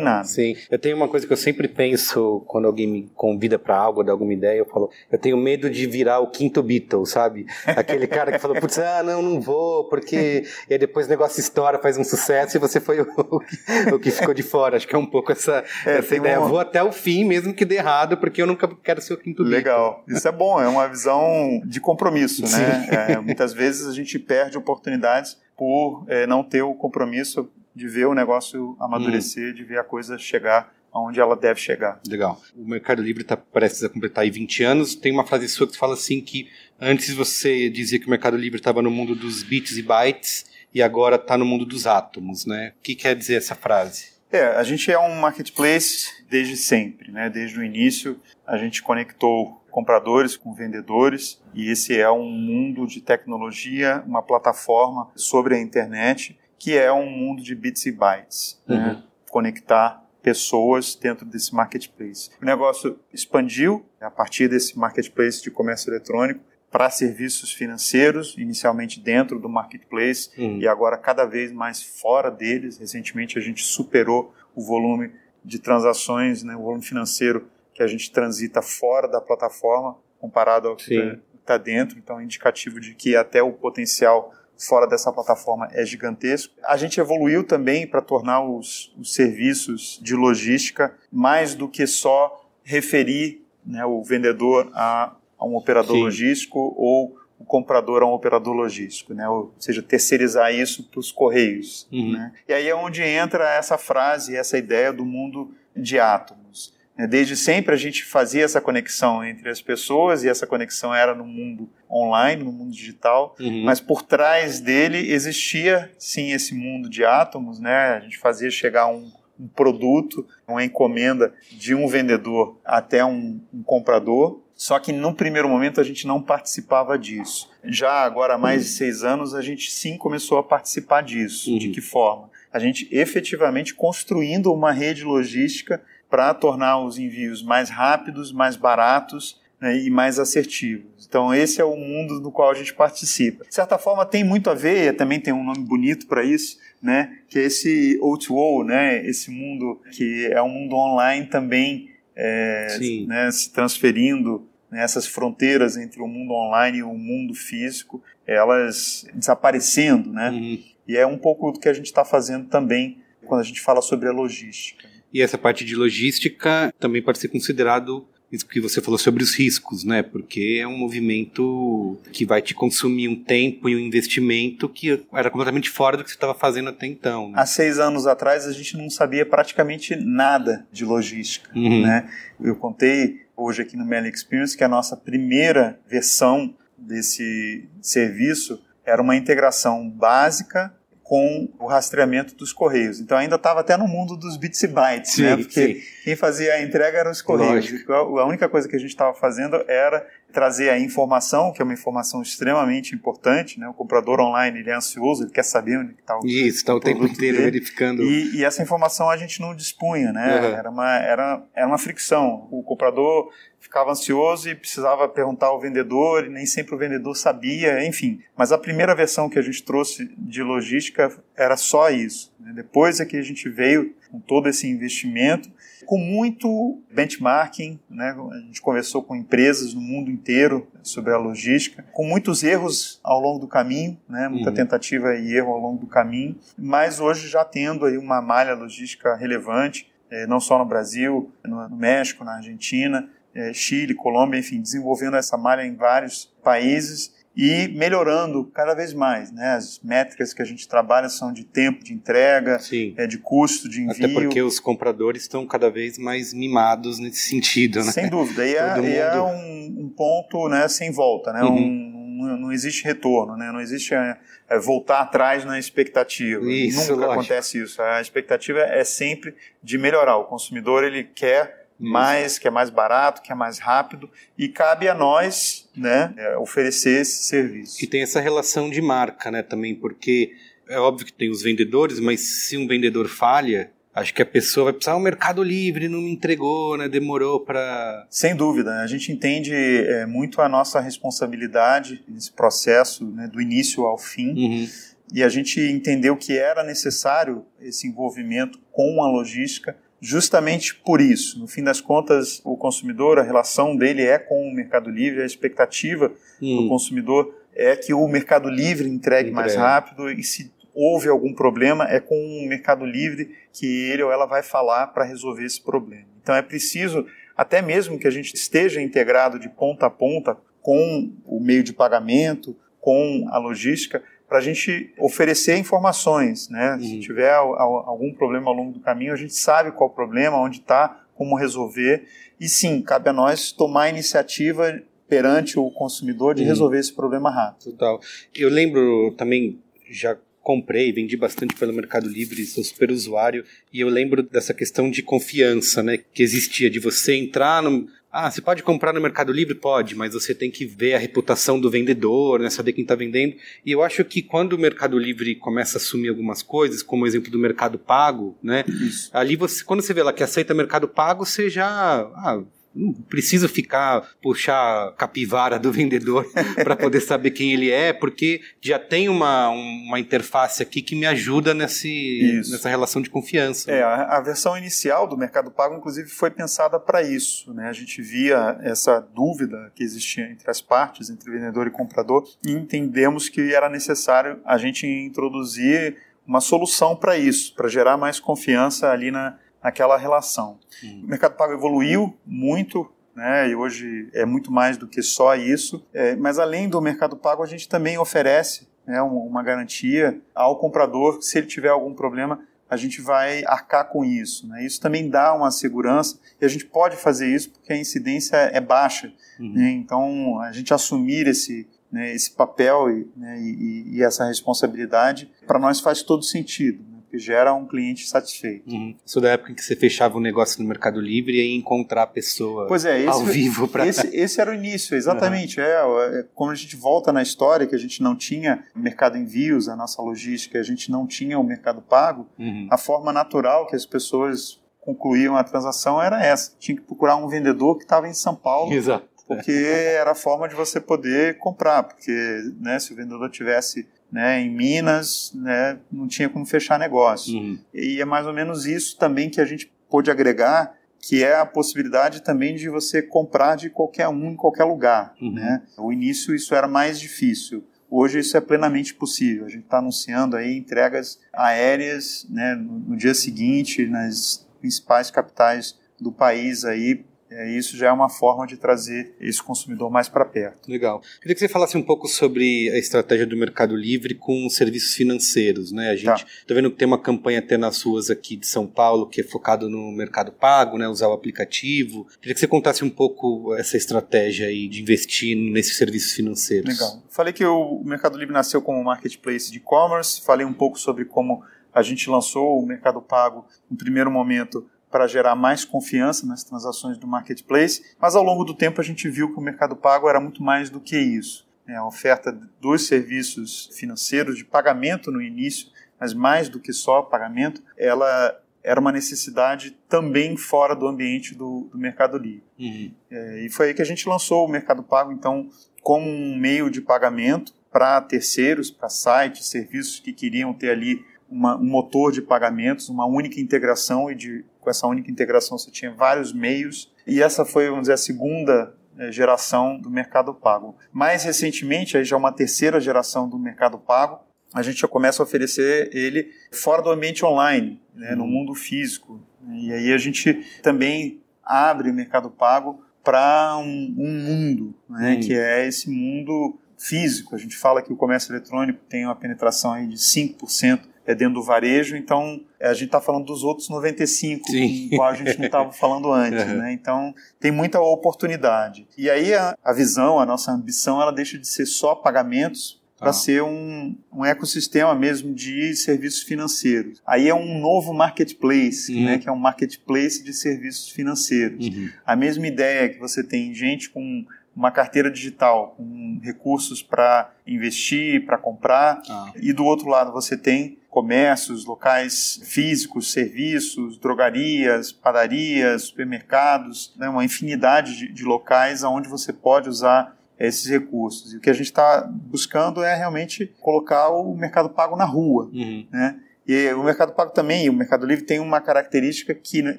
nada. 0.00 0.24
Sim, 0.24 0.56
eu 0.68 0.78
tenho 0.78 0.96
uma 0.96 1.06
coisa 1.06 1.24
que 1.26 1.32
eu 1.32 1.36
sempre 1.36 1.68
penso 1.68 2.42
quando 2.48 2.66
alguém 2.66 2.88
me 2.88 3.10
convida 3.14 3.58
para 3.58 3.76
algo, 3.76 4.02
dá 4.02 4.10
alguma 4.10 4.32
ideia, 4.32 4.58
eu 4.58 4.66
falo, 4.66 4.90
eu 5.10 5.18
tenho 5.18 5.36
medo 5.36 5.70
de 5.70 5.86
virar 5.86 6.18
o 6.18 6.28
quinto 6.28 6.62
Beatle, 6.62 7.06
sabe? 7.06 7.46
Aquele 7.66 8.08
cara 8.08 8.32
que 8.32 8.38
falou, 8.38 8.58
putz, 8.60 8.78
ah, 8.78 9.02
não, 9.02 9.22
não 9.22 9.40
vou, 9.40 9.84
porque. 9.84 10.44
E 10.68 10.72
aí 10.72 10.78
depois 10.78 11.06
o 11.06 11.10
negócio 11.10 11.38
estoura, 11.40 11.78
faz 11.78 11.96
um 11.96 12.04
sucesso 12.04 12.56
e 12.56 12.60
você 12.60 12.80
foi 12.80 13.00
o, 13.00 13.06
o 13.94 13.98
que 14.00 14.10
ficou 14.10 14.34
de 14.34 14.42
fora. 14.42 14.76
Acho 14.76 14.88
que 14.88 14.94
é 14.96 14.98
um 14.98 15.06
pouco 15.06 15.30
essa, 15.30 15.62
é, 15.86 15.98
essa 15.98 16.16
ideia. 16.16 16.40
Vou 16.40 16.58
até 16.58 16.82
o 16.82 16.90
fim, 16.90 17.24
mesmo 17.24 17.54
que 17.54 17.64
dê 17.64 17.76
errado, 17.76 18.16
porque 18.16 18.42
eu 18.42 18.46
nunca 18.46 18.68
quero 18.82 19.00
ser 19.00 19.14
o 19.14 19.16
quinto 19.16 19.44
Beatle. 19.44 19.58
Legal, 19.58 20.04
isso 20.08 20.26
é 20.26 20.32
bom, 20.32 20.60
é 20.60 20.66
uma 20.66 20.88
visão 20.88 21.60
de 21.64 21.80
compromisso, 21.80 22.46
Sim. 22.46 22.56
né? 22.56 22.88
É, 22.90 23.11
é, 23.12 23.20
muitas 23.20 23.52
vezes 23.52 23.86
a 23.86 23.92
gente 23.92 24.18
perde 24.18 24.58
oportunidades 24.58 25.38
por 25.56 26.04
é, 26.08 26.26
não 26.26 26.42
ter 26.42 26.62
o 26.62 26.74
compromisso 26.74 27.50
de 27.74 27.88
ver 27.88 28.06
o 28.06 28.14
negócio 28.14 28.76
amadurecer, 28.78 29.50
hum. 29.50 29.54
de 29.54 29.64
ver 29.64 29.78
a 29.78 29.84
coisa 29.84 30.18
chegar 30.18 30.72
aonde 30.92 31.18
ela 31.18 31.34
deve 31.34 31.58
chegar. 31.58 32.00
Legal. 32.06 32.38
O 32.54 32.68
Mercado 32.68 33.02
Livre 33.02 33.22
está 33.22 33.36
prestes 33.36 33.82
a 33.82 33.88
completar 33.88 34.24
aí 34.24 34.30
20 34.30 34.62
anos. 34.62 34.94
Tem 34.94 35.10
uma 35.10 35.24
frase 35.24 35.48
sua 35.48 35.66
que 35.66 35.76
fala 35.76 35.94
assim 35.94 36.20
que 36.20 36.50
antes 36.78 37.14
você 37.14 37.70
dizia 37.70 37.98
que 37.98 38.06
o 38.06 38.10
Mercado 38.10 38.36
Livre 38.36 38.58
estava 38.58 38.82
no 38.82 38.90
mundo 38.90 39.14
dos 39.14 39.42
bits 39.42 39.78
e 39.78 39.82
bytes 39.82 40.44
e 40.74 40.82
agora 40.82 41.16
está 41.16 41.38
no 41.38 41.46
mundo 41.46 41.64
dos 41.64 41.86
átomos, 41.86 42.44
né? 42.44 42.74
O 42.78 42.82
que 42.82 42.94
quer 42.94 43.16
dizer 43.16 43.36
essa 43.36 43.54
frase? 43.54 44.12
É, 44.30 44.44
a 44.44 44.62
gente 44.62 44.90
é 44.90 44.98
um 44.98 45.14
marketplace 45.20 46.08
desde 46.28 46.56
sempre, 46.56 47.10
né? 47.10 47.28
Desde 47.30 47.58
o 47.58 47.64
início 47.64 48.20
a 48.46 48.58
gente 48.58 48.82
conectou 48.82 49.61
compradores 49.72 50.36
com 50.36 50.52
vendedores 50.52 51.42
e 51.52 51.70
esse 51.70 51.98
é 51.98 52.08
um 52.10 52.30
mundo 52.30 52.86
de 52.86 53.00
tecnologia, 53.00 54.04
uma 54.06 54.22
plataforma 54.22 55.10
sobre 55.16 55.56
a 55.56 55.60
internet 55.60 56.38
que 56.58 56.76
é 56.76 56.92
um 56.92 57.10
mundo 57.10 57.42
de 57.42 57.56
bits 57.56 57.86
e 57.86 57.90
bytes, 57.90 58.62
né? 58.68 58.76
uhum. 58.76 58.82
né? 58.82 59.02
conectar 59.28 60.00
pessoas 60.22 60.94
dentro 60.94 61.26
desse 61.26 61.52
marketplace. 61.52 62.30
O 62.40 62.44
negócio 62.44 63.00
expandiu 63.12 63.84
a 64.00 64.10
partir 64.10 64.46
desse 64.46 64.78
marketplace 64.78 65.42
de 65.42 65.50
comércio 65.50 65.90
eletrônico 65.90 66.40
para 66.70 66.88
serviços 66.88 67.52
financeiros, 67.52 68.36
inicialmente 68.38 69.00
dentro 69.00 69.40
do 69.40 69.48
marketplace 69.48 70.30
uhum. 70.38 70.58
e 70.58 70.68
agora 70.68 70.96
cada 70.96 71.24
vez 71.24 71.50
mais 71.50 71.82
fora 71.82 72.30
deles. 72.30 72.78
Recentemente 72.78 73.38
a 73.38 73.42
gente 73.42 73.64
superou 73.64 74.32
o 74.54 74.62
volume 74.62 75.10
de 75.44 75.58
transações, 75.58 76.44
né, 76.44 76.54
o 76.54 76.62
volume 76.62 76.84
financeiro 76.84 77.48
que 77.74 77.82
a 77.82 77.86
gente 77.86 78.10
transita 78.10 78.62
fora 78.62 79.08
da 79.08 79.20
plataforma 79.20 79.96
comparado 80.18 80.68
ao 80.68 80.76
que 80.76 81.18
está 81.40 81.58
dentro, 81.58 81.98
então 81.98 82.20
é 82.20 82.24
indicativo 82.24 82.80
de 82.80 82.94
que 82.94 83.16
até 83.16 83.42
o 83.42 83.52
potencial 83.52 84.32
fora 84.56 84.86
dessa 84.86 85.12
plataforma 85.12 85.68
é 85.72 85.84
gigantesco. 85.84 86.54
A 86.64 86.76
gente 86.76 87.00
evoluiu 87.00 87.44
também 87.44 87.86
para 87.86 88.00
tornar 88.00 88.44
os, 88.44 88.94
os, 88.96 89.12
serviços 89.12 89.98
de 90.00 90.14
logística 90.14 90.94
mais 91.10 91.54
do 91.54 91.68
que 91.68 91.86
só 91.86 92.48
referir 92.62 93.44
né, 93.66 93.84
o 93.84 94.02
vendedor 94.02 94.70
a, 94.72 95.16
a 95.36 95.44
um 95.44 95.56
operador 95.56 95.96
Sim. 95.96 96.02
logístico 96.02 96.74
ou 96.76 97.16
o 97.38 97.44
comprador 97.44 98.02
a 98.02 98.06
um 98.06 98.12
operador 98.12 98.54
logístico, 98.54 99.12
né? 99.12 99.28
ou 99.28 99.52
seja, 99.58 99.82
terceirizar 99.82 100.54
isso 100.54 100.84
para 100.84 101.00
os 101.00 101.10
correios. 101.10 101.88
Uhum. 101.90 102.12
Né? 102.12 102.32
E 102.48 102.52
aí 102.52 102.68
é 102.68 102.74
onde 102.74 103.02
entra 103.02 103.50
essa 103.50 103.76
frase, 103.76 104.36
essa 104.36 104.56
ideia 104.56 104.92
do 104.92 105.04
mundo 105.04 105.52
de 105.76 105.98
átomos. 105.98 106.72
Né? 106.96 107.06
Desde 107.06 107.36
sempre 107.36 107.74
a 107.74 107.78
gente 107.78 108.04
fazia 108.04 108.44
essa 108.44 108.60
conexão 108.60 109.24
entre 109.24 109.48
as 109.48 109.60
pessoas 109.60 110.24
e 110.24 110.28
essa 110.28 110.46
conexão 110.46 110.94
era 110.94 111.14
no 111.14 111.24
mundo 111.24 111.68
online, 111.90 112.42
no 112.42 112.52
mundo 112.52 112.72
digital, 112.72 113.36
uhum. 113.38 113.64
mas 113.64 113.80
por 113.80 114.02
trás 114.02 114.60
dele 114.60 115.12
existia 115.12 115.90
sim 115.98 116.32
esse 116.32 116.54
mundo 116.54 116.88
de 116.88 117.04
átomos, 117.04 117.58
né? 117.58 117.94
A 117.96 118.00
gente 118.00 118.18
fazia 118.18 118.50
chegar 118.50 118.86
um, 118.86 119.10
um 119.38 119.48
produto, 119.48 120.26
uma 120.46 120.64
encomenda 120.64 121.34
de 121.50 121.74
um 121.74 121.86
vendedor 121.86 122.58
até 122.64 123.04
um, 123.04 123.40
um 123.52 123.62
comprador. 123.62 124.40
Só 124.54 124.78
que 124.78 124.92
no 124.92 125.12
primeiro 125.12 125.48
momento 125.48 125.80
a 125.80 125.84
gente 125.84 126.06
não 126.06 126.22
participava 126.22 126.96
disso. 126.96 127.50
Já 127.64 128.04
agora 128.04 128.34
há 128.34 128.38
mais 128.38 128.62
de 128.64 128.70
seis 128.70 129.02
anos 129.02 129.34
a 129.34 129.42
gente 129.42 129.70
sim 129.72 129.98
começou 129.98 130.38
a 130.38 130.42
participar 130.42 131.02
disso. 131.02 131.50
Uhum. 131.50 131.58
De 131.58 131.70
que 131.70 131.80
forma? 131.80 132.30
A 132.52 132.58
gente 132.58 132.86
efetivamente 132.92 133.74
construindo 133.74 134.52
uma 134.52 134.70
rede 134.70 135.02
logística 135.02 135.82
para 136.12 136.34
tornar 136.34 136.78
os 136.78 136.98
envios 136.98 137.42
mais 137.42 137.70
rápidos, 137.70 138.34
mais 138.34 138.54
baratos 138.54 139.40
né, 139.58 139.74
e 139.78 139.88
mais 139.88 140.18
assertivos. 140.18 141.06
Então 141.08 141.32
esse 141.32 141.58
é 141.58 141.64
o 141.64 141.74
mundo 141.74 142.20
no 142.20 142.30
qual 142.30 142.50
a 142.50 142.54
gente 142.54 142.74
participa. 142.74 143.46
De 143.46 143.54
certa 143.54 143.78
forma 143.78 144.04
tem 144.04 144.22
muito 144.22 144.50
a 144.50 144.54
ver, 144.54 144.94
também 144.94 145.18
tem 145.18 145.32
um 145.32 145.42
nome 145.42 145.64
bonito 145.64 146.06
para 146.06 146.22
isso, 146.22 146.58
né, 146.82 147.16
que 147.30 147.38
é 147.38 147.44
esse 147.44 147.98
O2O, 148.02 148.62
né, 148.62 149.02
esse 149.06 149.30
mundo 149.30 149.80
que 149.90 150.26
é 150.30 150.42
um 150.42 150.50
mundo 150.50 150.76
online 150.76 151.24
também 151.28 151.88
é, 152.14 152.66
né, 153.06 153.30
se 153.30 153.50
transferindo 153.50 154.46
né, 154.70 154.86
fronteiras 155.10 155.78
entre 155.78 156.02
o 156.02 156.06
mundo 156.06 156.34
online 156.34 156.78
e 156.78 156.82
o 156.82 156.92
mundo 156.92 157.32
físico, 157.32 158.02
elas 158.26 159.06
desaparecendo, 159.14 160.12
né? 160.12 160.28
Uhum. 160.28 160.58
E 160.86 160.94
é 160.94 161.06
um 161.06 161.16
pouco 161.16 161.52
do 161.52 161.58
que 161.58 161.68
a 161.70 161.72
gente 161.72 161.86
está 161.86 162.04
fazendo 162.04 162.48
também 162.48 162.98
quando 163.24 163.40
a 163.40 163.44
gente 163.44 163.62
fala 163.62 163.80
sobre 163.80 164.08
a 164.08 164.12
logística. 164.12 164.91
E 165.12 165.20
essa 165.20 165.36
parte 165.36 165.64
de 165.64 165.74
logística 165.74 166.72
também 166.78 167.02
pode 167.02 167.18
ser 167.18 167.28
considerado 167.28 168.06
isso 168.32 168.46
que 168.46 168.60
você 168.60 168.80
falou 168.80 168.98
sobre 168.98 169.22
os 169.22 169.34
riscos, 169.34 169.84
né? 169.84 170.02
Porque 170.02 170.58
é 170.60 170.66
um 170.66 170.76
movimento 170.76 171.98
que 172.12 172.24
vai 172.24 172.40
te 172.40 172.54
consumir 172.54 173.06
um 173.06 173.22
tempo 173.22 173.68
e 173.68 173.76
um 173.76 173.78
investimento 173.78 174.68
que 174.70 175.04
era 175.12 175.30
completamente 175.30 175.68
fora 175.68 175.98
do 175.98 176.02
que 176.02 176.08
você 176.08 176.16
estava 176.16 176.34
fazendo 176.34 176.70
até 176.70 176.86
então. 176.86 177.30
Né? 177.30 177.34
Há 177.36 177.44
seis 177.44 177.78
anos 177.78 178.06
atrás 178.06 178.46
a 178.46 178.52
gente 178.52 178.76
não 178.76 178.88
sabia 178.88 179.26
praticamente 179.26 179.94
nada 179.96 180.66
de 180.72 180.82
logística, 180.84 181.50
uhum. 181.54 181.82
né? 181.82 182.10
Eu 182.40 182.56
contei 182.56 183.20
hoje 183.36 183.60
aqui 183.60 183.76
no 183.76 183.84
Meli 183.84 184.08
Experience 184.08 184.56
que 184.56 184.64
a 184.64 184.68
nossa 184.68 184.96
primeira 184.96 185.78
versão 185.86 186.54
desse 186.78 187.68
serviço 187.82 188.62
era 188.84 189.02
uma 189.02 189.14
integração 189.14 189.88
básica 189.88 190.74
com 191.12 191.46
o 191.58 191.66
rastreamento 191.66 192.34
dos 192.34 192.54
correios. 192.54 192.98
Então 192.98 193.18
ainda 193.18 193.36
estava 193.36 193.60
até 193.60 193.76
no 193.76 193.86
mundo 193.86 194.16
dos 194.16 194.38
bits 194.38 194.62
e 194.62 194.66
bytes, 194.66 195.12
sim, 195.12 195.22
né? 195.24 195.36
Porque 195.36 195.74
sim. 195.74 195.80
quem 196.04 196.16
fazia 196.16 196.54
a 196.54 196.62
entrega 196.62 196.96
eram 196.96 197.10
os 197.10 197.20
correios. 197.20 197.70
Lógico. 197.70 197.92
A 197.92 198.24
única 198.24 198.48
coisa 198.48 198.66
que 198.66 198.74
a 198.74 198.78
gente 198.78 198.88
estava 198.88 199.12
fazendo 199.12 199.62
era 199.68 200.08
trazer 200.32 200.70
a 200.70 200.78
informação, 200.78 201.52
que 201.52 201.60
é 201.60 201.64
uma 201.66 201.74
informação 201.74 202.22
extremamente 202.22 202.94
importante, 202.94 203.60
né? 203.60 203.68
O 203.68 203.74
comprador 203.74 204.20
online 204.20 204.60
ele 204.60 204.70
é 204.70 204.74
ansioso, 204.74 205.24
ele 205.24 205.30
quer 205.30 205.42
saber 205.42 205.76
onde 205.76 205.92
está 205.92 206.18
o 206.18 206.24
Isso, 206.24 206.56
está 206.56 206.74
o 206.74 206.80
tempo 206.80 207.04
inteiro 207.04 207.36
dele. 207.36 207.50
verificando. 207.50 208.02
E, 208.02 208.38
e, 208.38 208.42
essa 208.42 208.62
informação 208.62 209.10
a 209.10 209.16
gente 209.18 209.38
não 209.38 209.54
dispunha, 209.54 210.14
né? 210.14 210.40
Uhum. 210.40 210.56
Era, 210.56 210.70
uma, 210.70 210.96
era, 210.96 211.42
era 211.54 211.66
uma 211.66 211.76
fricção. 211.76 212.48
O 212.50 212.62
comprador 212.62 213.28
ficava 213.62 213.92
ansioso 213.92 214.50
e 214.50 214.54
precisava 214.56 215.08
perguntar 215.08 215.46
ao 215.46 215.60
vendedor, 215.60 216.26
e 216.26 216.28
nem 216.28 216.44
sempre 216.44 216.74
o 216.74 216.78
vendedor 216.78 217.16
sabia, 217.16 217.86
enfim. 217.86 218.20
Mas 218.36 218.50
a 218.50 218.58
primeira 218.58 218.94
versão 218.94 219.30
que 219.30 219.38
a 219.38 219.42
gente 219.42 219.62
trouxe 219.62 220.12
de 220.18 220.42
logística 220.42 221.16
era 221.36 221.56
só 221.56 221.88
isso. 221.88 222.34
Né? 222.40 222.52
Depois 222.56 222.98
é 222.98 223.06
que 223.06 223.16
a 223.16 223.22
gente 223.22 223.48
veio 223.48 223.94
com 224.10 224.18
todo 224.18 224.48
esse 224.48 224.68
investimento 224.68 225.48
com 225.86 225.98
muito 225.98 226.80
benchmarking, 226.92 227.78
né? 227.90 228.16
a 228.32 228.38
gente 228.38 228.60
conversou 228.60 229.02
com 229.02 229.16
empresas 229.16 229.74
no 229.74 229.80
mundo 229.80 230.10
inteiro 230.10 230.68
sobre 230.82 231.12
a 231.12 231.18
logística, 231.18 231.84
com 231.92 232.06
muitos 232.06 232.42
erros 232.42 233.00
ao 233.02 233.20
longo 233.20 233.40
do 233.40 233.48
caminho, 233.48 233.98
né? 234.08 234.28
muita 234.28 234.50
uhum. 234.50 234.56
tentativa 234.56 235.14
e 235.16 235.34
erro 235.34 235.52
ao 235.52 235.58
longo 235.58 235.80
do 235.80 235.86
caminho, 235.86 236.36
mas 236.56 237.00
hoje 237.00 237.28
já 237.28 237.44
tendo 237.44 237.84
aí 237.84 237.98
uma 237.98 238.22
malha 238.22 238.54
logística 238.54 239.14
relevante, 239.16 239.90
eh, 240.10 240.26
não 240.26 240.38
só 240.38 240.58
no 240.58 240.64
Brasil, 240.64 241.32
no 241.44 241.76
México, 241.76 242.24
na 242.24 242.36
Argentina, 242.36 243.08
eh, 243.34 243.52
Chile, 243.52 243.94
Colômbia, 243.94 244.38
enfim, 244.38 244.60
desenvolvendo 244.60 245.16
essa 245.16 245.36
malha 245.36 245.62
em 245.62 245.74
vários 245.74 246.32
países 246.42 247.12
e 247.36 247.68
melhorando 247.68 248.44
cada 248.44 248.74
vez 248.74 248.92
mais. 248.92 249.32
Né? 249.32 249.54
As 249.54 249.80
métricas 249.82 250.34
que 250.34 250.42
a 250.42 250.44
gente 250.44 250.68
trabalha 250.68 251.08
são 251.08 251.32
de 251.32 251.44
tempo 251.44 251.82
de 251.82 251.92
entrega, 251.92 252.58
é, 252.96 253.06
de 253.06 253.18
custo 253.18 253.68
de 253.68 253.82
envio. 253.82 254.04
Até 254.04 254.08
porque 254.08 254.42
os 254.42 254.60
compradores 254.60 255.22
estão 255.22 255.46
cada 255.46 255.70
vez 255.70 255.98
mais 255.98 256.32
mimados 256.34 256.98
nesse 256.98 257.28
sentido. 257.28 257.82
Né? 257.82 257.92
Sem 257.92 258.08
dúvida. 258.08 258.46
E, 258.46 258.54
é, 258.54 258.76
mundo... 258.76 258.86
é 258.86 259.22
um, 259.22 259.84
um, 259.84 259.88
ponto 259.88 260.48
né, 260.48 260.68
sem 260.68 260.90
volta. 260.90 261.32
Né? 261.32 261.42
Uhum. 261.42 261.56
Um, 261.56 262.36
não 262.38 262.52
existe 262.52 262.84
retorno, 262.84 263.36
né? 263.36 263.50
não 263.50 263.60
existe 263.60 263.94
é, 263.94 264.16
é, 264.48 264.58
voltar 264.58 265.00
atrás 265.00 265.44
na 265.44 265.58
expectativa. 265.58 266.44
Isso, 266.48 266.92
Nunca 266.92 267.06
lógico. 267.06 267.12
acontece 267.12 267.62
isso. 267.62 267.80
A 267.80 268.00
expectativa 268.00 268.60
é 268.60 268.84
sempre 268.84 269.34
de 269.62 269.78
melhorar. 269.78 270.18
O 270.18 270.24
consumidor 270.24 270.84
ele 270.84 271.02
quer 271.02 271.61
mais, 271.78 272.38
que 272.38 272.46
é 272.46 272.50
mais 272.50 272.70
barato, 272.70 273.22
que 273.22 273.32
é 273.32 273.34
mais 273.34 273.58
rápido, 273.58 274.08
e 274.38 274.48
cabe 274.48 274.88
a 274.88 274.94
nós 274.94 275.68
né, 275.76 276.14
é, 276.16 276.36
oferecer 276.36 277.00
esse 277.00 277.24
serviço. 277.24 277.82
E 277.82 277.86
tem 277.86 278.02
essa 278.02 278.20
relação 278.20 278.70
de 278.70 278.80
marca 278.80 279.30
né, 279.30 279.42
também, 279.42 279.74
porque 279.74 280.32
é 280.68 280.78
óbvio 280.78 281.06
que 281.06 281.12
tem 281.12 281.30
os 281.30 281.42
vendedores, 281.42 281.98
mas 282.00 282.20
se 282.20 282.56
um 282.56 282.66
vendedor 282.66 283.08
falha, 283.08 283.70
acho 283.94 284.14
que 284.14 284.22
a 284.22 284.26
pessoa 284.26 284.64
vai 284.64 284.72
precisar, 284.72 284.96
o 284.96 285.00
Mercado 285.00 285.42
Livre 285.42 285.88
não 285.88 286.00
me 286.00 286.12
entregou, 286.12 286.76
né, 286.76 286.88
demorou 286.88 287.40
para... 287.40 288.06
Sem 288.08 288.34
dúvida, 288.34 288.80
a 288.80 288.86
gente 288.86 289.12
entende 289.12 289.54
é, 289.54 290.06
muito 290.06 290.40
a 290.40 290.48
nossa 290.48 290.80
responsabilidade 290.80 292.02
nesse 292.08 292.32
processo, 292.32 293.04
né, 293.04 293.26
do 293.26 293.40
início 293.40 293.84
ao 293.84 293.98
fim, 293.98 294.30
uhum. 294.30 294.68
e 295.12 295.22
a 295.22 295.28
gente 295.28 295.60
entendeu 295.60 296.16
que 296.16 296.38
era 296.38 296.62
necessário 296.62 297.44
esse 297.60 297.86
envolvimento 297.86 298.58
com 298.70 299.02
a 299.02 299.10
logística 299.10 299.76
justamente 300.02 300.74
por 300.74 301.00
isso. 301.00 301.38
No 301.38 301.46
fim 301.46 301.62
das 301.62 301.80
contas, 301.80 302.42
o 302.44 302.56
consumidor, 302.56 303.20
a 303.20 303.22
relação 303.22 303.76
dele 303.76 304.02
é 304.02 304.18
com 304.18 304.48
o 304.48 304.52
Mercado 304.52 304.90
Livre, 304.90 305.22
a 305.22 305.26
expectativa 305.26 306.12
hum. 306.42 306.64
do 306.64 306.68
consumidor 306.68 307.32
é 307.54 307.76
que 307.76 307.94
o 307.94 308.08
Mercado 308.08 308.50
Livre 308.50 308.88
entregue 308.88 309.30
mais 309.30 309.54
rápido 309.54 310.10
e 310.10 310.24
se 310.24 310.52
houve 310.74 311.08
algum 311.08 311.32
problema, 311.32 311.86
é 311.88 312.00
com 312.00 312.16
o 312.16 312.48
Mercado 312.48 312.84
Livre 312.84 313.30
que 313.52 313.66
ele 313.90 314.02
ou 314.02 314.10
ela 314.10 314.26
vai 314.26 314.42
falar 314.42 314.88
para 314.88 315.04
resolver 315.04 315.44
esse 315.44 315.62
problema. 315.62 316.08
Então 316.20 316.34
é 316.34 316.42
preciso, 316.42 317.06
até 317.36 317.62
mesmo 317.62 317.98
que 317.98 318.08
a 318.08 318.10
gente 318.10 318.34
esteja 318.34 318.80
integrado 318.80 319.38
de 319.38 319.48
ponta 319.48 319.86
a 319.86 319.90
ponta 319.90 320.36
com 320.60 321.12
o 321.26 321.38
meio 321.38 321.62
de 321.62 321.72
pagamento, 321.72 322.56
com 322.80 323.28
a 323.30 323.38
logística, 323.38 324.02
para 324.32 324.38
a 324.38 324.42
gente 324.42 324.90
oferecer 324.98 325.58
informações, 325.58 326.48
né? 326.48 326.72
Uhum. 326.76 326.80
Se 326.80 327.00
tiver 327.00 327.34
algum 327.34 328.14
problema 328.14 328.48
ao 328.48 328.54
longo 328.54 328.72
do 328.72 328.80
caminho, 328.80 329.12
a 329.12 329.16
gente 329.16 329.34
sabe 329.34 329.72
qual 329.72 329.90
o 329.90 329.92
problema, 329.92 330.40
onde 330.40 330.60
está, 330.60 331.04
como 331.14 331.36
resolver. 331.36 332.04
E 332.40 332.48
sim, 332.48 332.80
cabe 332.80 333.10
a 333.10 333.12
nós 333.12 333.52
tomar 333.52 333.82
a 333.82 333.88
iniciativa 333.90 334.80
perante 335.06 335.58
o 335.58 335.70
consumidor 335.70 336.34
de 336.34 336.40
uhum. 336.40 336.48
resolver 336.48 336.78
esse 336.78 336.94
problema 336.94 337.30
rápido. 337.30 337.72
Total. 337.72 338.00
Eu 338.34 338.48
lembro 338.48 339.12
também, 339.18 339.60
já 339.90 340.16
comprei, 340.40 340.90
vendi 340.94 341.14
bastante 341.14 341.54
pelo 341.54 341.74
Mercado 341.74 342.08
Livre, 342.08 342.42
sou 342.46 342.64
super 342.64 342.90
usuário, 342.90 343.44
e 343.70 343.80
eu 343.80 343.88
lembro 343.90 344.22
dessa 344.22 344.54
questão 344.54 344.90
de 344.90 345.02
confiança, 345.02 345.82
né, 345.82 345.98
que 345.98 346.22
existia, 346.22 346.70
de 346.70 346.80
você 346.80 347.14
entrar 347.14 347.62
no, 347.62 347.86
ah, 348.12 348.30
você 348.30 348.42
pode 348.42 348.62
comprar 348.62 348.92
no 348.92 349.00
Mercado 349.00 349.32
Livre? 349.32 349.54
Pode, 349.54 349.94
mas 349.94 350.12
você 350.12 350.34
tem 350.34 350.50
que 350.50 350.66
ver 350.66 350.94
a 350.94 350.98
reputação 350.98 351.58
do 351.58 351.70
vendedor, 351.70 352.40
né, 352.40 352.50
saber 352.50 352.74
quem 352.74 352.82
está 352.82 352.94
vendendo. 352.94 353.34
E 353.64 353.72
eu 353.72 353.82
acho 353.82 354.04
que 354.04 354.20
quando 354.20 354.52
o 354.52 354.58
Mercado 354.58 354.98
Livre 354.98 355.34
começa 355.34 355.78
a 355.78 355.80
assumir 355.80 356.10
algumas 356.10 356.42
coisas, 356.42 356.82
como 356.82 357.04
o 357.04 357.06
exemplo 357.06 357.30
do 357.30 357.38
Mercado 357.38 357.78
Pago, 357.78 358.36
né? 358.42 358.64
Isso. 358.68 359.08
Ali 359.14 359.34
você, 359.34 359.64
quando 359.64 359.80
você 359.80 359.94
vê 359.94 360.02
lá 360.02 360.12
que 360.12 360.22
aceita 360.22 360.52
Mercado 360.52 360.86
Pago, 360.86 361.24
você 361.24 361.48
já 361.48 361.64
ah, 361.64 362.42
não 362.74 362.92
preciso 362.92 363.48
ficar 363.48 364.08
puxar 364.22 364.92
capivara 364.96 365.58
do 365.58 365.70
vendedor 365.70 366.26
para 366.62 366.76
poder 366.76 367.00
saber 367.00 367.30
quem 367.30 367.52
ele 367.52 367.70
é, 367.70 367.92
porque 367.92 368.40
já 368.60 368.78
tem 368.78 369.08
uma, 369.08 369.48
uma 369.48 369.98
interface 369.98 370.62
aqui 370.62 370.82
que 370.82 370.94
me 370.94 371.06
ajuda 371.06 371.54
nesse, 371.54 372.40
nessa 372.50 372.68
relação 372.68 373.02
de 373.02 373.10
confiança. 373.10 373.70
É, 373.70 373.82
a, 373.82 374.16
a, 374.16 374.20
versão 374.20 374.56
inicial 374.56 375.06
do 375.06 375.16
Mercado 375.16 375.50
Pago, 375.50 375.76
inclusive, 375.76 376.08
foi 376.08 376.30
pensada 376.30 376.78
para 376.78 377.02
isso. 377.02 377.52
Né? 377.52 377.68
A 377.68 377.72
gente 377.72 378.00
via 378.00 378.58
essa 378.62 379.00
dúvida 379.00 379.72
que 379.74 379.82
existia 379.82 380.30
entre 380.30 380.50
as 380.50 380.60
partes, 380.60 381.10
entre 381.10 381.30
vendedor 381.30 381.66
e 381.66 381.70
comprador, 381.70 382.24
e 382.46 382.52
entendemos 382.52 383.28
que 383.28 383.54
era 383.54 383.68
necessário 383.68 384.40
a 384.44 384.56
gente 384.56 384.86
introduzir 384.86 385.96
uma 386.26 386.40
solução 386.40 386.94
para 386.94 387.16
isso, 387.16 387.54
para 387.54 387.68
gerar 387.68 387.96
mais 387.96 388.20
confiança 388.20 388.90
ali 388.90 389.10
na, 389.10 389.36
naquela 389.62 389.96
relação. 389.96 390.58
O 390.82 391.06
Mercado 391.06 391.36
Pago 391.36 391.52
evoluiu 391.52 392.16
muito, 392.26 392.90
né, 393.14 393.48
e 393.48 393.54
hoje 393.54 394.08
é 394.12 394.24
muito 394.24 394.50
mais 394.50 394.76
do 394.76 394.86
que 394.86 395.02
só 395.02 395.34
isso. 395.36 395.86
É, 395.92 396.16
mas 396.16 396.38
além 396.38 396.68
do 396.68 396.80
Mercado 396.80 397.16
Pago, 397.16 397.42
a 397.42 397.46
gente 397.46 397.68
também 397.68 397.96
oferece 397.98 398.66
né, 398.86 399.00
uma 399.00 399.42
garantia 399.42 400.20
ao 400.34 400.58
comprador, 400.58 401.22
se 401.22 401.38
ele 401.38 401.46
tiver 401.46 401.68
algum 401.68 401.94
problema, 401.94 402.40
a 402.68 402.76
gente 402.76 403.02
vai 403.02 403.44
arcar 403.44 403.88
com 403.90 404.02
isso. 404.04 404.48
Né? 404.48 404.64
Isso 404.64 404.80
também 404.80 405.08
dá 405.08 405.34
uma 405.34 405.50
segurança 405.50 406.18
e 406.40 406.44
a 406.44 406.48
gente 406.48 406.64
pode 406.64 406.96
fazer 406.96 407.32
isso 407.32 407.50
porque 407.50 407.72
a 407.72 407.76
incidência 407.76 408.36
é 408.36 408.60
baixa. 408.60 409.12
Uhum. 409.38 409.52
Né? 409.52 409.70
Então, 409.72 410.40
a 410.40 410.50
gente 410.52 410.72
assumir 410.72 411.26
esse, 411.26 411.68
né, 411.92 412.14
esse 412.14 412.30
papel 412.32 412.90
e, 412.90 413.08
né, 413.14 413.38
e, 413.38 413.96
e 413.96 414.02
essa 414.02 414.26
responsabilidade, 414.26 415.30
para 415.46 415.58
nós 415.58 415.80
faz 415.80 416.02
todo 416.02 416.24
sentido 416.24 416.91
que 417.12 417.18
gera 417.18 417.52
um 417.52 417.66
cliente 417.66 418.08
satisfeito. 418.08 418.72
Uhum. 418.72 418.96
Isso 419.04 419.20
da 419.20 419.32
época 419.32 419.52
em 419.52 419.54
que 419.54 419.62
você 419.62 419.76
fechava 419.76 420.16
um 420.16 420.20
negócio 420.20 420.62
no 420.62 420.66
Mercado 420.66 420.98
Livre 420.98 421.38
e 421.38 421.54
encontrar 421.54 422.04
a 422.04 422.06
pessoa 422.06 422.66
pois 422.66 422.86
é, 422.86 423.00
esse, 423.00 423.08
ao 423.08 423.20
vivo 423.20 423.68
para. 423.68 423.86
Esse, 423.86 424.06
esse, 424.16 424.40
era 424.40 424.50
o 424.50 424.54
início, 424.54 424.96
exatamente. 424.96 425.60
Uhum. 425.60 425.66
É, 425.66 426.20
é, 426.20 426.26
como 426.34 426.50
a 426.50 426.54
gente 426.54 426.74
volta 426.74 427.12
na 427.12 427.20
história, 427.20 427.66
que 427.66 427.74
a 427.74 427.78
gente 427.78 428.02
não 428.02 428.16
tinha 428.16 428.64
mercado 428.74 429.18
envios, 429.18 429.68
a 429.68 429.76
nossa 429.76 430.00
logística, 430.00 430.58
a 430.58 430.62
gente 430.62 430.90
não 430.90 431.06
tinha 431.06 431.38
o 431.38 431.44
mercado 431.44 431.82
pago, 431.82 432.26
uhum. 432.38 432.66
a 432.70 432.78
forma 432.78 433.12
natural 433.12 433.66
que 433.66 433.76
as 433.76 433.84
pessoas 433.84 434.58
concluíam 434.80 435.36
a 435.36 435.44
transação 435.44 436.00
era 436.00 436.24
essa. 436.24 436.54
Tinha 436.58 436.76
que 436.78 436.82
procurar 436.82 437.16
um 437.16 437.28
vendedor 437.28 437.76
que 437.76 437.84
estava 437.84 438.08
em 438.08 438.14
São 438.14 438.34
Paulo. 438.34 438.72
Exato 438.72 439.12
porque 439.24 439.50
era 439.50 440.10
a 440.10 440.14
forma 440.14 440.46
de 440.46 440.54
você 440.54 440.78
poder 440.78 441.38
comprar, 441.38 441.84
porque 441.84 442.12
né, 442.60 442.78
se 442.78 442.92
o 442.92 442.96
vendedor 442.96 443.30
tivesse 443.30 443.88
né, 444.12 444.42
em 444.42 444.50
Minas, 444.50 445.32
né, 445.34 445.78
não 445.90 446.06
tinha 446.06 446.28
como 446.28 446.44
fechar 446.44 446.78
negócio. 446.78 447.34
Uhum. 447.34 447.58
E 447.72 447.98
é 447.98 448.04
mais 448.04 448.26
ou 448.26 448.34
menos 448.34 448.66
isso 448.66 448.98
também 448.98 449.30
que 449.30 449.40
a 449.40 449.44
gente 449.46 449.72
pôde 449.88 450.10
agregar, 450.10 450.74
que 450.98 451.24
é 451.24 451.34
a 451.34 451.46
possibilidade 451.46 452.22
também 452.22 452.54
de 452.54 452.68
você 452.68 453.00
comprar 453.00 453.56
de 453.56 453.70
qualquer 453.70 454.08
um 454.08 454.30
em 454.30 454.36
qualquer 454.36 454.64
lugar. 454.64 455.14
Uhum. 455.20 455.32
Né? 455.32 455.62
No 455.78 455.90
início 455.90 456.34
isso 456.34 456.54
era 456.54 456.68
mais 456.68 457.00
difícil. 457.00 457.64
Hoje 457.90 458.18
isso 458.18 458.36
é 458.36 458.40
plenamente 458.40 458.94
possível. 458.94 459.46
A 459.46 459.48
gente 459.48 459.64
está 459.64 459.78
anunciando 459.78 460.36
aí 460.36 460.56
entregas 460.56 461.18
aéreas 461.32 462.26
né, 462.28 462.54
no, 462.54 462.78
no 462.80 462.96
dia 462.96 463.14
seguinte 463.14 463.86
nas 463.86 464.46
principais 464.60 465.10
capitais 465.10 465.78
do 465.98 466.12
país 466.12 466.64
aí 466.64 467.04
é, 467.34 467.50
isso 467.50 467.76
já 467.76 467.88
é 467.88 467.92
uma 467.92 468.08
forma 468.08 468.46
de 468.46 468.56
trazer 468.56 469.14
esse 469.20 469.42
consumidor 469.42 469.90
mais 469.90 470.08
para 470.08 470.24
perto. 470.24 470.70
Legal. 470.70 471.02
Queria 471.20 471.34
que 471.34 471.40
você 471.40 471.48
falasse 471.48 471.76
um 471.76 471.82
pouco 471.82 472.06
sobre 472.06 472.70
a 472.70 472.78
estratégia 472.78 473.26
do 473.26 473.36
Mercado 473.36 473.74
Livre 473.76 474.14
com 474.14 474.48
serviços 474.48 474.94
financeiros. 474.94 475.72
Né? 475.72 475.90
A 475.90 475.96
gente 475.96 476.24
está 476.24 476.46
tá 476.48 476.54
vendo 476.54 476.70
que 476.70 476.76
tem 476.76 476.86
uma 476.86 476.98
campanha 476.98 477.38
até 477.38 477.56
nas 477.56 477.82
ruas 477.82 478.10
aqui 478.10 478.36
de 478.36 478.46
São 478.46 478.66
Paulo 478.66 479.06
que 479.06 479.20
é 479.20 479.24
focado 479.24 479.68
no 479.68 479.92
mercado 479.92 480.32
pago, 480.32 480.78
né? 480.78 480.88
usar 480.88 481.08
o 481.08 481.12
aplicativo. 481.12 482.06
Queria 482.20 482.34
que 482.34 482.40
você 482.40 482.48
contasse 482.48 482.84
um 482.84 482.90
pouco 482.90 483.54
essa 483.54 483.76
estratégia 483.76 484.46
aí 484.46 484.68
de 484.68 484.82
investir 484.82 485.36
nesses 485.36 485.76
serviços 485.76 486.12
financeiros. 486.12 486.68
Legal. 486.68 487.02
Falei 487.08 487.32
que 487.32 487.44
o 487.44 487.82
Mercado 487.84 488.18
Livre 488.18 488.32
nasceu 488.32 488.60
como 488.60 488.82
marketplace 488.82 489.50
de 489.50 489.58
e-commerce, 489.58 490.20
falei 490.22 490.46
um 490.46 490.52
pouco 490.52 490.78
sobre 490.78 491.04
como 491.04 491.42
a 491.74 491.82
gente 491.82 492.10
lançou 492.10 492.58
o 492.58 492.66
Mercado 492.66 493.00
Pago 493.00 493.46
no 493.70 493.76
primeiro 493.76 494.10
momento 494.10 494.68
para 494.92 495.06
gerar 495.06 495.34
mais 495.34 495.64
confiança 495.64 496.26
nas 496.26 496.44
transações 496.44 496.98
do 496.98 497.06
marketplace, 497.06 497.82
mas 497.98 498.14
ao 498.14 498.22
longo 498.22 498.44
do 498.44 498.54
tempo 498.54 498.80
a 498.80 498.84
gente 498.84 499.08
viu 499.08 499.32
que 499.32 499.38
o 499.38 499.42
mercado 499.42 499.74
pago 499.74 500.08
era 500.08 500.20
muito 500.20 500.42
mais 500.42 500.68
do 500.68 500.78
que 500.78 500.96
isso. 500.96 501.48
É, 501.66 501.76
a 501.76 501.86
oferta 501.86 502.30
dos 502.60 502.86
serviços 502.86 503.70
financeiros 503.72 504.36
de 504.36 504.44
pagamento 504.44 505.10
no 505.10 505.22
início, 505.22 505.68
mas 505.98 506.12
mais 506.12 506.48
do 506.48 506.60
que 506.60 506.72
só 506.72 507.00
pagamento, 507.00 507.62
ela 507.76 508.38
era 508.62 508.78
uma 508.78 508.92
necessidade 508.92 509.76
também 509.88 510.36
fora 510.36 510.76
do 510.76 510.86
ambiente 510.86 511.34
do, 511.34 511.68
do 511.72 511.78
Mercado 511.78 512.18
Livre. 512.18 512.44
Uhum. 512.58 512.92
É, 513.10 513.44
e 513.44 513.50
foi 513.50 513.68
aí 513.68 513.74
que 513.74 513.82
a 513.82 513.86
gente 513.86 514.08
lançou 514.08 514.44
o 514.44 514.48
Mercado 514.48 514.82
Pago, 514.82 515.10
então, 515.10 515.48
como 515.80 516.08
um 516.08 516.36
meio 516.36 516.70
de 516.70 516.80
pagamento 516.80 517.54
para 517.72 518.00
terceiros, 518.02 518.70
para 518.70 518.88
sites, 518.88 519.46
serviços 519.46 519.98
que 519.98 520.12
queriam 520.12 520.52
ter 520.52 520.70
ali 520.70 521.04
uma, 521.32 521.56
um 521.56 521.64
motor 521.64 522.12
de 522.12 522.20
pagamentos, 522.20 522.88
uma 522.88 523.06
única 523.06 523.40
integração 523.40 524.10
e 524.10 524.14
de, 524.14 524.44
com 524.60 524.68
essa 524.68 524.86
única 524.86 525.10
integração 525.10 525.56
você 525.56 525.70
tinha 525.70 525.90
vários 525.90 526.32
meios 526.32 526.92
e 527.06 527.22
essa 527.22 527.44
foi, 527.44 527.66
vamos 527.66 527.82
dizer, 527.82 527.94
a 527.94 527.96
segunda 527.96 528.74
eh, 528.98 529.10
geração 529.10 529.80
do 529.80 529.90
Mercado 529.90 530.34
Pago. 530.34 530.76
Mais 530.92 531.24
recentemente, 531.24 531.96
aí 531.96 532.04
já 532.04 532.16
uma 532.16 532.32
terceira 532.32 532.78
geração 532.78 533.28
do 533.28 533.38
Mercado 533.38 533.78
Pago, 533.78 534.20
a 534.52 534.62
gente 534.62 534.80
já 534.80 534.86
começa 534.88 535.22
a 535.22 535.24
oferecer 535.24 535.88
ele 535.94 536.28
fora 536.52 536.82
do 536.82 536.90
ambiente 536.90 537.24
online, 537.24 537.80
né, 537.94 538.14
no 538.14 538.24
uhum. 538.24 538.30
mundo 538.30 538.54
físico. 538.54 539.20
E 539.50 539.72
aí 539.72 539.92
a 539.92 539.98
gente 539.98 540.34
também 540.62 541.22
abre 541.42 541.90
o 541.90 541.94
Mercado 541.94 542.30
Pago 542.30 542.84
para 543.02 543.56
um, 543.56 543.94
um, 543.98 544.18
mundo, 544.20 544.74
né, 544.88 545.14
uhum. 545.14 545.20
que 545.20 545.34
é 545.34 545.66
esse 545.66 545.90
mundo 545.90 546.58
físico. 546.76 547.34
A 547.34 547.38
gente 547.38 547.56
fala 547.56 547.80
que 547.80 547.92
o 547.92 547.96
comércio 547.96 548.30
eletrônico 548.32 548.80
tem 548.88 549.06
uma 549.06 549.16
penetração 549.16 549.72
aí 549.72 549.86
de 549.86 549.96
5% 549.96 550.91
é 551.06 551.14
dentro 551.14 551.34
do 551.34 551.42
varejo, 551.42 551.96
então 551.96 552.40
é, 552.60 552.68
a 552.68 552.74
gente 552.74 552.86
está 552.86 553.00
falando 553.00 553.26
dos 553.26 553.42
outros 553.42 553.68
95, 553.68 554.50
Sim. 554.50 554.88
com 554.90 554.96
qual 554.96 555.08
a 555.10 555.14
gente 555.14 555.38
não 555.38 555.46
estava 555.46 555.72
falando 555.72 556.12
antes, 556.12 556.44
uhum. 556.44 556.58
né? 556.58 556.72
Então 556.72 557.14
tem 557.40 557.50
muita 557.50 557.80
oportunidade. 557.80 558.86
E 558.96 559.10
aí 559.10 559.34
a, 559.34 559.56
a, 559.64 559.72
visão, 559.72 560.18
a 560.18 560.26
nossa 560.26 560.52
ambição, 560.52 561.00
ela 561.00 561.12
deixa 561.12 561.38
de 561.38 561.46
ser 561.46 561.66
só 561.66 561.94
pagamentos 561.94 562.80
para 563.02 563.10
ah. 563.10 563.12
ser 563.12 563.42
um, 563.42 563.96
um 564.12 564.24
ecossistema 564.24 564.94
mesmo 564.94 565.34
de 565.34 565.74
serviços 565.74 566.22
financeiros. 566.22 567.02
Aí 567.04 567.28
é 567.28 567.34
um 567.34 567.58
novo 567.58 567.92
marketplace, 567.92 568.94
uhum. 568.94 569.04
né, 569.06 569.18
que 569.18 569.28
é 569.28 569.32
um 569.32 569.36
marketplace 569.36 570.22
de 570.22 570.32
serviços 570.32 570.88
financeiros. 570.88 571.66
Uhum. 571.66 571.90
A 572.06 572.14
mesma 572.14 572.46
ideia 572.46 572.88
que 572.88 573.00
você 573.00 573.24
tem 573.24 573.52
gente 573.52 573.90
com 573.90 574.24
uma 574.54 574.70
carteira 574.70 575.10
digital 575.10 575.74
com 575.76 576.20
recursos 576.22 576.82
para 576.82 577.32
investir, 577.46 578.24
para 578.24 578.38
comprar, 578.38 579.02
ah. 579.08 579.32
e 579.34 579.52
do 579.52 579.64
outro 579.64 579.88
lado 579.88 580.12
você 580.12 580.36
tem 580.36 580.78
comércios, 580.92 581.64
locais 581.64 582.38
físicos, 582.44 583.12
serviços, 583.12 583.96
drogarias, 583.96 584.92
padarias, 584.92 585.84
supermercados, 585.84 586.92
né, 586.98 587.08
uma 587.08 587.24
infinidade 587.24 587.96
de, 587.96 588.12
de 588.12 588.22
locais 588.24 588.84
onde 588.84 589.08
você 589.08 589.32
pode 589.32 589.70
usar 589.70 590.14
esses 590.38 590.66
recursos. 590.66 591.32
E 591.32 591.38
o 591.38 591.40
que 591.40 591.48
a 591.48 591.54
gente 591.54 591.64
está 591.64 592.06
buscando 592.06 592.84
é 592.84 592.94
realmente 592.94 593.46
colocar 593.58 594.10
o 594.10 594.36
mercado 594.36 594.68
pago 594.68 594.94
na 594.94 595.06
rua, 595.06 595.48
uhum. 595.54 595.86
né? 595.90 596.20
E 596.46 596.72
o 596.74 596.82
Mercado 596.82 597.12
Pago 597.12 597.30
também, 597.30 597.70
o 597.70 597.72
Mercado 597.72 598.04
Livre 598.04 598.24
tem 598.24 598.40
uma 598.40 598.60
característica 598.60 599.32
que 599.32 599.62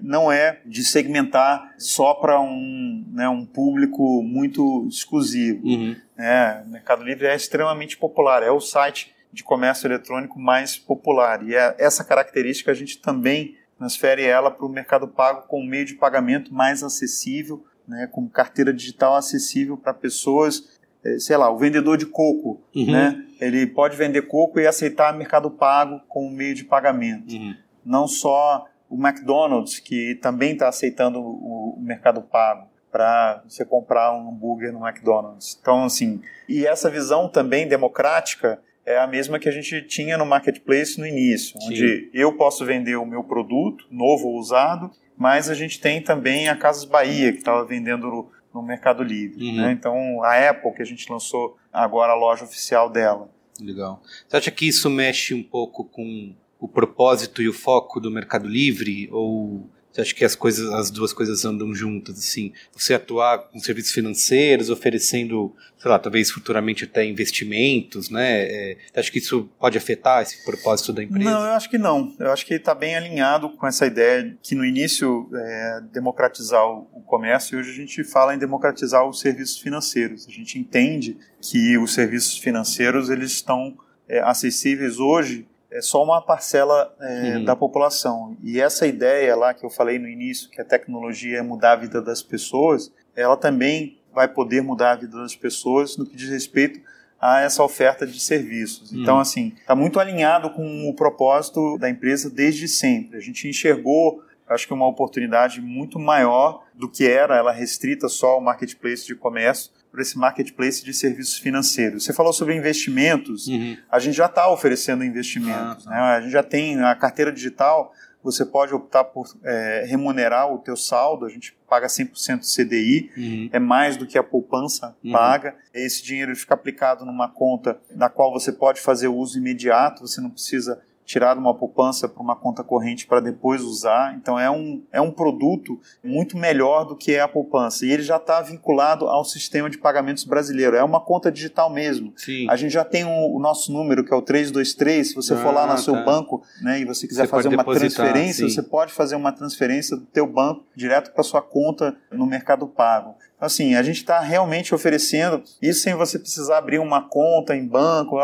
não 0.02 0.32
é 0.32 0.62
de 0.65 0.84
segmentar 0.86 1.76
só 1.78 2.13
para 2.13 2.39
um, 2.39 3.06
né, 3.12 3.28
um 3.28 3.45
público 3.45 4.23
muito 4.23 4.88
exclusivo. 4.89 5.67
Uhum. 5.67 5.95
É, 6.17 6.63
o 6.65 6.69
Mercado 6.69 7.04
Livre 7.04 7.28
é 7.28 7.36
extremamente 7.36 7.97
popular, 7.97 8.41
é 8.41 8.49
o 8.49 8.62
site 8.62 9.13
de 9.33 9.43
comércio 9.43 9.87
eletrônico 9.87 10.39
mais 10.39 10.77
popular. 10.77 11.43
E 11.43 11.55
é, 11.55 11.75
essa 11.79 12.03
característica 12.03 12.71
a 12.71 12.75
gente 12.75 12.99
também 12.99 13.57
transfere 13.77 14.23
ela 14.23 14.51
para 14.51 14.65
o 14.65 14.69
Mercado 14.69 15.07
Pago 15.07 15.47
com 15.47 15.61
um 15.61 15.67
meio 15.67 15.85
de 15.85 15.95
pagamento 15.95 16.53
mais 16.53 16.83
acessível, 16.83 17.65
né, 17.87 18.07
com 18.11 18.29
carteira 18.29 18.71
digital 18.71 19.15
acessível 19.15 19.75
para 19.75 19.93
pessoas 19.93 20.79
é, 21.03 21.19
sei 21.19 21.35
lá, 21.35 21.51
o 21.51 21.57
vendedor 21.57 21.97
de 21.97 22.05
coco, 22.05 22.61
uhum. 22.73 22.91
né? 22.91 23.25
Ele 23.41 23.67
pode 23.67 23.97
vender 23.97 24.21
coco 24.21 24.59
e 24.59 24.65
aceitar 24.65 25.13
mercado 25.13 25.51
pago 25.51 25.99
como 26.07 26.31
meio 26.31 26.55
de 26.55 26.63
pagamento. 26.63 27.33
Uhum. 27.33 27.55
Não 27.85 28.07
só 28.07 28.65
o 28.89 28.95
McDonald's, 28.95 29.79
que 29.79 30.15
também 30.21 30.53
está 30.53 30.69
aceitando 30.69 31.19
o, 31.19 31.77
mercado 31.81 32.21
pago 32.21 32.67
para 32.89 33.43
você 33.45 33.65
comprar 33.65 34.13
um 34.13 34.29
hambúrguer 34.29 34.71
no 34.71 34.87
McDonald's. 34.87 35.57
Então, 35.59 35.83
assim, 35.83 36.21
e 36.47 36.65
essa 36.65 36.89
visão 36.89 37.27
também 37.27 37.67
democrática 37.67 38.61
é 38.85 38.97
a 38.97 39.07
mesma 39.07 39.39
que 39.39 39.47
a 39.47 39.51
gente 39.51 39.81
tinha 39.83 40.17
no 40.17 40.25
marketplace 40.25 40.99
no 40.99 41.07
início, 41.07 41.59
Sim. 41.61 41.67
onde 41.67 42.09
eu 42.13 42.33
posso 42.33 42.65
vender 42.65 42.95
o 42.95 43.05
meu 43.05 43.23
produto, 43.23 43.85
novo 43.89 44.27
ou 44.27 44.37
usado, 44.37 44.91
mas 45.17 45.49
a 45.49 45.53
gente 45.53 45.79
tem 45.79 46.01
também 46.01 46.49
a 46.49 46.55
Casas 46.55 46.85
Bahia, 46.85 47.31
que 47.31 47.39
estava 47.39 47.63
vendendo 47.65 48.29
no 48.53 48.61
Mercado 48.61 49.03
Livre. 49.03 49.43
Uhum. 49.43 49.55
Né? 49.57 49.71
Então, 49.71 50.23
a 50.23 50.49
Apple, 50.49 50.73
que 50.73 50.81
a 50.81 50.85
gente 50.85 51.11
lançou 51.11 51.57
agora 51.71 52.11
a 52.11 52.15
loja 52.15 52.43
oficial 52.43 52.89
dela. 52.89 53.29
Legal. 53.59 54.01
Você 54.27 54.37
acha 54.37 54.51
que 54.51 54.67
isso 54.67 54.89
mexe 54.89 55.33
um 55.33 55.43
pouco 55.43 55.85
com 55.85 56.33
o 56.59 56.67
propósito 56.67 57.41
e 57.41 57.47
o 57.47 57.53
foco 57.53 57.99
do 57.99 58.11
Mercado 58.11 58.47
Livre? 58.47 59.09
Ou 59.11 59.69
você 59.93 60.01
acha 60.01 60.15
que 60.15 60.25
as 60.25 60.36
coisas, 60.36 60.73
as 60.73 60.89
duas 60.89 61.13
coisas 61.13 61.45
andam 61.45 61.73
juntas, 61.73 62.17
assim? 62.17 62.51
Você 62.75 62.95
atuar 62.95 63.38
com 63.38 63.60
serviços 63.60 63.91
financeiros, 63.91 64.71
oferecendo, 64.71 65.56
sei 65.77 65.91
lá, 65.91 65.99
talvez 65.99 66.32
futuramente 66.32 66.84
até 66.84 67.06
investimentos, 67.06 68.10
né? 68.10 68.41
É, 68.41 68.77
você 68.91 68.99
acha 68.99 69.12
que 69.12 69.19
isso 69.19 69.47
pode 69.60 69.77
afetar 69.77 70.23
esse 70.23 70.43
propósito 70.43 70.91
da 70.91 71.03
empresa? 71.03 71.29
Não, 71.29 71.45
eu 71.45 71.51
acho 71.53 71.69
que 71.69 71.77
não. 71.77 72.12
Eu 72.19 72.32
acho 72.32 72.43
que 72.43 72.56
está 72.56 72.73
bem 72.73 72.95
alinhado 72.95 73.49
com 73.51 73.67
essa 73.67 73.86
ideia 73.86 74.36
que 74.41 74.56
no 74.56 74.65
início 74.65 75.29
é, 75.32 75.82
democratizar 75.91 76.65
o, 76.67 77.03
comércio 77.06 77.56
e 77.56 77.60
hoje 77.60 77.69
a 77.69 77.75
gente 77.75 78.03
fala 78.03 78.34
em 78.34 78.39
democratizar 78.39 79.08
os 79.08 79.19
serviços 79.19 79.60
financeiros. 79.60 80.25
A 80.27 80.32
gente 80.32 80.58
entende 80.58 81.15
que 81.39 81.77
os 81.77 81.93
serviços 81.93 82.39
financeiros 82.39 83.12
eles 83.12 83.34
estão 83.34 83.77
é, 84.10 84.19
acessíveis 84.21 84.97
hoje 84.97 85.45
é 85.73 85.81
só 85.81 86.03
uma 86.03 86.21
parcela 86.21 86.93
é, 87.01 87.38
uhum. 87.38 87.45
da 87.45 87.55
população. 87.55 88.38
E 88.43 88.62
essa 88.62 88.86
ideia 88.86 89.36
lá 89.36 89.55
que 89.55 89.65
eu 89.65 89.71
falei 89.71 89.97
no 89.97 90.07
início, 90.07 90.49
que 90.49 90.62
a 90.62 90.65
tecnologia 90.65 91.39
é 91.39 91.41
mudar 91.41 91.73
a 91.73 91.77
vida 91.77 91.99
das 91.99 92.21
pessoas, 92.21 92.93
ela 93.15 93.36
também 93.36 93.97
vai 94.13 94.27
poder 94.27 94.62
mudar 94.62 94.91
a 94.91 94.95
vida 94.95 95.17
das 95.17 95.36
pessoas 95.36 95.97
no 95.97 96.05
que 96.05 96.15
diz 96.15 96.29
respeito 96.29 96.79
a 97.19 97.41
essa 97.41 97.63
oferta 97.63 98.05
de 98.05 98.19
serviços. 98.19 98.93
Hum. 98.93 99.01
Então, 99.01 99.19
assim, 99.19 99.53
está 99.59 99.73
muito 99.75 99.99
alinhado 99.99 100.51
com 100.51 100.88
o 100.88 100.93
propósito 100.93 101.77
da 101.79 101.89
empresa 101.89 102.29
desde 102.29 102.67
sempre. 102.67 103.17
A 103.17 103.21
gente 103.21 103.47
enxergou, 103.47 104.21
acho 104.47 104.67
que 104.67 104.73
uma 104.73 104.88
oportunidade 104.88 105.59
muito 105.59 105.97
maior 105.97 106.63
do 106.75 106.88
que 106.88 107.07
era 107.07 107.36
ela 107.36 107.51
restrita 107.51 108.07
só 108.07 108.31
ao 108.31 108.41
marketplace 108.41 109.07
de 109.07 109.15
comércio, 109.15 109.71
para 109.93 110.01
esse 110.01 110.17
marketplace 110.17 110.84
de 110.84 110.91
serviços 110.91 111.38
financeiros. 111.38 112.03
Você 112.03 112.12
falou 112.12 112.34
sobre 112.34 112.56
investimentos, 112.56 113.47
uhum. 113.47 113.77
a 113.91 113.99
gente 113.99 114.15
já 114.15 114.25
está 114.25 114.49
oferecendo 114.51 115.03
investimentos. 115.03 115.86
Ah, 115.88 115.91
né? 115.91 115.97
A 115.97 116.21
gente 116.21 116.32
já 116.32 116.41
tem 116.41 116.82
a 116.82 116.95
carteira 116.95 117.32
digital, 117.32 117.93
você 118.23 118.43
pode 118.43 118.73
optar 118.73 119.03
por 119.03 119.27
é, 119.43 119.86
remunerar 119.86 120.51
o 120.51 120.58
teu 120.58 120.75
saldo, 120.75 121.27
a 121.27 121.29
gente 121.29 121.56
paga 121.69 121.86
100% 121.86 122.39
CDI, 122.39 123.12
uhum. 123.15 123.49
é 123.53 123.60
mais 123.60 123.95
do 123.95 124.08
que 124.08 124.17
a 124.17 124.23
poupança 124.23 124.95
uhum. 125.03 125.12
paga. 125.12 125.56
Esse 125.71 126.03
dinheiro 126.03 126.36
fica 126.36 126.56
aplicado 126.56 127.06
numa 127.06 127.29
conta 127.29 127.79
na 127.91 128.10
qual 128.10 128.34
você 128.34 128.51
pode 128.51 128.82
fazer 128.82 129.10
uso 129.10 129.38
imediato, 129.38 130.08
você 130.08 130.19
não 130.19 130.32
precisa 130.32 130.82
tirar 131.05 131.37
uma 131.37 131.53
poupança 131.53 132.07
para 132.07 132.21
uma 132.21 132.35
conta 132.35 132.63
corrente 132.63 133.05
para 133.05 133.19
depois 133.19 133.61
usar. 133.61 134.15
Então 134.15 134.39
é 134.39 134.49
um, 134.49 134.81
é 134.91 135.01
um 135.01 135.11
produto 135.11 135.79
muito 136.03 136.37
melhor 136.37 136.85
do 136.85 136.95
que 136.95 137.13
é 137.13 137.21
a 137.21 137.27
poupança. 137.27 137.85
E 137.85 137.91
ele 137.91 138.03
já 138.03 138.17
está 138.17 138.41
vinculado 138.41 139.05
ao 139.07 139.25
sistema 139.25 139.69
de 139.69 139.77
pagamentos 139.77 140.23
brasileiro. 140.23 140.75
É 140.75 140.83
uma 140.83 141.01
conta 141.01 141.31
digital 141.31 141.69
mesmo. 141.69 142.13
Sim. 142.15 142.49
A 142.49 142.55
gente 142.55 142.71
já 142.71 142.85
tem 142.85 143.03
o, 143.03 143.35
o 143.35 143.39
nosso 143.39 143.71
número, 143.71 144.03
que 144.03 144.13
é 144.13 144.17
o 144.17 144.21
323. 144.21 145.09
Se 145.09 145.15
você 145.15 145.33
ah, 145.33 145.37
for 145.37 145.53
lá 145.53 145.67
no 145.67 145.73
ah, 145.73 145.77
seu 145.77 145.93
tá. 145.93 146.03
banco 146.03 146.43
né, 146.61 146.79
e 146.79 146.85
você 146.85 147.07
quiser 147.07 147.25
você 147.25 147.31
fazer 147.31 147.49
uma 147.49 147.63
transferência, 147.63 148.47
sim. 148.47 148.53
você 148.53 148.63
pode 148.63 148.93
fazer 148.93 149.15
uma 149.15 149.31
transferência 149.31 149.97
do 149.97 150.05
teu 150.05 150.25
banco 150.25 150.65
direto 150.75 151.11
para 151.11 151.23
sua 151.23 151.41
conta 151.41 151.95
no 152.11 152.25
Mercado 152.25 152.67
Pago. 152.67 153.15
Então, 153.35 153.45
assim, 153.45 153.75
a 153.75 153.83
gente 153.83 153.97
está 153.97 154.19
realmente 154.19 154.73
oferecendo 154.73 155.43
isso 155.61 155.81
sem 155.81 155.93
você 155.95 156.17
precisar 156.17 156.57
abrir 156.57 156.79
uma 156.79 157.01
conta 157.01 157.55
em 157.55 157.67
banco, 157.67 158.17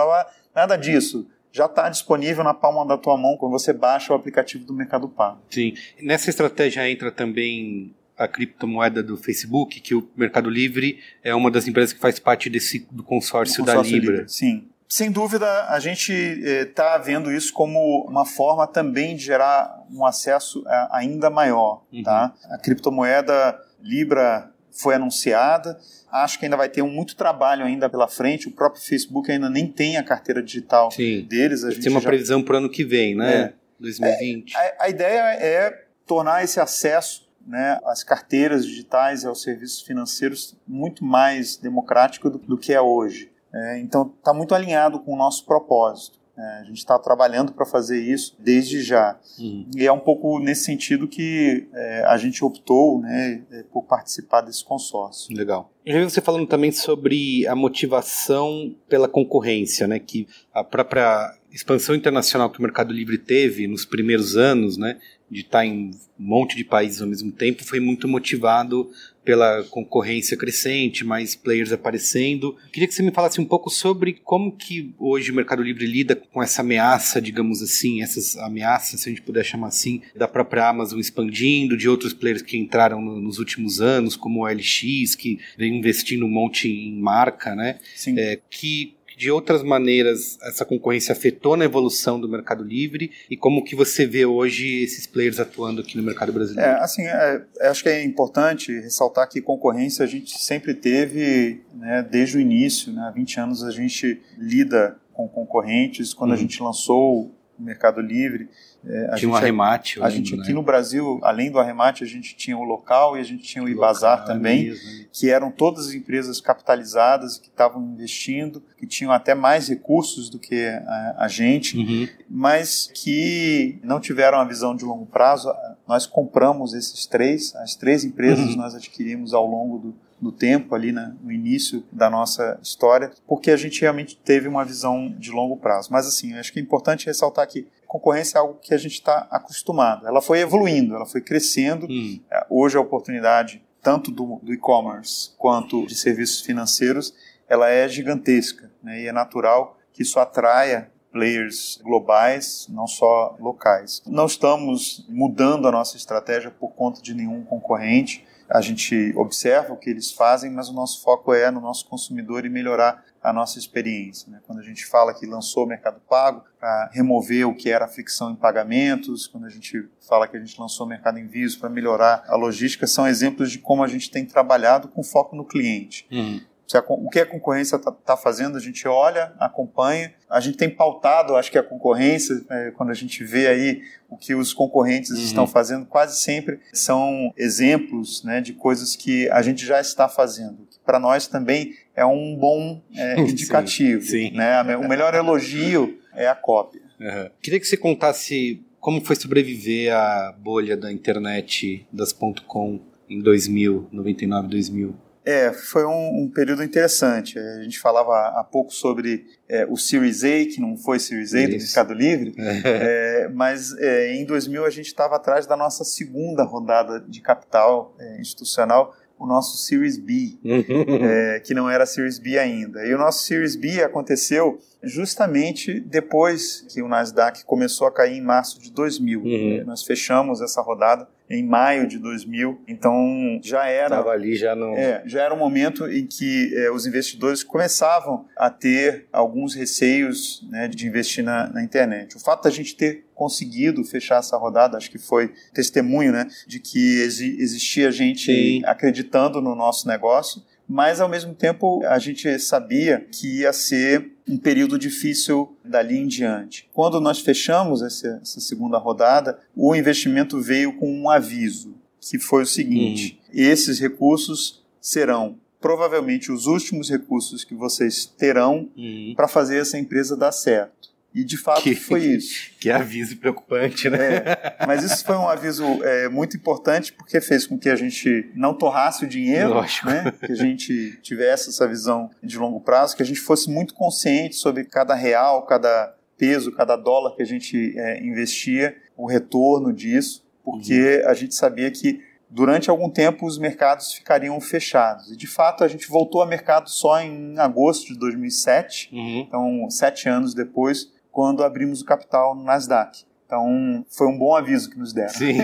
nada 0.55 0.77
disso 0.77 1.27
já 1.51 1.65
está 1.65 1.89
disponível 1.89 2.43
na 2.43 2.53
palma 2.53 2.85
da 2.85 2.97
tua 2.97 3.17
mão 3.17 3.37
quando 3.37 3.51
você 3.51 3.73
baixa 3.73 4.13
o 4.13 4.15
aplicativo 4.15 4.65
do 4.65 4.73
Mercado 4.73 5.07
Pago. 5.07 5.41
Sim. 5.49 5.73
Nessa 6.01 6.29
estratégia 6.29 6.89
entra 6.89 7.11
também 7.11 7.93
a 8.17 8.27
criptomoeda 8.27 9.01
do 9.01 9.15
Facebook, 9.15 9.79
que 9.79 9.95
o 9.95 10.07
Mercado 10.15 10.49
Livre 10.49 10.99
é 11.23 11.33
uma 11.33 11.49
das 11.49 11.67
empresas 11.67 11.93
que 11.93 11.99
faz 11.99 12.19
parte 12.19 12.49
desse 12.49 12.85
do 12.91 13.01
consórcio, 13.01 13.63
consórcio 13.63 13.83
da 13.83 13.97
Libra. 13.97 14.11
Libra. 14.11 14.27
Sim. 14.27 14.67
Sem 14.87 15.11
dúvida, 15.11 15.67
a 15.69 15.79
gente 15.79 16.11
está 16.11 16.95
eh, 16.95 16.99
vendo 16.99 17.31
isso 17.31 17.53
como 17.53 18.07
uma 18.09 18.25
forma 18.25 18.65
também 18.65 19.15
de 19.15 19.23
gerar 19.23 19.85
um 19.91 20.03
acesso 20.03 20.63
eh, 20.67 20.87
ainda 20.91 21.29
maior. 21.29 21.83
Uhum. 21.93 22.03
Tá? 22.03 22.33
A 22.49 22.57
criptomoeda 22.57 23.57
Libra 23.81 24.51
foi 24.81 24.95
anunciada. 24.95 25.77
Acho 26.11 26.39
que 26.39 26.45
ainda 26.45 26.57
vai 26.57 26.69
ter 26.69 26.81
um 26.81 26.89
muito 26.89 27.15
trabalho 27.15 27.65
ainda 27.65 27.89
pela 27.89 28.07
frente. 28.07 28.47
O 28.47 28.51
próprio 28.51 28.81
Facebook 28.81 29.31
ainda 29.31 29.49
nem 29.49 29.67
tem 29.67 29.97
a 29.97 30.03
carteira 30.03 30.41
digital 30.41 30.89
Sim. 30.91 31.25
deles. 31.29 31.63
A 31.63 31.71
gente 31.71 31.83
tem 31.83 31.91
uma 31.91 32.01
já... 32.01 32.09
previsão 32.09 32.41
para 32.41 32.55
o 32.55 32.57
ano 32.57 32.69
que 32.69 32.83
vem, 32.83 33.15
né? 33.15 33.35
É. 33.35 33.53
2020. 33.79 34.55
É, 34.55 34.59
a, 34.59 34.83
a, 34.85 34.89
ideia 34.89 35.21
é 35.35 35.85
tornar 36.05 36.43
esse 36.43 36.59
acesso 36.59 37.29
né, 37.45 37.79
às 37.85 38.03
carteiras 38.03 38.65
digitais 38.65 39.23
e 39.23 39.27
aos 39.27 39.41
serviços 39.41 39.81
financeiros 39.81 40.55
muito 40.67 41.03
mais 41.05 41.55
democrático 41.55 42.29
do, 42.29 42.37
do 42.37 42.57
que 42.57 42.73
é 42.73 42.81
hoje. 42.81 43.31
É, 43.53 43.79
então, 43.79 44.13
está 44.17 44.33
muito 44.33 44.53
alinhado 44.53 44.99
com 44.99 45.13
o 45.13 45.17
nosso 45.17 45.45
propósito. 45.45 46.18
É, 46.39 46.61
a 46.61 46.63
gente 46.63 46.77
está 46.77 46.97
trabalhando 46.97 47.51
para 47.51 47.65
fazer 47.65 48.01
isso 48.01 48.33
desde 48.39 48.81
já. 48.81 49.19
Uhum. 49.37 49.69
E 49.75 49.85
é 49.85 49.91
um 49.91 49.99
pouco 49.99 50.39
nesse 50.39 50.63
sentido 50.63 51.05
que 51.05 51.67
é, 51.73 52.05
a 52.05 52.17
gente 52.17 52.45
optou 52.45 53.01
né, 53.01 53.43
é, 53.51 53.63
por 53.63 53.83
participar 53.83 54.39
desse 54.39 54.63
consórcio. 54.63 55.35
Legal. 55.35 55.69
Eu 55.85 55.99
vi 55.99 56.03
você 56.09 56.21
falando 56.21 56.47
também 56.47 56.71
sobre 56.71 57.45
a 57.45 57.55
motivação 57.55 58.73
pela 58.87 59.09
concorrência, 59.09 59.85
né, 59.85 59.99
que 59.99 60.27
a 60.53 60.63
própria 60.63 61.35
expansão 61.51 61.93
internacional 61.93 62.49
que 62.49 62.59
o 62.59 62.61
Mercado 62.61 62.93
Livre 62.93 63.17
teve 63.17 63.67
nos 63.67 63.83
primeiros 63.83 64.37
anos, 64.37 64.77
né, 64.77 64.97
de 65.29 65.41
estar 65.41 65.65
em 65.65 65.91
um 66.19 66.25
monte 66.25 66.55
de 66.55 66.63
países 66.63 67.01
ao 67.01 67.07
mesmo 67.07 67.31
tempo, 67.31 67.63
foi 67.63 67.79
muito 67.79 68.07
motivado 68.07 68.91
pela 69.23 69.63
concorrência 69.65 70.35
crescente, 70.35 71.05
mais 71.05 71.35
players 71.35 71.71
aparecendo. 71.71 72.57
Queria 72.71 72.87
que 72.87 72.93
você 72.95 73.03
me 73.03 73.11
falasse 73.11 73.39
um 73.39 73.45
pouco 73.45 73.69
sobre 73.69 74.13
como 74.23 74.51
que 74.51 74.91
hoje 74.97 75.31
o 75.31 75.35
Mercado 75.35 75.61
Livre 75.61 75.85
lida 75.85 76.15
com 76.15 76.41
essa 76.41 76.61
ameaça, 76.61 77.21
digamos 77.21 77.61
assim, 77.61 78.01
essas 78.01 78.35
ameaças, 78.37 79.01
se 79.01 79.07
a 79.07 79.11
gente 79.11 79.21
puder 79.21 79.43
chamar 79.45 79.67
assim, 79.67 80.01
da 80.15 80.27
própria 80.27 80.67
Amazon 80.67 80.99
expandindo, 80.99 81.77
de 81.77 81.87
outros 81.87 82.11
players 82.11 82.41
que 82.41 82.57
entraram 82.57 83.01
no, 83.01 83.21
nos 83.21 83.37
últimos 83.37 83.79
anos, 83.79 84.15
como 84.15 84.41
o 84.41 84.47
LX, 84.47 85.13
que 85.15 85.37
vem 85.55 85.77
investindo 85.77 86.25
um 86.25 86.29
monte 86.29 86.67
em 86.67 86.99
marca, 86.99 87.55
né? 87.55 87.77
Sim. 87.95 88.17
É, 88.17 88.39
que 88.49 88.95
de 89.19 89.29
outras 89.29 89.61
maneiras 89.61 90.39
essa 90.43 90.63
concorrência 90.63 91.11
afetou 91.11 91.57
na 91.57 91.65
evolução 91.65 92.17
do 92.17 92.29
Mercado 92.29 92.63
Livre 92.63 93.11
e 93.29 93.35
como 93.35 93.65
que 93.65 93.75
você 93.75 94.05
vê 94.05 94.25
hoje 94.25 94.81
esses 94.81 95.05
players 95.05 95.41
atuando 95.41 95.81
aqui 95.81 95.97
no 95.97 96.03
mercado 96.03 96.31
brasileiro? 96.31 96.71
É, 96.71 96.79
assim, 96.79 97.03
é, 97.03 97.43
acho 97.63 97.83
que 97.83 97.89
é 97.89 98.01
importante 98.01 98.71
ressaltar 98.79 99.27
que 99.27 99.41
concorrência 99.41 100.05
a 100.05 100.07
gente 100.07 100.39
sempre 100.39 100.73
teve 100.73 101.61
né, 101.73 102.01
desde 102.09 102.37
o 102.37 102.39
início, 102.39 102.93
né, 102.93 103.01
há 103.09 103.11
20 103.11 103.39
anos 103.41 103.63
a 103.65 103.71
gente 103.71 104.21
lida 104.37 104.95
com 105.11 105.27
concorrentes, 105.27 106.13
quando 106.13 106.29
uhum. 106.29 106.37
a 106.37 106.39
gente 106.39 106.63
lançou 106.63 107.35
Mercado 107.59 108.01
Livre, 108.01 108.49
é, 108.85 109.15
tinha 109.15 109.29
um 109.29 109.35
arremate. 109.35 110.01
A, 110.01 110.09
gente 110.09 110.33
aqui 110.33 110.49
né? 110.49 110.53
no 110.53 110.63
Brasil, 110.63 111.19
além 111.21 111.51
do 111.51 111.59
arremate, 111.59 112.03
a 112.03 112.07
gente 112.07 112.35
tinha 112.35 112.57
o 112.57 112.63
local 112.63 113.17
e 113.17 113.19
a 113.19 113.23
gente 113.23 113.43
tinha 113.43 113.63
o 113.63 113.67
Ibazar 113.67 114.25
também, 114.25 114.69
mesmo. 114.69 114.99
Né? 114.99 115.05
que 115.11 115.29
eram 115.29 115.51
todas 115.51 115.87
as 115.87 115.93
empresas 115.93 116.39
capitalizadas 116.39 117.37
que 117.37 117.47
estavam 117.47 117.81
investindo, 117.81 118.63
que 118.77 118.87
tinham 118.87 119.11
até 119.11 119.35
mais 119.35 119.67
recursos 119.67 120.29
do 120.29 120.39
que 120.39 120.65
a, 120.65 121.15
a 121.19 121.27
gente, 121.27 121.77
uhum. 121.77 122.07
mas 122.29 122.89
que 122.93 123.79
não 123.83 123.99
tiveram 123.99 124.39
a 124.39 124.45
visão 124.45 124.75
de 124.75 124.85
longo 124.85 125.05
prazo. 125.05 125.51
Nós 125.87 126.05
compramos 126.05 126.73
esses 126.73 127.05
três, 127.05 127.55
as 127.57 127.75
três 127.75 128.03
empresas 128.03 128.51
uhum. 128.51 128.57
nós 128.57 128.75
adquirimos 128.75 129.33
ao 129.33 129.45
longo 129.45 129.77
do, 129.77 129.95
do 130.21 130.31
tempo 130.31 130.75
ali 130.75 130.91
né, 130.91 131.15
no 131.21 131.31
início 131.31 131.83
da 131.91 132.09
nossa 132.09 132.59
história, 132.61 133.11
porque 133.27 133.51
a 133.51 133.57
gente 133.57 133.81
realmente 133.81 134.17
teve 134.17 134.47
uma 134.47 134.65
visão 134.65 135.13
de 135.17 135.31
longo 135.31 135.57
prazo. 135.57 135.89
Mas 135.91 136.07
assim, 136.07 136.33
acho 136.33 136.51
que 136.51 136.59
é 136.59 136.61
importante 136.61 137.05
ressaltar 137.05 137.47
que 137.47 137.67
concorrência 137.87 138.37
é 138.37 138.41
algo 138.41 138.59
que 138.61 138.73
a 138.73 138.77
gente 138.77 138.93
está 138.93 139.27
acostumado. 139.31 140.07
Ela 140.07 140.21
foi 140.21 140.39
evoluindo, 140.39 140.95
ela 140.95 141.05
foi 141.05 141.21
crescendo. 141.21 141.87
Hum. 141.89 142.19
É, 142.29 142.45
hoje 142.49 142.77
a 142.77 142.81
oportunidade, 142.81 143.63
tanto 143.81 144.11
do, 144.11 144.39
do 144.43 144.53
e-commerce 144.53 145.31
quanto 145.37 145.85
de 145.87 145.95
serviços 145.95 146.41
financeiros, 146.41 147.13
ela 147.47 147.69
é 147.69 147.87
gigantesca. 147.87 148.71
Né? 148.83 149.01
E 149.01 149.07
é 149.07 149.11
natural 149.11 149.77
que 149.91 150.03
isso 150.03 150.19
atraia 150.19 150.91
players 151.11 151.79
globais, 151.83 152.67
não 152.69 152.87
só 152.87 153.35
locais. 153.39 154.01
Não 154.05 154.25
estamos 154.25 155.05
mudando 155.09 155.67
a 155.67 155.71
nossa 155.71 155.97
estratégia 155.97 156.51
por 156.51 156.69
conta 156.69 157.01
de 157.01 157.13
nenhum 157.13 157.43
concorrente. 157.43 158.23
A 158.49 158.61
gente 158.61 159.13
observa 159.15 159.73
o 159.73 159.77
que 159.77 159.89
eles 159.89 160.11
fazem, 160.11 160.49
mas 160.49 160.69
o 160.69 160.73
nosso 160.73 161.03
foco 161.03 161.33
é 161.33 161.51
no 161.51 161.61
nosso 161.61 161.87
consumidor 161.87 162.45
e 162.45 162.49
melhorar 162.49 163.03
a 163.21 163.31
nossa 163.31 163.59
experiência. 163.59 164.31
Né? 164.31 164.39
Quando 164.47 164.59
a 164.59 164.63
gente 164.63 164.85
fala 164.85 165.13
que 165.13 165.25
lançou 165.25 165.65
o 165.65 165.67
Mercado 165.67 166.01
Pago 166.09 166.43
para 166.59 166.89
remover 166.91 167.47
o 167.47 167.53
que 167.53 167.69
era 167.69 167.85
a 167.85 167.87
fricção 167.87 168.31
em 168.31 168.35
pagamentos, 168.35 169.27
quando 169.27 169.45
a 169.45 169.49
gente 169.49 169.87
fala 170.07 170.27
que 170.27 170.35
a 170.35 170.39
gente 170.39 170.59
lançou 170.59 170.85
o 170.85 170.89
Mercado 170.89 171.19
Envios 171.19 171.55
para 171.55 171.69
melhorar 171.69 172.23
a 172.27 172.35
logística, 172.35 172.87
são 172.87 173.07
exemplos 173.07 173.51
de 173.51 173.59
como 173.59 173.83
a 173.83 173.87
gente 173.87 174.09
tem 174.09 174.25
trabalhado 174.25 174.87
com 174.87 175.03
foco 175.03 175.35
no 175.35 175.45
cliente. 175.45 176.07
Uhum. 176.11 176.41
A, 176.77 176.83
o 176.87 177.09
que 177.09 177.19
a 177.19 177.25
concorrência 177.25 177.75
está 177.75 177.91
tá 177.91 178.17
fazendo, 178.17 178.57
a 178.57 178.59
gente 178.59 178.87
olha, 178.87 179.33
acompanha. 179.39 180.13
A 180.29 180.39
gente 180.39 180.57
tem 180.57 180.69
pautado, 180.69 181.35
acho 181.35 181.51
que 181.51 181.57
a 181.57 181.63
concorrência, 181.63 182.41
é, 182.49 182.71
quando 182.71 182.91
a 182.91 182.93
gente 182.93 183.23
vê 183.23 183.47
aí 183.47 183.81
o 184.07 184.17
que 184.17 184.35
os 184.35 184.53
concorrentes 184.53 185.11
uhum. 185.11 185.23
estão 185.23 185.47
fazendo, 185.47 185.85
quase 185.85 186.19
sempre 186.21 186.59
são 186.73 187.33
exemplos 187.35 188.23
né, 188.23 188.41
de 188.41 188.53
coisas 188.53 188.95
que 188.95 189.29
a 189.29 189.41
gente 189.41 189.65
já 189.65 189.81
está 189.81 190.07
fazendo. 190.07 190.67
Para 190.85 190.99
nós 190.99 191.27
também 191.27 191.73
é 191.95 192.05
um 192.05 192.35
bom 192.35 192.81
é, 192.95 193.19
indicativo. 193.21 194.01
sim, 194.01 194.29
sim. 194.29 194.31
Né? 194.31 194.77
O 194.77 194.87
melhor 194.87 195.13
elogio 195.15 195.99
é 196.13 196.27
a 196.27 196.35
cópia. 196.35 196.81
Uhum. 196.99 197.29
Queria 197.41 197.59
que 197.59 197.65
você 197.65 197.77
contasse 197.77 198.63
como 198.79 199.03
foi 199.03 199.15
sobreviver 199.15 199.93
à 199.93 200.31
bolha 200.37 200.77
da 200.77 200.91
internet 200.91 201.85
das 201.91 202.13
.com 202.13 202.79
em 203.09 203.19
2000, 203.19 203.87
99, 203.91 204.47
2000. 204.47 204.95
É, 205.29 205.53
foi 205.53 205.85
um, 205.85 206.23
um, 206.23 206.31
período 206.33 206.63
interessante. 206.63 207.37
A 207.37 207.61
gente 207.61 207.79
falava 207.79 208.39
há 208.39 208.43
pouco 208.43 208.73
sobre 208.73 209.27
é, 209.47 209.63
o 209.63 209.77
Series 209.77 210.23
A, 210.23 210.45
que 210.51 210.59
não 210.59 210.75
foi 210.75 210.99
Series 210.99 211.35
A 211.35 211.41
Isso. 211.41 211.49
do 211.49 211.57
Mercado 211.57 211.93
Livre, 211.93 212.33
é, 212.39 213.29
mas 213.31 213.77
é, 213.77 214.15
em 214.15 214.25
2000 214.25 214.65
a 214.65 214.71
gente 214.71 214.87
estava 214.87 215.17
atrás 215.17 215.45
da 215.45 215.55
nossa 215.55 215.83
segunda 215.83 216.43
rodada 216.43 216.99
de 216.99 217.21
capital 217.21 217.95
é, 217.99 218.19
institucional, 218.19 218.95
o 219.19 219.27
nosso 219.27 219.57
Series 219.57 219.99
B, 219.99 220.39
uhum. 220.43 221.05
é, 221.05 221.39
que 221.41 221.53
não 221.53 221.69
era 221.69 221.85
Series 221.85 222.17
B 222.17 222.39
ainda. 222.39 222.83
E 222.83 222.95
o 222.95 222.97
nosso 222.97 223.23
Series 223.23 223.55
B 223.55 223.83
aconteceu 223.83 224.59
justamente 224.81 225.79
depois 225.79 226.65
que 226.69 226.81
o 226.81 226.87
Nasdaq 226.87 227.43
começou 227.45 227.87
a 227.87 227.91
cair 227.91 228.17
em 228.17 228.21
março 228.21 228.61
de 228.61 228.71
2000. 228.71 229.21
Uhum. 229.21 229.63
Nós 229.65 229.83
fechamos 229.83 230.41
essa 230.41 230.61
rodada 230.61 231.07
em 231.29 231.45
maio 231.45 231.87
de 231.87 231.99
2000, 231.99 232.61
então 232.67 233.39
já 233.43 233.67
era 233.67 233.97
Tava 233.97 234.09
ali 234.09 234.35
já 234.35 234.55
não 234.55 234.75
é, 234.75 235.03
já 235.05 235.21
era 235.21 235.33
um 235.33 235.37
momento 235.37 235.87
em 235.87 236.07
que 236.07 236.51
é, 236.55 236.71
os 236.71 236.87
investidores 236.87 237.43
começavam 237.43 238.25
a 238.35 238.49
ter 238.49 239.05
alguns 239.13 239.53
receios 239.53 240.43
né, 240.49 240.67
de 240.67 240.87
investir 240.87 241.23
na, 241.23 241.47
na, 241.47 241.63
internet. 241.63 242.17
O 242.17 242.19
fato 242.19 242.45
da 242.45 242.49
gente 242.49 242.75
ter 242.75 243.05
conseguido 243.13 243.83
fechar 243.83 244.17
essa 244.17 244.35
rodada, 244.37 244.75
acho 244.75 244.89
que 244.89 244.97
foi 244.97 245.31
testemunho, 245.53 246.11
né, 246.11 246.25
de 246.47 246.59
que 246.59 246.99
exi 247.01 247.37
existia 247.39 247.91
gente 247.91 248.25
Sim. 248.25 248.61
acreditando 248.65 249.39
no 249.39 249.53
nosso 249.53 249.87
negócio 249.87 250.41
mas 250.69 251.01
ao 251.01 251.09
mesmo 251.09 251.33
tempo 251.33 251.83
a 251.85 251.97
gente 251.97 252.37
sabia 252.37 252.99
que 253.11 253.39
ia 253.39 253.51
ser 253.51 254.11
um 254.27 254.37
período 254.37 254.77
difícil 254.77 255.57
dali 255.65 255.97
em 255.97 256.07
diante. 256.07 256.69
Quando 256.71 257.01
nós 257.01 257.17
fechamos 257.17 257.81
essa, 257.81 258.19
essa 258.21 258.39
segunda 258.39 258.77
rodada, 258.77 259.39
o 259.55 259.75
investimento 259.75 260.39
veio 260.39 260.77
com 260.77 260.93
um 260.93 261.09
aviso, 261.09 261.73
que 261.99 262.19
foi 262.19 262.43
o 262.43 262.47
seguinte: 262.47 263.19
uhum. 263.33 263.39
esses 263.41 263.79
recursos 263.79 264.63
serão 264.79 265.37
provavelmente 265.59 266.31
os 266.31 266.45
últimos 266.45 266.89
recursos 266.89 267.43
que 267.43 267.55
vocês 267.55 268.05
terão 268.05 268.69
uhum. 268.77 269.13
para 269.15 269.27
fazer 269.27 269.57
essa 269.57 269.77
empresa 269.77 270.15
dar 270.15 270.31
certo. 270.31 270.88
E 271.13 271.23
de 271.23 271.37
fato 271.37 271.63
que, 271.63 271.75
foi 271.75 272.01
isso. 272.15 272.51
Que 272.59 272.69
aviso 272.69 273.17
preocupante, 273.17 273.89
né? 273.89 274.17
É, 274.17 274.65
mas 274.65 274.83
isso 274.83 275.03
foi 275.03 275.15
um 275.15 275.27
aviso 275.27 275.63
é, 275.83 276.07
muito 276.07 276.37
importante 276.37 276.93
porque 276.93 277.19
fez 277.19 277.47
com 277.47 277.57
que 277.57 277.69
a 277.69 277.75
gente 277.75 278.29
não 278.35 278.53
torrasse 278.53 279.05
o 279.05 279.07
dinheiro, 279.07 279.55
né? 279.85 280.13
que 280.25 280.31
a 280.31 280.35
gente 280.35 280.99
tivesse 281.01 281.49
essa 281.49 281.67
visão 281.67 282.09
de 282.21 282.37
longo 282.37 282.61
prazo, 282.61 282.95
que 282.95 283.03
a 283.03 283.05
gente 283.05 283.19
fosse 283.19 283.49
muito 283.49 283.73
consciente 283.73 284.35
sobre 284.35 284.65
cada 284.65 284.93
real, 284.93 285.45
cada 285.45 285.95
peso, 286.17 286.51
cada 286.51 286.75
dólar 286.75 287.15
que 287.15 287.23
a 287.23 287.25
gente 287.25 287.73
é, 287.77 288.03
investia, 288.03 288.75
o 288.95 289.07
retorno 289.07 289.73
disso, 289.73 290.25
porque 290.43 291.01
uhum. 291.03 291.09
a 291.09 291.13
gente 291.13 291.33
sabia 291.33 291.71
que 291.71 292.01
durante 292.29 292.69
algum 292.69 292.89
tempo 292.89 293.25
os 293.25 293.37
mercados 293.39 293.93
ficariam 293.93 294.39
fechados. 294.39 295.11
E 295.11 295.15
de 295.15 295.25
fato 295.25 295.63
a 295.63 295.67
gente 295.67 295.87
voltou 295.87 296.21
ao 296.21 296.27
mercado 296.27 296.69
só 296.69 296.99
em 296.99 297.39
agosto 297.39 297.93
de 297.93 297.97
2007, 297.97 298.89
uhum. 298.91 299.19
então 299.27 299.69
sete 299.69 300.07
anos 300.07 300.33
depois 300.33 300.91
quando 301.11 301.43
abrimos 301.43 301.81
o 301.81 301.85
capital 301.85 302.35
no 302.35 302.43
Nasdaq. 302.43 303.03
Então, 303.29 303.85
foi 303.87 304.07
um 304.07 304.17
bom 304.17 304.35
aviso 304.35 304.71
que 304.71 304.79
nos 304.79 304.91
deram. 304.91 305.13
Sim. 305.13 305.37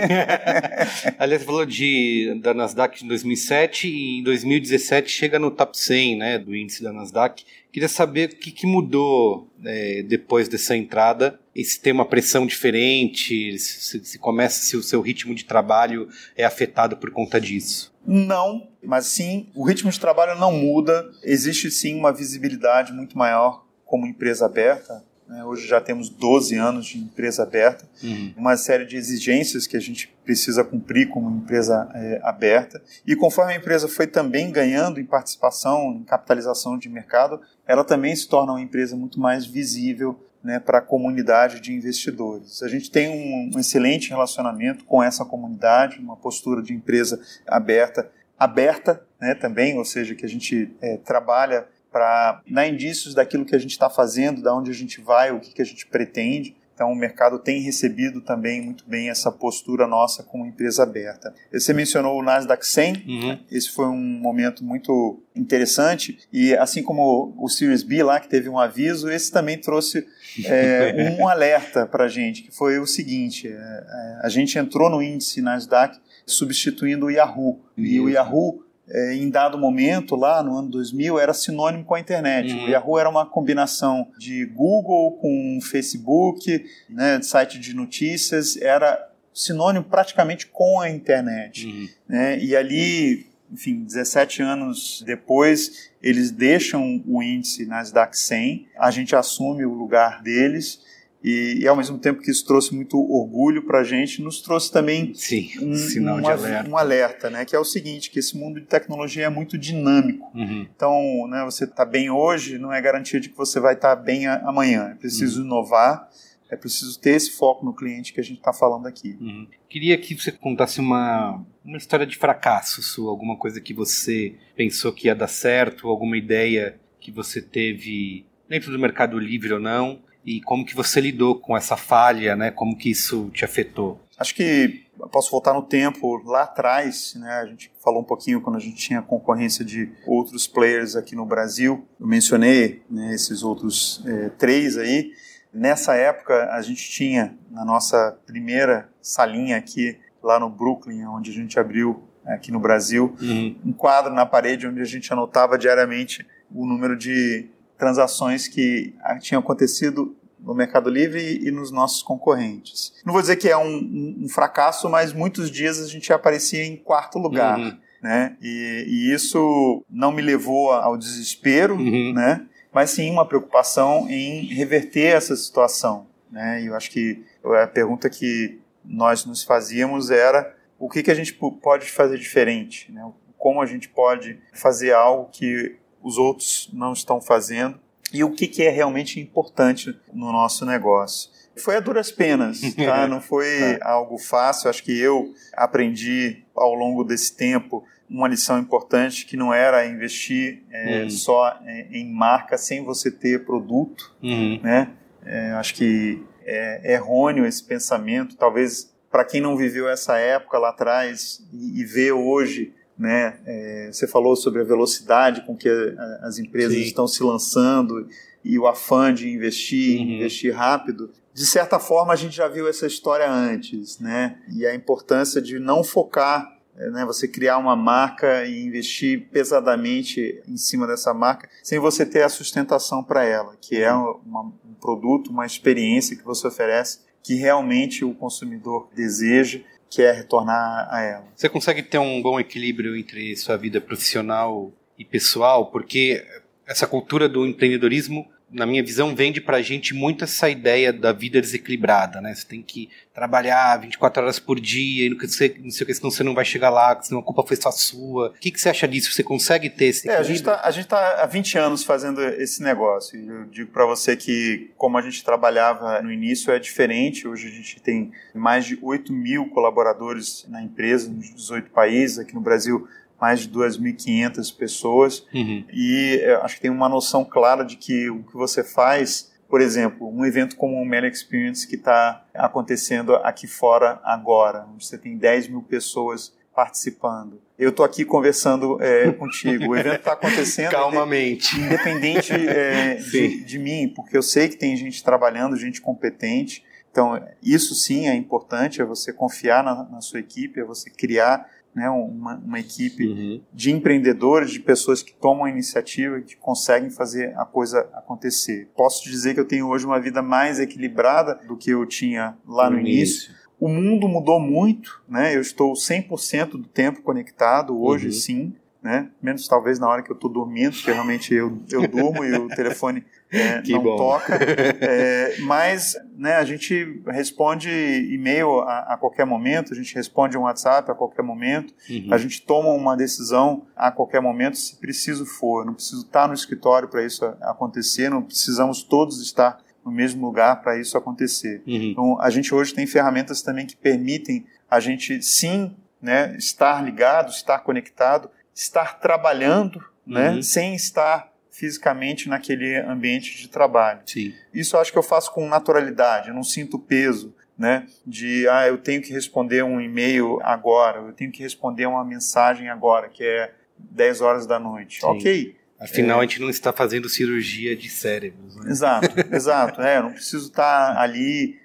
Aliás, 1.20 1.40
você 1.40 1.46
falou 1.46 1.64
de, 1.64 2.36
da 2.42 2.52
Nasdaq 2.52 3.04
em 3.04 3.06
2007 3.06 3.86
e 3.86 4.18
em 4.18 4.22
2017 4.24 5.08
chega 5.08 5.38
no 5.38 5.52
top 5.52 5.78
100 5.78 6.18
né, 6.18 6.36
do 6.36 6.52
índice 6.56 6.82
da 6.82 6.92
Nasdaq. 6.92 7.44
Queria 7.70 7.88
saber 7.88 8.30
o 8.30 8.36
que, 8.38 8.50
que 8.50 8.66
mudou 8.66 9.48
é, 9.64 10.02
depois 10.02 10.48
dessa 10.48 10.76
entrada. 10.76 11.38
E 11.54 11.62
se 11.62 11.80
tem 11.80 11.92
uma 11.92 12.04
pressão 12.04 12.44
diferente, 12.44 13.56
se, 13.56 14.04
se 14.04 14.18
começa, 14.18 14.62
se 14.62 14.76
o 14.76 14.82
seu 14.82 15.00
ritmo 15.00 15.32
de 15.32 15.44
trabalho 15.44 16.08
é 16.36 16.44
afetado 16.44 16.96
por 16.96 17.12
conta 17.12 17.40
disso. 17.40 17.94
Não, 18.04 18.66
mas 18.82 19.06
sim, 19.06 19.48
o 19.54 19.64
ritmo 19.64 19.92
de 19.92 20.00
trabalho 20.00 20.36
não 20.40 20.50
muda. 20.50 21.08
Existe 21.22 21.70
sim 21.70 21.94
uma 21.94 22.12
visibilidade 22.12 22.92
muito 22.92 23.16
maior 23.16 23.64
como 23.84 24.08
empresa 24.08 24.46
aberta? 24.46 25.04
Hoje 25.46 25.66
já 25.66 25.80
temos 25.80 26.08
12 26.08 26.54
anos 26.56 26.86
de 26.86 26.98
empresa 26.98 27.42
aberta, 27.42 27.88
uhum. 28.02 28.32
uma 28.36 28.56
série 28.56 28.84
de 28.84 28.96
exigências 28.96 29.66
que 29.66 29.76
a 29.76 29.80
gente 29.80 30.14
precisa 30.24 30.62
cumprir 30.62 31.08
como 31.08 31.28
empresa 31.28 31.88
é, 31.94 32.20
aberta. 32.22 32.80
E 33.04 33.16
conforme 33.16 33.52
a 33.52 33.56
empresa 33.56 33.88
foi 33.88 34.06
também 34.06 34.50
ganhando 34.50 35.00
em 35.00 35.04
participação, 35.04 35.92
em 35.92 36.04
capitalização 36.04 36.78
de 36.78 36.88
mercado, 36.88 37.40
ela 37.66 37.82
também 37.82 38.14
se 38.14 38.28
torna 38.28 38.52
uma 38.52 38.60
empresa 38.60 38.96
muito 38.96 39.18
mais 39.18 39.44
visível 39.44 40.18
né, 40.46 40.60
para 40.60 40.78
a 40.78 40.82
comunidade 40.82 41.60
de 41.60 41.72
investidores. 41.72 42.62
A 42.62 42.68
gente 42.68 42.88
tem 42.88 43.08
um, 43.08 43.56
um 43.56 43.58
excelente 43.58 44.10
relacionamento 44.10 44.84
com 44.84 45.02
essa 45.02 45.24
comunidade, 45.24 45.98
uma 45.98 46.16
postura 46.16 46.62
de 46.62 46.72
empresa 46.72 47.20
aberta, 47.46 48.08
aberta 48.38 49.04
né, 49.20 49.34
também, 49.34 49.76
ou 49.76 49.84
seja, 49.84 50.14
que 50.14 50.24
a 50.24 50.28
gente 50.28 50.72
é, 50.80 50.98
trabalha 50.98 51.66
para 51.96 52.42
dar 52.46 52.68
indícios 52.68 53.14
daquilo 53.14 53.46
que 53.46 53.56
a 53.56 53.58
gente 53.58 53.70
está 53.70 53.88
fazendo, 53.88 54.42
da 54.42 54.54
onde 54.54 54.70
a 54.70 54.74
gente 54.74 55.00
vai, 55.00 55.32
o 55.32 55.40
que, 55.40 55.54
que 55.54 55.62
a 55.62 55.64
gente 55.64 55.86
pretende. 55.86 56.54
Então, 56.74 56.92
o 56.92 56.94
mercado 56.94 57.38
tem 57.38 57.62
recebido 57.62 58.20
também 58.20 58.60
muito 58.60 58.84
bem 58.86 59.08
essa 59.08 59.32
postura 59.32 59.86
nossa 59.86 60.22
como 60.22 60.44
empresa 60.44 60.82
aberta. 60.82 61.34
Você 61.50 61.72
mencionou 61.72 62.20
o 62.20 62.22
Nasdaq 62.22 62.66
100, 62.66 62.92
uhum. 63.08 63.38
esse 63.50 63.70
foi 63.70 63.86
um 63.86 63.96
momento 63.96 64.62
muito 64.62 65.22
interessante, 65.34 66.18
e 66.30 66.54
assim 66.54 66.82
como 66.82 67.34
o 67.38 67.48
Series 67.48 67.82
B 67.82 68.02
lá, 68.02 68.20
que 68.20 68.28
teve 68.28 68.50
um 68.50 68.58
aviso, 68.58 69.10
esse 69.10 69.32
também 69.32 69.56
trouxe 69.56 70.06
é, 70.44 71.16
um 71.18 71.26
alerta 71.26 71.86
para 71.86 72.04
a 72.04 72.08
gente, 72.08 72.42
que 72.42 72.54
foi 72.54 72.78
o 72.78 72.86
seguinte, 72.86 73.48
é, 73.48 73.52
é, 73.52 74.20
a 74.22 74.28
gente 74.28 74.58
entrou 74.58 74.90
no 74.90 75.00
índice 75.00 75.40
Nasdaq 75.40 75.98
substituindo 76.26 77.06
o 77.06 77.10
Yahoo, 77.10 77.58
e 77.74 77.98
o 77.98 78.10
Yahoo 78.10 78.65
é, 78.88 79.14
em 79.14 79.28
dado 79.28 79.58
momento, 79.58 80.14
lá 80.14 80.42
no 80.42 80.56
ano 80.56 80.68
2000, 80.68 81.18
era 81.18 81.34
sinônimo 81.34 81.84
com 81.84 81.94
a 81.94 82.00
internet. 82.00 82.52
Uhum. 82.52 82.64
O 82.64 82.68
Yahoo 82.68 82.98
era 82.98 83.08
uma 83.08 83.26
combinação 83.26 84.08
de 84.18 84.44
Google 84.46 85.12
com 85.20 85.58
Facebook, 85.60 86.64
né, 86.88 87.20
site 87.22 87.58
de 87.58 87.74
notícias, 87.74 88.56
era 88.56 89.10
sinônimo 89.34 89.84
praticamente 89.84 90.46
com 90.46 90.80
a 90.80 90.88
internet. 90.88 91.66
Uhum. 91.66 91.88
Né? 92.08 92.38
E 92.38 92.54
ali, 92.54 93.26
enfim, 93.52 93.84
17 93.84 94.42
anos 94.42 95.02
depois, 95.04 95.90
eles 96.00 96.30
deixam 96.30 97.02
o 97.06 97.22
índice 97.22 97.66
Nasdaq 97.66 98.16
100, 98.16 98.68
a 98.78 98.90
gente 98.90 99.16
assume 99.16 99.64
o 99.64 99.74
lugar 99.74 100.22
deles 100.22 100.85
e, 101.22 101.58
e, 101.60 101.66
ao 101.68 101.74
mesmo 101.74 101.98
tempo 101.98 102.22
que 102.22 102.30
isso 102.30 102.46
trouxe 102.46 102.74
muito 102.74 102.98
orgulho 102.98 103.62
para 103.64 103.80
a 103.80 103.84
gente, 103.84 104.22
nos 104.22 104.40
trouxe 104.40 104.70
também 104.70 105.12
Sim, 105.14 105.50
um, 105.60 105.74
sinal 105.74 106.18
um, 106.18 106.20
de 106.20 106.30
alerta. 106.30 106.70
um 106.70 106.76
alerta, 106.76 107.30
né? 107.30 107.44
Que 107.44 107.56
é 107.56 107.58
o 107.58 107.64
seguinte, 107.64 108.10
que 108.10 108.18
esse 108.18 108.36
mundo 108.36 108.60
de 108.60 108.66
tecnologia 108.66 109.24
é 109.24 109.28
muito 109.28 109.58
dinâmico. 109.58 110.30
Uhum. 110.34 110.66
Então, 110.74 111.26
né, 111.28 111.44
você 111.44 111.64
está 111.64 111.84
bem 111.84 112.10
hoje 112.10 112.58
não 112.58 112.72
é 112.72 112.80
garantia 112.80 113.18
de 113.18 113.28
que 113.28 113.36
você 113.36 113.58
vai 113.58 113.74
estar 113.74 113.96
tá 113.96 114.02
bem 114.02 114.26
amanhã. 114.26 114.90
É 114.92 114.94
preciso 114.94 115.40
uhum. 115.40 115.46
inovar, 115.46 116.08
é 116.50 116.56
preciso 116.56 116.98
ter 117.00 117.10
esse 117.10 117.32
foco 117.32 117.64
no 117.64 117.74
cliente 117.74 118.12
que 118.12 118.20
a 118.20 118.24
gente 118.24 118.38
está 118.38 118.52
falando 118.52 118.86
aqui. 118.86 119.16
Uhum. 119.20 119.46
Queria 119.68 119.98
que 119.98 120.14
você 120.14 120.30
contasse 120.30 120.80
uma, 120.80 121.44
uma 121.64 121.76
história 121.76 122.06
de 122.06 122.16
fracasso 122.16 122.82
sua, 122.82 123.10
alguma 123.10 123.36
coisa 123.36 123.60
que 123.60 123.74
você 123.74 124.36
pensou 124.54 124.92
que 124.92 125.08
ia 125.08 125.14
dar 125.14 125.28
certo, 125.28 125.88
alguma 125.88 126.16
ideia 126.16 126.78
que 127.00 127.10
você 127.10 127.42
teve 127.42 128.26
dentro 128.48 128.70
do 128.70 128.78
Mercado 128.78 129.18
Livre 129.18 129.52
ou 129.52 129.60
não, 129.60 130.00
e 130.26 130.40
como 130.40 130.66
que 130.66 130.74
você 130.74 131.00
lidou 131.00 131.38
com 131.38 131.56
essa 131.56 131.76
falha, 131.76 132.34
né? 132.34 132.50
Como 132.50 132.76
que 132.76 132.90
isso 132.90 133.30
te 133.32 133.44
afetou? 133.44 134.00
Acho 134.18 134.34
que 134.34 134.84
posso 135.12 135.30
voltar 135.30 135.54
no 135.54 135.62
tempo 135.62 136.20
lá 136.24 136.42
atrás, 136.42 137.14
né? 137.16 137.30
A 137.34 137.46
gente 137.46 137.70
falou 137.82 138.00
um 138.00 138.04
pouquinho 138.04 138.40
quando 138.40 138.56
a 138.56 138.60
gente 138.60 138.74
tinha 138.74 139.00
concorrência 139.00 139.64
de 139.64 139.92
outros 140.04 140.48
players 140.48 140.96
aqui 140.96 141.14
no 141.14 141.24
Brasil. 141.24 141.86
Eu 142.00 142.06
mencionei 142.08 142.82
né, 142.90 143.14
esses 143.14 143.44
outros 143.44 144.02
é, 144.04 144.30
três 144.30 144.76
aí. 144.76 145.12
Nessa 145.52 145.94
época 145.94 146.50
a 146.52 146.60
gente 146.60 146.90
tinha 146.90 147.38
na 147.48 147.64
nossa 147.64 148.18
primeira 148.26 148.90
salinha 149.00 149.56
aqui 149.56 149.96
lá 150.20 150.40
no 150.40 150.50
Brooklyn, 150.50 151.06
onde 151.06 151.30
a 151.30 151.34
gente 151.34 151.58
abriu 151.58 152.02
aqui 152.26 152.50
no 152.50 152.58
Brasil, 152.58 153.14
uhum. 153.22 153.56
um 153.64 153.72
quadro 153.72 154.12
na 154.12 154.26
parede 154.26 154.66
onde 154.66 154.80
a 154.80 154.84
gente 154.84 155.12
anotava 155.12 155.56
diariamente 155.56 156.26
o 156.50 156.66
número 156.66 156.96
de 156.96 157.48
transações 157.78 158.48
que 158.48 158.94
tinham 159.20 159.40
acontecido 159.40 160.15
no 160.46 160.54
Mercado 160.54 160.88
Livre 160.88 161.44
e 161.44 161.50
nos 161.50 161.72
nossos 161.72 162.04
concorrentes. 162.04 162.94
Não 163.04 163.12
vou 163.12 163.20
dizer 163.20 163.34
que 163.34 163.48
é 163.48 163.56
um, 163.56 164.16
um 164.22 164.28
fracasso, 164.28 164.88
mas 164.88 165.12
muitos 165.12 165.50
dias 165.50 165.80
a 165.80 165.88
gente 165.88 166.12
aparecia 166.12 166.64
em 166.64 166.76
quarto 166.76 167.18
lugar. 167.18 167.58
Uhum. 167.58 167.76
Né? 168.00 168.36
E, 168.40 168.84
e, 168.86 169.12
isso 169.12 169.84
não 169.90 170.12
me 170.12 170.22
levou 170.22 170.70
ao 170.70 170.96
desespero, 170.96 171.74
uhum. 171.74 172.12
né? 172.14 172.46
mas 172.72 172.90
sim 172.90 173.10
uma 173.10 173.26
preocupação 173.26 174.08
em 174.08 174.44
reverter 174.46 175.16
essa 175.16 175.34
situação. 175.34 176.06
Né? 176.30 176.62
E 176.62 176.66
eu 176.66 176.76
acho 176.76 176.90
que 176.92 177.24
a 177.60 177.66
pergunta 177.66 178.08
que 178.08 178.60
nós 178.84 179.24
nos 179.24 179.42
fazíamos 179.42 180.10
era 180.12 180.54
o 180.78 180.88
que, 180.88 181.02
que 181.02 181.10
a 181.10 181.14
gente 181.14 181.34
pode 181.34 181.90
fazer 181.90 182.18
diferente, 182.18 182.92
né? 182.92 183.10
como 183.36 183.60
a 183.60 183.66
gente 183.66 183.88
pode 183.88 184.38
fazer 184.52 184.92
algo 184.92 185.28
que 185.32 185.76
os 186.00 186.18
outros 186.18 186.70
não 186.72 186.92
estão 186.92 187.20
fazendo 187.20 187.80
e 188.16 188.24
o 188.24 188.30
que, 188.30 188.46
que 188.46 188.62
é 188.62 188.70
realmente 188.70 189.20
importante 189.20 189.96
no 190.12 190.32
nosso 190.32 190.64
negócio. 190.64 191.30
Foi 191.56 191.76
a 191.76 191.80
duras 191.80 192.10
penas, 192.10 192.60
tá? 192.76 193.06
não 193.06 193.20
foi 193.20 193.78
tá. 193.78 193.90
algo 193.90 194.18
fácil. 194.18 194.68
Acho 194.68 194.82
que 194.82 194.98
eu 194.98 195.32
aprendi 195.54 196.44
ao 196.54 196.74
longo 196.74 197.02
desse 197.02 197.34
tempo 197.36 197.84
uma 198.08 198.28
lição 198.28 198.58
importante 198.58 199.26
que 199.26 199.36
não 199.36 199.52
era 199.52 199.86
investir 199.86 200.62
é, 200.70 201.02
uhum. 201.02 201.10
só 201.10 201.58
é, 201.64 201.88
em 201.90 202.12
marca 202.12 202.56
sem 202.56 202.84
você 202.84 203.10
ter 203.10 203.44
produto, 203.44 204.14
uhum. 204.22 204.60
né? 204.62 204.90
É, 205.24 205.50
acho 205.52 205.74
que 205.74 206.22
é 206.44 206.94
errôneo 206.94 207.44
esse 207.44 207.64
pensamento. 207.64 208.36
Talvez 208.36 208.94
para 209.10 209.24
quem 209.24 209.40
não 209.40 209.56
viveu 209.56 209.88
essa 209.88 210.16
época 210.18 210.58
lá 210.58 210.68
atrás 210.68 211.42
e, 211.52 211.80
e 211.80 211.84
vê 211.84 212.12
hoje 212.12 212.72
né? 212.98 213.38
É, 213.44 213.90
você 213.92 214.06
falou 214.06 214.34
sobre 214.34 214.62
a 214.62 214.64
velocidade 214.64 215.44
com 215.44 215.56
que 215.56 215.68
a, 215.68 216.26
as 216.26 216.38
empresas 216.38 216.74
Sim. 216.74 216.82
estão 216.82 217.06
se 217.06 217.22
lançando 217.22 218.08
e 218.44 218.58
o 218.58 218.66
afã 218.66 219.12
de 219.12 219.28
investir, 219.28 219.98
uhum. 219.98 220.12
investir 220.12 220.54
rápido. 220.54 221.10
De 221.34 221.44
certa 221.44 221.78
forma, 221.78 222.12
a 222.12 222.16
gente 222.16 222.34
já 222.34 222.48
viu 222.48 222.68
essa 222.68 222.86
história 222.86 223.30
antes, 223.30 223.98
né? 223.98 224.38
E 224.54 224.64
a 224.64 224.74
importância 224.74 225.42
de 225.42 225.58
não 225.58 225.84
focar, 225.84 226.56
é, 226.76 226.90
né? 226.90 227.04
Você 227.04 227.28
criar 227.28 227.58
uma 227.58 227.76
marca 227.76 228.44
e 228.44 228.64
investir 228.64 229.28
pesadamente 229.30 230.42
em 230.48 230.56
cima 230.56 230.86
dessa 230.86 231.12
marca, 231.12 231.48
sem 231.62 231.78
você 231.78 232.06
ter 232.06 232.22
a 232.22 232.28
sustentação 232.28 233.04
para 233.04 233.24
ela, 233.24 233.54
que 233.60 233.76
é 233.76 233.92
uma, 233.92 234.42
um 234.42 234.74
produto, 234.80 235.30
uma 235.30 235.44
experiência 235.44 236.16
que 236.16 236.24
você 236.24 236.46
oferece 236.46 237.00
que 237.26 237.34
realmente 237.34 238.04
o 238.04 238.14
consumidor 238.14 238.88
deseja 238.94 239.60
quer 239.90 240.14
retornar 240.14 240.88
a 240.90 241.00
ela. 241.00 241.24
Você 241.34 241.48
consegue 241.48 241.82
ter 241.82 241.98
um 241.98 242.20
bom 242.20 242.38
equilíbrio 242.38 242.96
entre 242.96 243.36
sua 243.36 243.56
vida 243.56 243.80
profissional 243.80 244.72
e 244.98 245.04
pessoal, 245.04 245.66
porque 245.66 246.24
essa 246.66 246.86
cultura 246.86 247.28
do 247.28 247.46
empreendedorismo 247.46 248.26
na 248.50 248.64
minha 248.64 248.82
visão, 248.82 249.14
vende 249.14 249.40
pra 249.40 249.60
gente 249.60 249.92
muito 249.92 250.24
essa 250.24 250.48
ideia 250.48 250.92
da 250.92 251.12
vida 251.12 251.40
desequilibrada, 251.40 252.20
né? 252.20 252.32
Você 252.32 252.46
tem 252.46 252.62
que 252.62 252.88
trabalhar 253.12 253.76
24 253.78 254.22
horas 254.22 254.38
por 254.38 254.60
dia, 254.60 255.06
e 255.06 255.10
não 255.10 255.28
sei, 255.28 255.48
o 255.48 255.86
que, 255.86 255.94
senão 255.94 256.10
você 256.10 256.22
não 256.22 256.34
vai 256.34 256.44
chegar 256.44 256.70
lá, 256.70 257.00
senão 257.02 257.20
a 257.20 257.24
culpa 257.24 257.42
foi 257.42 257.56
só 257.56 257.72
sua. 257.72 258.28
O 258.28 258.32
que, 258.34 258.50
que 258.50 258.60
você 258.60 258.68
acha 258.68 258.86
disso? 258.86 259.12
Você 259.12 259.22
consegue 259.22 259.68
ter 259.68 259.86
esse 259.86 260.08
é, 260.08 260.16
a 260.16 260.22
gente, 260.22 260.42
tá, 260.42 260.60
a 260.62 260.70
gente 260.70 260.86
tá 260.86 261.22
há 261.22 261.26
20 261.26 261.58
anos 261.58 261.82
fazendo 261.82 262.22
esse 262.22 262.62
negócio. 262.62 263.18
E 263.18 263.26
eu 263.26 263.44
digo 263.46 263.70
para 263.72 263.84
você 263.84 264.16
que, 264.16 264.70
como 264.76 264.96
a 264.96 265.02
gente 265.02 265.24
trabalhava 265.24 266.00
no 266.00 266.12
início, 266.12 266.52
é 266.52 266.58
diferente. 266.58 267.26
Hoje 267.26 267.48
a 267.48 267.50
gente 267.50 267.80
tem 267.80 268.12
mais 268.32 268.64
de 268.64 268.78
8 268.80 269.12
mil 269.12 269.48
colaboradores 269.48 270.46
na 270.48 270.62
empresa, 270.62 271.10
nos 271.10 271.34
18 271.34 271.70
países. 271.70 272.18
Aqui 272.18 272.34
no 272.34 272.40
Brasil, 272.40 272.86
mais 273.20 273.40
de 273.40 273.48
2.500 273.48 274.56
pessoas 274.56 275.26
uhum. 275.32 275.64
e 275.72 276.20
é, 276.22 276.34
acho 276.36 276.56
que 276.56 276.62
tem 276.62 276.70
uma 276.70 276.88
noção 276.88 277.24
clara 277.24 277.64
de 277.64 277.76
que 277.76 278.10
o 278.10 278.22
que 278.24 278.34
você 278.34 278.62
faz, 278.62 279.32
por 279.48 279.60
exemplo, 279.60 280.08
um 280.08 280.24
evento 280.24 280.56
como 280.56 280.76
o 280.76 280.84
Meli 280.84 281.08
Experience 281.08 281.66
que 281.66 281.76
está 281.76 282.24
acontecendo 282.34 283.16
aqui 283.16 283.46
fora 283.46 284.00
agora, 284.04 284.66
onde 284.72 284.86
você 284.86 284.98
tem 284.98 285.16
10 285.16 285.48
mil 285.48 285.62
pessoas 285.62 286.34
participando. 286.54 287.38
Eu 287.58 287.68
estou 287.68 287.84
aqui 287.84 288.02
conversando 288.02 288.82
é, 288.82 289.12
contigo. 289.12 289.68
O 289.68 289.76
evento 289.76 289.96
está 289.96 290.12
acontecendo 290.14 290.70
calmamente, 290.70 291.54
independente 291.54 292.32
é, 292.32 292.94
de, 292.94 293.44
de 293.44 293.58
mim, 293.58 293.92
porque 293.94 294.16
eu 294.16 294.22
sei 294.22 294.48
que 294.48 294.56
tem 294.56 294.74
gente 294.74 295.04
trabalhando, 295.04 295.54
gente 295.56 295.82
competente. 295.82 296.64
Então, 296.96 297.22
isso 297.42 297.74
sim 297.74 298.08
é 298.08 298.14
importante, 298.14 298.80
é 298.80 298.84
você 298.86 299.12
confiar 299.12 299.62
na, 299.62 299.84
na 299.84 300.00
sua 300.00 300.18
equipe, 300.18 300.58
é 300.58 300.64
você 300.64 300.88
criar 300.88 301.46
né, 301.74 301.90
uma, 301.90 302.36
uma 302.36 302.58
equipe 302.58 303.06
uhum. 303.06 303.42
de 303.52 303.70
empreendedores, 303.70 304.50
de 304.50 304.60
pessoas 304.60 305.02
que 305.02 305.12
tomam 305.12 305.44
a 305.44 305.50
iniciativa, 305.50 306.22
que 306.22 306.34
conseguem 306.36 306.88
fazer 306.88 307.36
a 307.36 307.44
coisa 307.44 307.80
acontecer. 307.92 308.70
Posso 308.74 309.04
dizer 309.04 309.34
que 309.34 309.40
eu 309.40 309.44
tenho 309.44 309.68
hoje 309.68 309.84
uma 309.84 310.00
vida 310.00 310.22
mais 310.22 310.58
equilibrada 310.58 311.34
do 311.46 311.54
que 311.54 311.68
eu 311.68 311.84
tinha 311.84 312.34
lá 312.48 312.70
no, 312.70 312.76
no 312.76 312.80
início. 312.80 313.26
início. 313.26 313.46
O 313.60 313.68
mundo 313.68 314.08
mudou 314.08 314.40
muito, 314.40 315.02
né? 315.06 315.36
Eu 315.36 315.42
estou 315.42 315.74
100% 315.74 316.52
do 316.52 316.64
tempo 316.64 317.02
conectado 317.02 317.78
hoje, 317.78 318.06
uhum. 318.06 318.12
sim 318.12 318.56
né? 318.86 319.10
Menos 319.20 319.48
talvez 319.48 319.80
na 319.80 319.88
hora 319.88 320.00
que 320.00 320.12
eu 320.12 320.14
estou 320.14 320.30
dormindo, 320.30 320.72
porque 320.72 320.92
realmente 320.92 321.34
eu, 321.34 321.60
eu 321.72 321.88
durmo 321.88 322.24
e 322.24 322.32
o 322.38 322.46
telefone 322.46 323.04
é, 323.36 323.62
não 323.68 323.82
bom. 323.82 323.96
toca. 323.96 324.38
É, 324.78 325.36
mas 325.40 325.96
né, 326.16 326.36
a 326.36 326.44
gente 326.44 327.02
responde 327.06 327.68
e-mail 327.70 328.60
a, 328.60 328.94
a, 328.94 328.96
qualquer 328.96 329.24
momento, 329.24 329.72
a 329.72 329.76
gente 329.76 329.94
responde 329.94 330.36
um 330.36 330.42
WhatsApp 330.42 330.90
a 330.90 330.94
qualquer 330.94 331.22
momento, 331.22 331.74
uhum. 331.88 332.08
a 332.12 332.18
gente 332.18 332.42
toma 332.42 332.70
uma 332.70 332.96
decisão 332.96 333.66
a 333.74 333.90
qualquer 333.90 334.20
momento, 334.20 334.56
se 334.56 334.76
preciso 334.76 335.26
for. 335.26 335.64
não 335.64 335.74
preciso 335.74 336.02
estar 336.02 336.28
no 336.28 336.34
escritório 336.34 336.88
para 336.88 337.04
isso 337.04 337.24
acontecer, 337.42 338.08
não 338.08 338.22
precisamos 338.22 338.82
todos 338.82 339.20
estar 339.20 339.58
no 339.84 339.92
mesmo 339.92 340.26
lugar 340.26 340.62
para 340.62 340.78
isso 340.78 340.98
acontecer. 340.98 341.62
Uhum. 341.66 341.74
Então, 341.74 342.20
a 342.20 342.28
gente 342.28 342.54
hoje 342.54 342.74
tem 342.74 342.86
ferramentas 342.86 343.40
também 343.40 343.66
que 343.66 343.76
permitem 343.76 344.44
a 344.68 344.80
gente 344.80 345.22
sim 345.22 345.76
né, 346.02 346.36
estar 346.36 346.82
ligado, 346.82 347.30
estar 347.30 347.60
conectado, 347.60 348.28
estar 348.54 348.98
trabalhando, 348.98 349.82
né, 350.06 350.32
uhum. 350.32 350.42
sem 350.42 350.74
estar 350.74 351.32
fisicamente 351.56 352.28
naquele 352.28 352.76
ambiente 352.76 353.38
de 353.38 353.48
trabalho. 353.48 354.00
Sim. 354.04 354.34
Isso 354.52 354.76
acho 354.76 354.92
que 354.92 354.98
eu 354.98 355.02
faço 355.02 355.32
com 355.32 355.48
naturalidade, 355.48 356.28
eu 356.28 356.34
não 356.34 356.42
sinto 356.42 356.78
peso, 356.78 357.34
né, 357.58 357.86
de 358.06 358.46
ah, 358.48 358.68
eu 358.68 358.76
tenho 358.76 359.00
que 359.00 359.10
responder 359.10 359.64
um 359.64 359.80
e-mail 359.80 360.38
agora, 360.42 361.00
eu 361.00 361.12
tenho 361.14 361.32
que 361.32 361.42
responder 361.42 361.86
uma 361.86 362.04
mensagem 362.04 362.68
agora, 362.68 363.08
que 363.08 363.24
é 363.24 363.54
10 363.78 364.20
horas 364.20 364.46
da 364.46 364.58
noite. 364.58 365.00
Sim. 365.00 365.06
OK. 365.06 365.56
Afinal, 365.78 366.20
é... 366.20 366.24
a 366.24 366.26
gente 366.26 366.40
não 366.40 366.48
está 366.48 366.72
fazendo 366.72 367.08
cirurgia 367.08 367.76
de 367.76 367.88
cérebros. 367.90 368.56
Né? 368.56 368.70
Exato, 368.70 369.08
exato. 369.34 369.80
É, 369.82 369.98
eu 369.98 370.04
não 370.04 370.12
preciso 370.12 370.46
estar 370.46 370.98
ali 370.98 371.60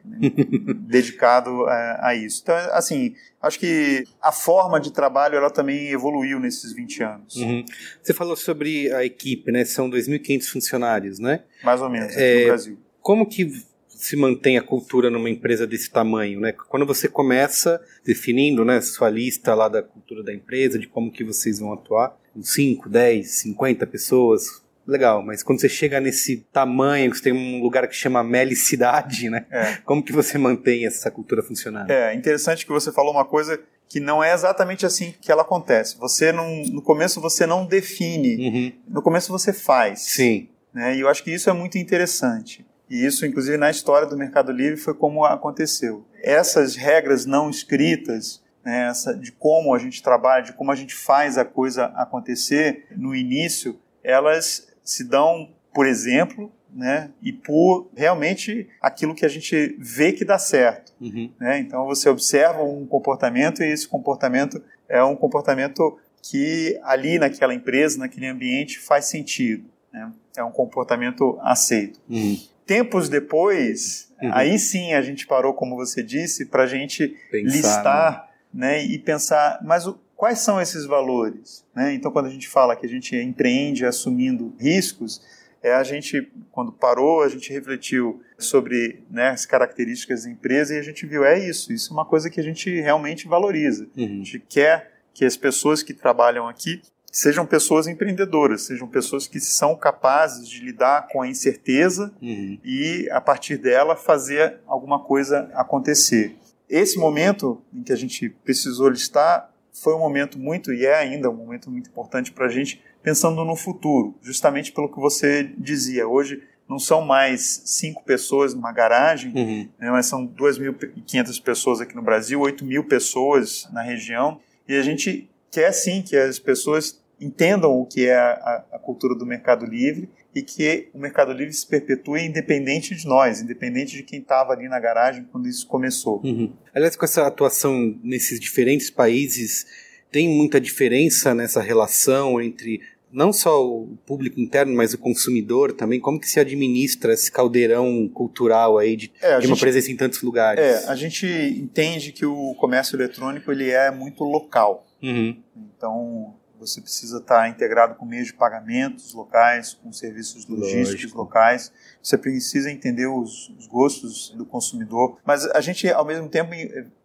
dedicado 0.76 1.66
a, 1.68 1.74
é, 1.74 1.98
a, 2.02 2.16
isso. 2.16 2.42
Então, 2.44 2.56
assim, 2.74 3.16
acho 3.42 3.58
que 3.58 4.04
a 4.22 4.32
forma 4.32 4.80
de 4.80 4.92
trabalho 4.92 5.38
ela 5.38 5.50
também 5.50 5.90
evoluiu 5.90 6.40
nesses 6.40 6.74
20 6.74 7.04
anos. 7.04 7.36
Uhum. 7.38 7.66
Você 8.02 8.14
falou 8.14 8.36
sobre 8.36 8.92
a 8.94 9.06
equipe, 9.06 9.52
né? 9.52 9.64
São 9.64 9.90
2.500 9.90 10.46
funcionários, 10.46 11.20
né? 11.20 11.44
Mais 11.64 11.82
ou 11.82 11.90
menos, 11.90 12.12
aqui 12.12 12.22
é, 12.22 12.40
no 12.42 12.48
Brasil. 12.48 12.80
Como 13.02 13.26
que 13.26 13.64
se 14.02 14.16
mantém 14.16 14.58
a 14.58 14.64
cultura 14.64 15.12
numa 15.12 15.30
empresa 15.30 15.68
desse 15.68 15.92
tamanho, 15.92 16.40
né? 16.40 16.52
Quando 16.52 16.88
você 16.88 17.08
começa 17.08 17.80
definindo, 18.04 18.66
né, 18.66 18.82
sua 18.82 19.12
lista 19.12 19.54
lá 19.54 19.70
da 19.70 19.84
cultura 19.84 20.24
da 20.24 20.34
empresa, 20.34 20.80
de 20.80 20.88
como 20.88 21.12
que 21.12 21.24
vocês 21.24 21.60
vão 21.60 21.72
atuar, 21.72 22.18
5, 22.36 22.90
10, 22.90 23.30
50 23.30 23.86
pessoas, 23.86 24.64
legal, 24.88 25.22
mas 25.22 25.44
quando 25.44 25.62
você 25.62 25.70
chega 25.70 26.00
nesse 26.00 26.38
tamanho, 26.52 27.14
você 27.14 27.22
tem 27.22 27.32
um 27.34 27.62
lugar 27.62 27.88
que 27.88 27.96
chama 27.96 28.24
melicidade, 28.24 29.30
né? 29.30 29.46
É. 29.52 29.76
Como 29.86 30.04
que 30.04 30.12
você 30.12 30.36
mantém 30.36 30.88
essa 30.88 31.12
cultura 31.12 31.44
funcionando? 31.44 31.92
É, 31.92 32.16
interessante 32.16 32.66
que 32.66 32.72
você 32.72 32.92
falou 32.92 33.12
uma 33.12 33.24
coisa 33.24 33.62
que 33.88 34.00
não 34.00 34.24
é 34.24 34.34
exatamente 34.34 34.84
assim 34.84 35.14
que 35.22 35.32
ela 35.32 35.44
acontece. 35.44 35.96
Você 36.00 36.32
não, 36.32 36.64
no 36.72 36.82
começo 36.82 37.22
você 37.22 37.46
não 37.46 37.68
define, 37.68 38.50
uhum. 38.50 38.74
no 38.88 39.02
começo 39.04 39.32
você 39.32 39.54
faz. 39.54 40.02
Sim. 40.02 40.50
Né? 40.74 40.96
E 40.96 41.02
eu 41.02 41.08
acho 41.08 41.24
que 41.24 41.32
isso 41.32 41.50
é 41.52 41.54
muito 41.54 41.78
interessante. 41.78 42.66
E 42.92 43.06
isso, 43.06 43.26
inclusive, 43.26 43.56
na 43.56 43.72
história 43.72 44.06
do 44.06 44.18
Mercado 44.18 44.52
Livre 44.52 44.76
foi 44.76 44.94
como 44.94 45.24
aconteceu. 45.24 46.06
Essas 46.22 46.76
regras 46.76 47.26
não 47.26 47.50
escritas, 47.50 48.44
né, 48.66 48.90
essa, 48.90 49.14
de 49.14 49.32
como 49.32 49.74
a 49.74 49.80
gente 49.80 50.04
trabalha, 50.04 50.44
de 50.44 50.52
como 50.52 50.74
a 50.74 50.76
gente 50.76 50.94
faz 50.94 51.38
a 51.38 51.46
coisa 51.46 51.86
acontecer 51.96 52.88
no 52.98 53.16
início, 53.16 53.80
elas 54.04 54.68
se 54.84 55.06
dão, 55.06 55.54
por 55.74 55.88
exemplo, 55.88 56.52
né, 56.70 57.10
e 57.22 57.32
por 57.32 57.90
realmente 57.96 58.68
aquilo 58.82 59.16
que 59.16 59.26
a 59.26 59.30
gente 59.30 59.74
vê 59.80 60.12
que 60.12 60.26
dá 60.26 60.38
certo. 60.38 60.92
Uhum. 61.00 61.32
Né? 61.40 61.60
Então 61.60 61.86
você 61.86 62.10
observa 62.10 62.62
um 62.62 62.86
comportamento 62.86 63.64
e 63.64 63.72
esse 63.72 63.88
comportamento 63.88 64.62
é 64.90 65.02
um 65.02 65.16
comportamento 65.16 65.98
que 66.22 66.78
ali 66.84 67.18
naquela 67.18 67.54
empresa, 67.54 67.98
naquele 67.98 68.28
ambiente 68.28 68.80
faz 68.80 69.06
sentido. 69.06 69.64
Né? 69.94 70.12
É 70.36 70.44
um 70.44 70.52
comportamento 70.52 71.40
aceito. 71.42 71.98
Uhum. 72.10 72.51
Tempos 72.66 73.10
depois, 73.10 74.12
uhum. 74.22 74.30
aí 74.34 74.58
sim 74.58 74.94
a 74.94 75.02
gente 75.02 75.28
parou, 75.28 75.54
como 75.54 75.76
você 75.76 76.02
disse, 76.02 76.46
para 76.46 76.64
a 76.64 76.68
gente 76.68 77.16
pensar, 77.32 77.56
listar 77.56 78.32
né? 78.54 78.72
né? 78.78 78.86
e 78.86 78.98
pensar, 79.00 79.60
mas 79.64 79.88
o, 79.88 80.00
quais 80.16 80.40
são 80.40 80.62
esses 80.62 80.86
valores? 80.86 81.66
Né? 81.76 81.94
Então, 81.94 82.12
quando 82.12 82.28
a 82.28 82.30
gente 82.30 82.48
fala 82.48 82.76
que 82.76 82.86
a 82.86 82.90
gente 82.90 83.16
empreende 83.16 83.86
assumindo 83.86 84.54
riscos, 84.60 85.22
é 85.64 85.74
a 85.74 85.84
gente, 85.84 86.32
quando 86.52 86.72
parou, 86.72 87.24
a 87.24 87.30
gente 87.30 87.52
refletiu 87.54 88.22
sobre 88.38 89.04
né, 89.10 89.30
as 89.30 89.46
características 89.46 90.24
da 90.24 90.32
empresa 90.32 90.76
e 90.76 90.80
a 90.80 90.82
gente 90.82 91.06
viu, 91.06 91.24
é 91.24 91.38
isso, 91.38 91.72
isso 91.72 91.92
é 91.92 91.94
uma 91.94 92.06
coisa 92.06 92.30
que 92.30 92.40
a 92.40 92.44
gente 92.44 92.70
realmente 92.82 93.28
valoriza. 93.28 93.88
Uhum. 93.96 94.06
A 94.06 94.08
gente 94.08 94.40
quer 94.40 94.92
que 95.14 95.26
as 95.26 95.38
pessoas 95.38 95.84
que 95.84 95.94
trabalham 95.94 96.48
aqui 96.48 96.82
sejam 97.12 97.46
pessoas 97.46 97.88
empreendedoras, 97.88 98.62
sejam 98.62 98.88
pessoas 98.88 99.28
que 99.28 99.40
são 99.40 99.76
capazes 99.76 100.48
de 100.48 100.64
lidar 100.64 101.08
com 101.12 101.22
a 101.22 101.28
incerteza 101.28 102.14
uhum. 102.22 102.58
e, 102.64 103.10
a 103.12 103.20
partir 103.20 103.58
dela, 103.58 103.96
fazer 103.96 104.60
alguma 104.66 105.04
coisa 105.04 105.52
acontecer. 105.54 106.38
Esse 106.70 106.98
momento 106.98 107.62
em 107.74 107.84
que 107.84 107.92
a 107.92 107.98
gente 107.98 108.30
precisou 108.30 108.88
listar 108.88 109.52
foi 109.74 109.94
um 109.94 110.00
momento 110.00 110.40
muito, 110.40 110.74
e 110.74 110.86
é 110.86 110.96
ainda 110.96 111.30
um 111.30 111.36
momento 111.36 111.70
muito 111.70 111.90
importante 111.90 112.32
para 112.32 112.46
a 112.46 112.50
gente, 112.50 112.82
pensando 113.04 113.44
no 113.44 113.56
futuro, 113.56 114.16
justamente 114.22 114.72
pelo 114.72 114.90
que 114.90 115.00
você 115.00 115.52
dizia. 115.58 116.08
Hoje 116.08 116.42
não 116.68 116.80
são 116.80 117.02
mais 117.02 117.64
cinco 117.66 118.04
pessoas 118.04 118.54
numa 118.54 118.72
garagem, 118.72 119.34
uhum. 119.36 119.70
né, 119.78 119.92
mas 119.92 120.06
são 120.06 120.26
2.500 120.26 121.42
pessoas 121.42 121.82
aqui 121.82 121.96
no 121.96 122.02
Brasil, 122.02 122.40
8 122.40 122.64
mil 122.64 122.86
pessoas 122.86 123.68
na 123.74 123.82
região, 123.82 124.40
e 124.68 124.76
a 124.76 124.82
gente 124.82 125.30
quer 125.52 125.74
sim 125.74 126.02
que 126.02 126.16
as 126.16 126.40
pessoas 126.40 127.01
entendam 127.22 127.72
o 127.72 127.86
que 127.86 128.08
é 128.08 128.18
a, 128.18 128.66
a 128.74 128.80
cultura 128.80 129.16
do 129.16 129.26
mercado 129.26 129.66
livre 129.66 130.10
e 130.34 130.42
que 130.42 130.90
o 130.94 131.00
Mercado 131.00 131.34
Livre 131.34 131.54
se 131.54 131.68
perpetue 131.68 132.26
independente 132.26 132.96
de 132.96 133.06
nós, 133.06 133.42
independente 133.42 133.98
de 133.98 134.04
quem 134.04 134.20
estava 134.20 134.54
ali 134.54 134.68
na 134.68 134.80
garagem 134.80 135.28
quando 135.32 135.48
isso 135.48 135.68
começou. 135.68 136.22
Uhum. 136.24 136.54
Aliás, 136.74 136.96
com 136.96 137.04
essa 137.04 137.28
atuação 137.28 138.00
nesses 138.02 138.40
diferentes 138.40 138.90
países, 138.90 139.66
tem 140.10 140.30
muita 140.30 140.60
diferença 140.60 141.36
nessa 141.36 141.62
relação 141.62 142.42
entre 142.42 142.82
não 143.12 143.34
só 143.34 143.66
o 143.66 143.98
público 144.06 144.40
interno, 144.40 144.74
mas 144.74 144.94
o 144.94 144.98
consumidor 144.98 145.74
também? 145.74 146.00
Como 146.00 146.20
que 146.20 146.30
se 146.30 146.40
administra 146.40 147.14
esse 147.14 147.30
caldeirão 147.30 148.08
cultural 148.08 148.78
aí 148.78 148.96
de, 148.96 149.12
é, 149.22 149.36
de 149.36 149.42
gente, 149.42 149.52
uma 149.52 149.58
presença 149.58 149.92
em 149.92 149.98
tantos 149.98 150.22
lugares? 150.22 150.64
É, 150.64 150.88
a 150.88 150.96
gente 150.96 151.28
entende 151.28 152.14
que 152.14 152.26
o 152.26 152.56
comércio 152.56 152.96
eletrônico 152.96 153.52
ele 153.52 153.70
é 153.70 153.92
muito 153.92 154.24
local. 154.24 154.88
Uhum. 155.04 155.36
Então, 155.76 156.36
você 156.62 156.80
precisa 156.80 157.18
estar 157.18 157.50
integrado 157.50 157.96
com 157.96 158.06
meios 158.06 158.28
de 158.28 158.34
pagamentos 158.34 159.14
locais, 159.14 159.74
com 159.74 159.92
serviços 159.92 160.48
logísticos 160.48 161.04
Lógico. 161.04 161.18
locais. 161.18 161.74
Você 162.02 162.18
precisa 162.18 162.72
entender 162.72 163.08
os, 163.08 163.50
os, 163.58 163.68
gostos 163.68 164.30
do 164.38 164.46
consumidor. 164.46 165.20
Mas 165.26 165.46
a 165.48 165.60
gente, 165.60 165.90
ao 165.90 166.06
mesmo 166.06 166.30
tempo, 166.30 166.52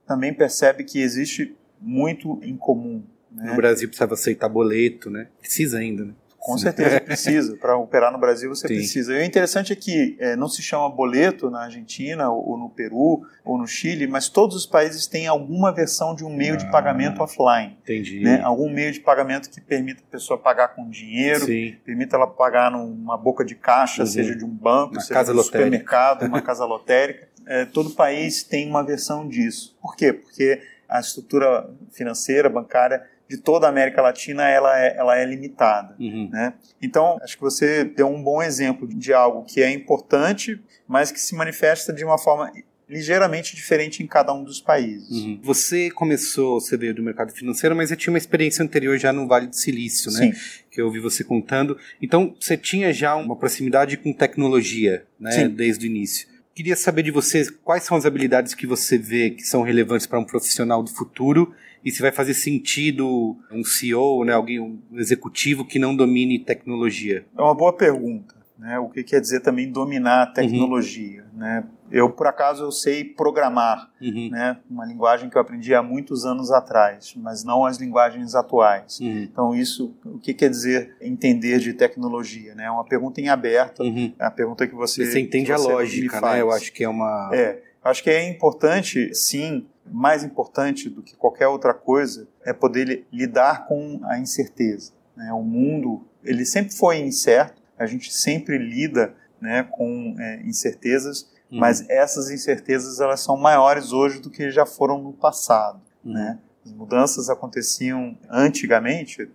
também 0.07 0.33
percebe 0.33 0.85
que 0.85 1.01
existe 1.01 1.57
muito 1.81 2.39
em 2.43 2.57
comum 2.57 3.03
né? 3.37 3.51
No 3.51 3.57
Brasil 3.57 3.87
precisava 3.89 4.15
aceitar 4.15 4.49
boleto, 4.49 5.11
né? 5.11 5.29
Precisa 5.39 5.79
ainda, 5.79 6.07
né? 6.07 6.15
Com 6.39 6.57
certeza 6.59 7.01
precisa. 7.03 7.57
Para 7.57 7.77
operar 7.77 8.13
no 8.13 8.19
Brasil 8.19 8.49
você 8.49 8.69
Sim. 8.69 8.75
precisa. 8.75 9.15
E 9.15 9.21
o 9.21 9.25
interessante 9.25 9.73
é 9.73 9.77
que 9.77 10.17
é, 10.19 10.37
não 10.37 10.49
se 10.49 10.63
chama 10.63 10.89
boleto 10.89 11.51
na 11.51 11.65
Argentina, 11.65 12.31
ou, 12.31 12.51
ou, 12.51 12.59
no 12.59 12.71
Peru, 12.71 13.23
ou 13.45 13.59
no 13.59 13.67
Chile, 13.67 14.07
mas 14.07 14.29
todos 14.29 14.57
os 14.57 14.67
países 14.67 15.07
têm 15.07 15.27
alguma 15.27 15.73
versão 15.73 16.15
de 16.15 16.25
um 16.25 16.35
meio 16.35 16.55
ah, 16.55 16.57
de 16.57 16.71
pagamento 16.71 17.23
offline. 17.23 17.77
Entendi. 17.83 18.21
Né? 18.21 18.41
Algum 18.43 18.71
meio 18.71 18.93
de 18.93 19.01
pagamento 19.01 19.51
que 19.51 19.61
permita 19.61 20.03
a 20.07 20.11
pessoa 20.11 20.39
pagar 20.39 20.69
com 20.69 20.89
dinheiro, 20.89 21.47
Sim. 21.47 21.77
permita 21.85 22.17
ela 22.17 22.27
pagar 22.27 22.71
numa 22.71 23.17
boca 23.17 23.45
de 23.45 23.55
caixa, 23.55 24.03
uhum. 24.03 24.07
seja 24.07 24.37
de 24.37 24.45
um 24.45 24.51
banco, 24.51 24.95
uma 24.95 25.01
seja 25.01 25.25
de 25.25 25.31
um 25.31 25.43
supermercado, 25.43 26.27
uma 26.27 26.41
casa 26.43 26.65
lotérica. 26.65 27.29
É, 27.47 27.65
todo 27.65 27.91
país 27.91 28.43
tem 28.43 28.69
uma 28.69 28.85
versão 28.85 29.29
disso. 29.29 29.77
Por 29.81 29.95
quê? 29.95 30.13
Porque 30.13 30.61
a 30.89 31.01
estrutura 31.01 31.69
financeira, 31.93 32.49
bancária, 32.49 33.05
de 33.29 33.37
toda 33.39 33.67
a 33.67 33.71
América 33.71 34.01
Latina 34.01 34.49
ela 34.49 34.79
é, 34.79 34.97
ela 34.97 35.19
é 35.19 35.25
limitada. 35.25 35.97
Uhum. 35.99 36.29
Né? 36.31 36.55
Então, 36.81 37.19
acho 37.23 37.37
que 37.37 37.43
você 37.43 37.85
deu 37.85 38.09
um 38.09 38.23
bom 38.23 38.43
exemplo 38.43 38.87
de 38.87 39.13
algo 39.13 39.45
que 39.45 39.63
é 39.63 39.71
importante, 39.71 40.61
mas 40.87 41.11
que 41.11 41.21
se 41.21 41.35
manifesta 41.35 41.93
de 41.93 42.05
uma 42.05 42.19
forma 42.19 42.53
ligeiramente 42.89 43.57
diferente 43.57 44.03
em 44.03 44.07
cada 44.07 44.33
um 44.33 44.45
dos 44.45 44.61
países. 44.61 45.11
Uhum. 45.11 45.41
Você 45.43 45.91
começou, 45.91 46.61
você 46.61 46.77
veio 46.77 46.95
do 46.95 47.03
mercado 47.03 47.33
financeiro, 47.33 47.75
mas 47.75 47.89
você 47.89 47.97
tinha 47.97 48.13
uma 48.13 48.19
experiência 48.19 48.63
anterior 48.63 48.97
já 48.97 49.13
no 49.13 49.27
Vale 49.27 49.49
do 49.49 49.57
Silício, 49.57 50.11
né? 50.13 50.33
Sim. 50.33 50.63
Que 50.71 50.81
eu 50.81 50.87
ouvi 50.87 51.01
você 51.01 51.25
contando. 51.25 51.77
Então, 52.01 52.35
você 52.41 52.57
tinha 52.57 52.93
já 52.93 53.17
uma 53.17 53.35
proximidade 53.35 53.97
com 53.97 54.13
tecnologia, 54.13 55.05
né? 55.19 55.33
Sim. 55.33 55.49
Desde 55.49 55.87
o 55.87 55.89
início. 55.89 56.29
Queria 56.55 56.77
saber 56.77 57.03
de 57.03 57.11
você 57.11 57.51
quais 57.65 57.83
são 57.83 57.97
as 57.97 58.07
habilidades 58.07 58.55
que 58.55 58.67
você 58.67 58.97
vê 58.97 59.31
que 59.31 59.43
são 59.43 59.63
relevantes 59.63 60.07
para 60.07 60.19
um 60.19 60.25
profissional 60.25 60.83
do 60.83 60.91
futuro 60.91 61.53
e 61.87 61.93
se 61.93 62.03
vai 62.03 62.11
fazer 62.11 62.35
sentido 62.35 63.39
um 63.49 63.63
CEO, 63.63 64.25
né, 64.25 64.33
alguém, 64.33 64.59
um 64.59 64.81
executivo 64.95 65.65
que 65.65 65.79
não 65.79 65.95
domine 65.95 66.37
tecnologia? 66.37 67.25
É 67.39 67.41
uma 67.41 67.55
boa 67.55 67.73
pergunta. 67.73 68.35
Né? 68.59 68.77
O 68.81 68.89
que 68.89 69.05
quer 69.05 69.21
dizer 69.21 69.39
também 69.39 69.71
dominar 69.71 70.23
a 70.23 70.27
tecnologia? 70.27 71.25
Uhum. 71.33 71.39
Né? 71.39 71.65
Eu, 71.89 72.11
por 72.11 72.27
acaso, 72.27 72.65
eu 72.65 72.73
sei 72.73 73.05
programar, 73.05 73.89
uhum. 74.03 74.31
né? 74.33 74.59
uma 74.69 74.85
linguagem 74.85 75.31
que 75.31 75.37
eu 75.37 75.41
aprendi 75.41 75.77
há 75.77 75.83
muitos 75.83 76.27
anos 76.27 76.51
atrás, 76.51 77.15
mas 77.17 77.45
não 77.45 77.65
as 77.65 77.77
linguagens 77.77 78.35
atuais. 78.35 78.99
Uhum. 78.99 79.23
Então, 79.23 79.55
isso, 79.55 79.95
o 80.05 80.19
que 80.19 80.35
quer 80.35 80.51
dizer 80.51 80.97
entender 81.01 81.61
de 81.61 81.73
tecnologia? 81.73 82.51
É 82.51 82.55
né? 82.57 82.69
uma 82.69 82.85
pergunta 82.85 83.21
em 83.21 83.29
aberto, 83.29 83.85
uhum. 83.85 84.13
é 84.19 84.25
a 84.25 84.31
pergunta 84.31 84.67
que 84.67 84.75
você 84.75 85.07
Você 85.07 85.21
entende 85.21 85.53
você 85.53 85.53
a 85.53 85.73
lógica, 85.73 86.21
né? 86.21 86.41
Eu 86.41 86.51
acho 86.51 86.73
que 86.73 86.83
é 86.83 86.89
uma... 86.89 87.31
É, 87.33 87.63
acho 87.85 88.03
que 88.03 88.11
é 88.11 88.29
importante, 88.29 89.15
sim, 89.15 89.65
mais 89.91 90.25
importante 90.25 90.89
do 90.89 91.03
que 91.03 91.17
qualquer 91.17 91.49
outra 91.49 91.75
coisa 91.75 92.29
é 92.45 92.53
poder 92.53 93.07
lidar 93.13 93.67
com 93.67 94.01
a 94.05 94.19
incerteza. 94.19 94.93
Né? 95.17 95.33
O 95.33 95.43
mundo 95.43 96.07
ele 96.25 96.45
sempre 96.45 96.75
foi 96.75 96.99
incerto, 96.99 97.63
a 97.79 97.87
gente 97.87 98.13
sempre 98.13 98.59
lida 98.59 99.15
né, 99.41 99.63
com 99.63 100.17
é, 100.19 100.43
incertezas, 100.43 101.31
uhum. 101.51 101.61
mas 101.61 101.89
essas 101.89 102.31
incertezas 102.31 103.01
elas 103.01 103.21
são 103.21 103.37
maiores 103.37 103.93
hoje 103.93 104.21
do 104.21 104.31
que 104.31 104.51
já 104.51 104.67
foram 104.67 105.01
no 105.01 105.13
passado. 105.13 105.81
Uhum. 106.05 106.13
Né? 106.13 106.39
As 106.65 106.73
mudanças 106.73 107.31
aconteciam 107.31 108.19
antigamente, 108.29 109.31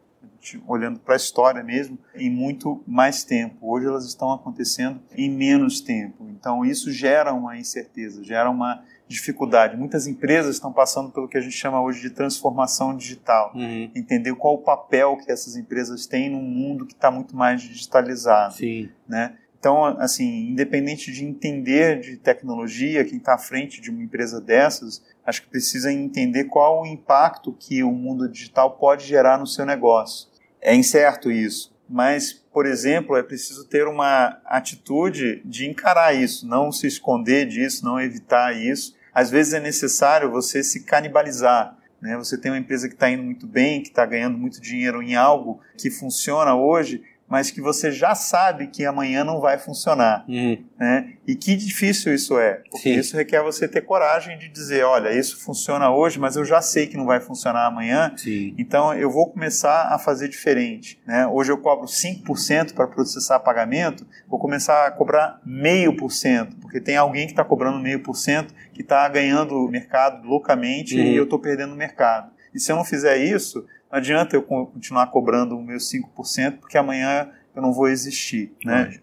olhando 0.68 1.00
para 1.00 1.14
a 1.14 1.18
história 1.18 1.64
mesmo, 1.64 1.98
em 2.16 2.30
muito 2.30 2.84
mais 2.86 3.24
tempo. 3.24 3.56
Hoje 3.62 3.88
elas 3.88 4.06
estão 4.06 4.34
acontecendo 4.34 5.00
em 5.16 5.30
menos 5.30 5.80
tempo. 5.80 6.28
Então 6.30 6.66
isso 6.66 6.92
gera 6.92 7.32
uma 7.34 7.58
incerteza, 7.58 8.24
gera 8.24 8.50
uma 8.50 8.84
dificuldade. 9.12 9.78
Muitas 9.78 10.08
empresas 10.08 10.56
estão 10.56 10.72
passando 10.72 11.12
pelo 11.12 11.28
que 11.28 11.38
a 11.38 11.42
gente 11.42 11.56
chama 11.56 11.82
hoje 11.82 12.02
de 12.02 12.10
transformação 12.10 12.96
digital. 12.96 13.52
Uhum. 13.54 13.92
Entender 13.96 14.34
qual 14.36 14.56
o 14.56 14.64
papel 14.64 15.18
que 15.18 15.32
essas 15.32 15.56
empresas 15.56 16.06
têm 16.06 16.30
num 16.30 16.42
mundo 16.42 16.86
que 16.86 16.94
está 16.94 17.12
muito 17.12 17.36
mais 17.36 17.62
digitalizado. 17.62 18.56
Sim. 18.56 18.90
Né? 19.08 19.36
Então, 19.62 19.86
assim, 20.00 20.50
independente 20.50 21.12
de 21.12 21.24
entender 21.24 22.00
de 22.00 22.18
tecnologia, 22.18 23.06
quem 23.06 23.20
está 23.20 23.36
à 23.36 23.38
frente 23.38 23.80
de 23.80 23.92
uma 23.92 24.02
empresa 24.02 24.42
dessas, 24.42 25.04
acho 25.24 25.44
que 25.44 25.50
precisa 25.50 25.94
entender 25.94 26.46
qual 26.46 26.82
o 26.82 26.86
impacto 26.88 27.54
que 27.54 27.84
o 27.84 27.92
mundo 27.92 28.28
digital 28.28 28.72
pode 28.78 29.06
gerar 29.06 29.38
no 29.38 29.46
seu 29.46 29.64
negócio. 29.64 30.30
É 30.60 30.74
incerto 30.74 31.30
isso, 31.30 31.72
mas, 31.88 32.34
por 32.34 32.66
exemplo, 32.66 33.16
é 33.16 33.22
preciso 33.22 33.68
ter 33.68 33.86
uma 33.88 34.42
atitude 34.46 35.44
de 35.46 35.70
encarar 35.70 36.16
isso, 36.16 36.48
não 36.48 36.72
se 36.72 36.88
esconder 36.88 37.46
disso, 37.46 37.86
não 37.86 38.02
evitar 38.02 38.58
isso, 38.58 38.96
às 39.14 39.30
vezes 39.30 39.54
é 39.54 39.60
necessário 39.60 40.32
você 40.32 40.64
se 40.64 40.84
canibalizar. 40.84 41.78
Né? 42.02 42.18
Você 42.18 42.38
tem 42.38 42.52
uma 42.52 42.58
empresa 42.58 42.88
que 42.88 42.96
está 42.96 43.10
indo 43.10 43.24
muito 43.24 43.46
bem, 43.46 43.82
que 43.82 43.90
está 43.90 44.06
ganhando 44.06 44.38
muito 44.38 44.60
dinheiro 44.60 45.02
em 45.04 45.16
algo 45.16 45.62
que 45.78 45.92
funciona 45.92 46.56
hoje, 46.56 47.04
mas 47.32 47.50
que 47.50 47.62
você 47.62 47.94
já 47.94 48.14
sabe 48.14 48.68
que 48.68 48.84
amanhã 48.84 49.24
não 49.24 49.40
vai 49.40 49.58
funcionar. 49.58 50.26
Uhum. 50.28 50.62
Né? 50.78 51.14
E 51.26 51.34
que 51.34 51.56
difícil 51.56 52.14
isso 52.14 52.38
é, 52.38 52.56
porque 52.70 52.94
Sim. 52.94 53.00
isso 53.00 53.16
requer 53.16 53.42
você 53.42 53.70
ter 53.70 53.84
coragem 53.84 54.38
de 54.38 54.50
dizer, 54.50 54.84
olha, 54.84 55.18
isso 55.18 55.42
funciona 55.42 55.90
hoje, 55.90 56.20
mas 56.20 56.36
eu 56.36 56.44
já 56.44 56.62
sei 56.62 56.88
que 56.88 56.98
não 56.98 57.06
vai 57.06 57.22
funcionar 57.22 57.68
amanhã, 57.68 58.12
Sim. 58.18 58.54
então 58.58 58.94
eu 58.94 59.10
vou 59.10 59.32
começar 59.32 59.94
a 59.94 59.98
fazer 59.98 60.28
diferente. 60.28 61.00
Né? 61.08 61.26
Hoje 61.26 61.54
eu 61.54 61.58
cobro 61.58 61.86
5% 61.86 62.74
para 62.74 62.86
processar 62.86 63.40
pagamento, 63.40 64.06
vou 64.28 64.38
começar 64.38 64.86
a 64.86 64.92
cobrar 64.92 65.40
meio 65.46 65.96
por 65.96 66.12
cento, 66.12 66.58
porque 66.58 66.82
tem 66.82 66.98
alguém 66.98 67.28
que 67.28 67.32
está 67.32 67.46
cobrando 67.46 67.80
meio 67.80 68.02
por 68.02 68.18
cento, 68.18 68.54
que 68.74 68.82
está 68.82 69.08
ganhando 69.08 69.70
mercado 69.70 70.28
loucamente 70.28 71.00
uhum. 71.00 71.06
e 71.06 71.16
eu 71.16 71.24
estou 71.24 71.40
perdendo 71.40 71.72
o 71.72 71.78
mercado. 71.78 72.30
E 72.54 72.60
se 72.60 72.70
eu 72.70 72.76
não 72.76 72.84
fizer 72.84 73.16
isso, 73.18 73.66
não 73.92 74.00
adianta 74.00 74.36
eu 74.36 74.42
continuar 74.42 75.08
cobrando 75.08 75.60
meus 75.62 75.92
5%, 75.92 76.60
porque 76.60 76.78
amanhã 76.78 77.30
eu 77.56 77.62
não 77.62 77.74
vou 77.74 77.90
existir. 77.90 78.54
Né? 78.64 79.00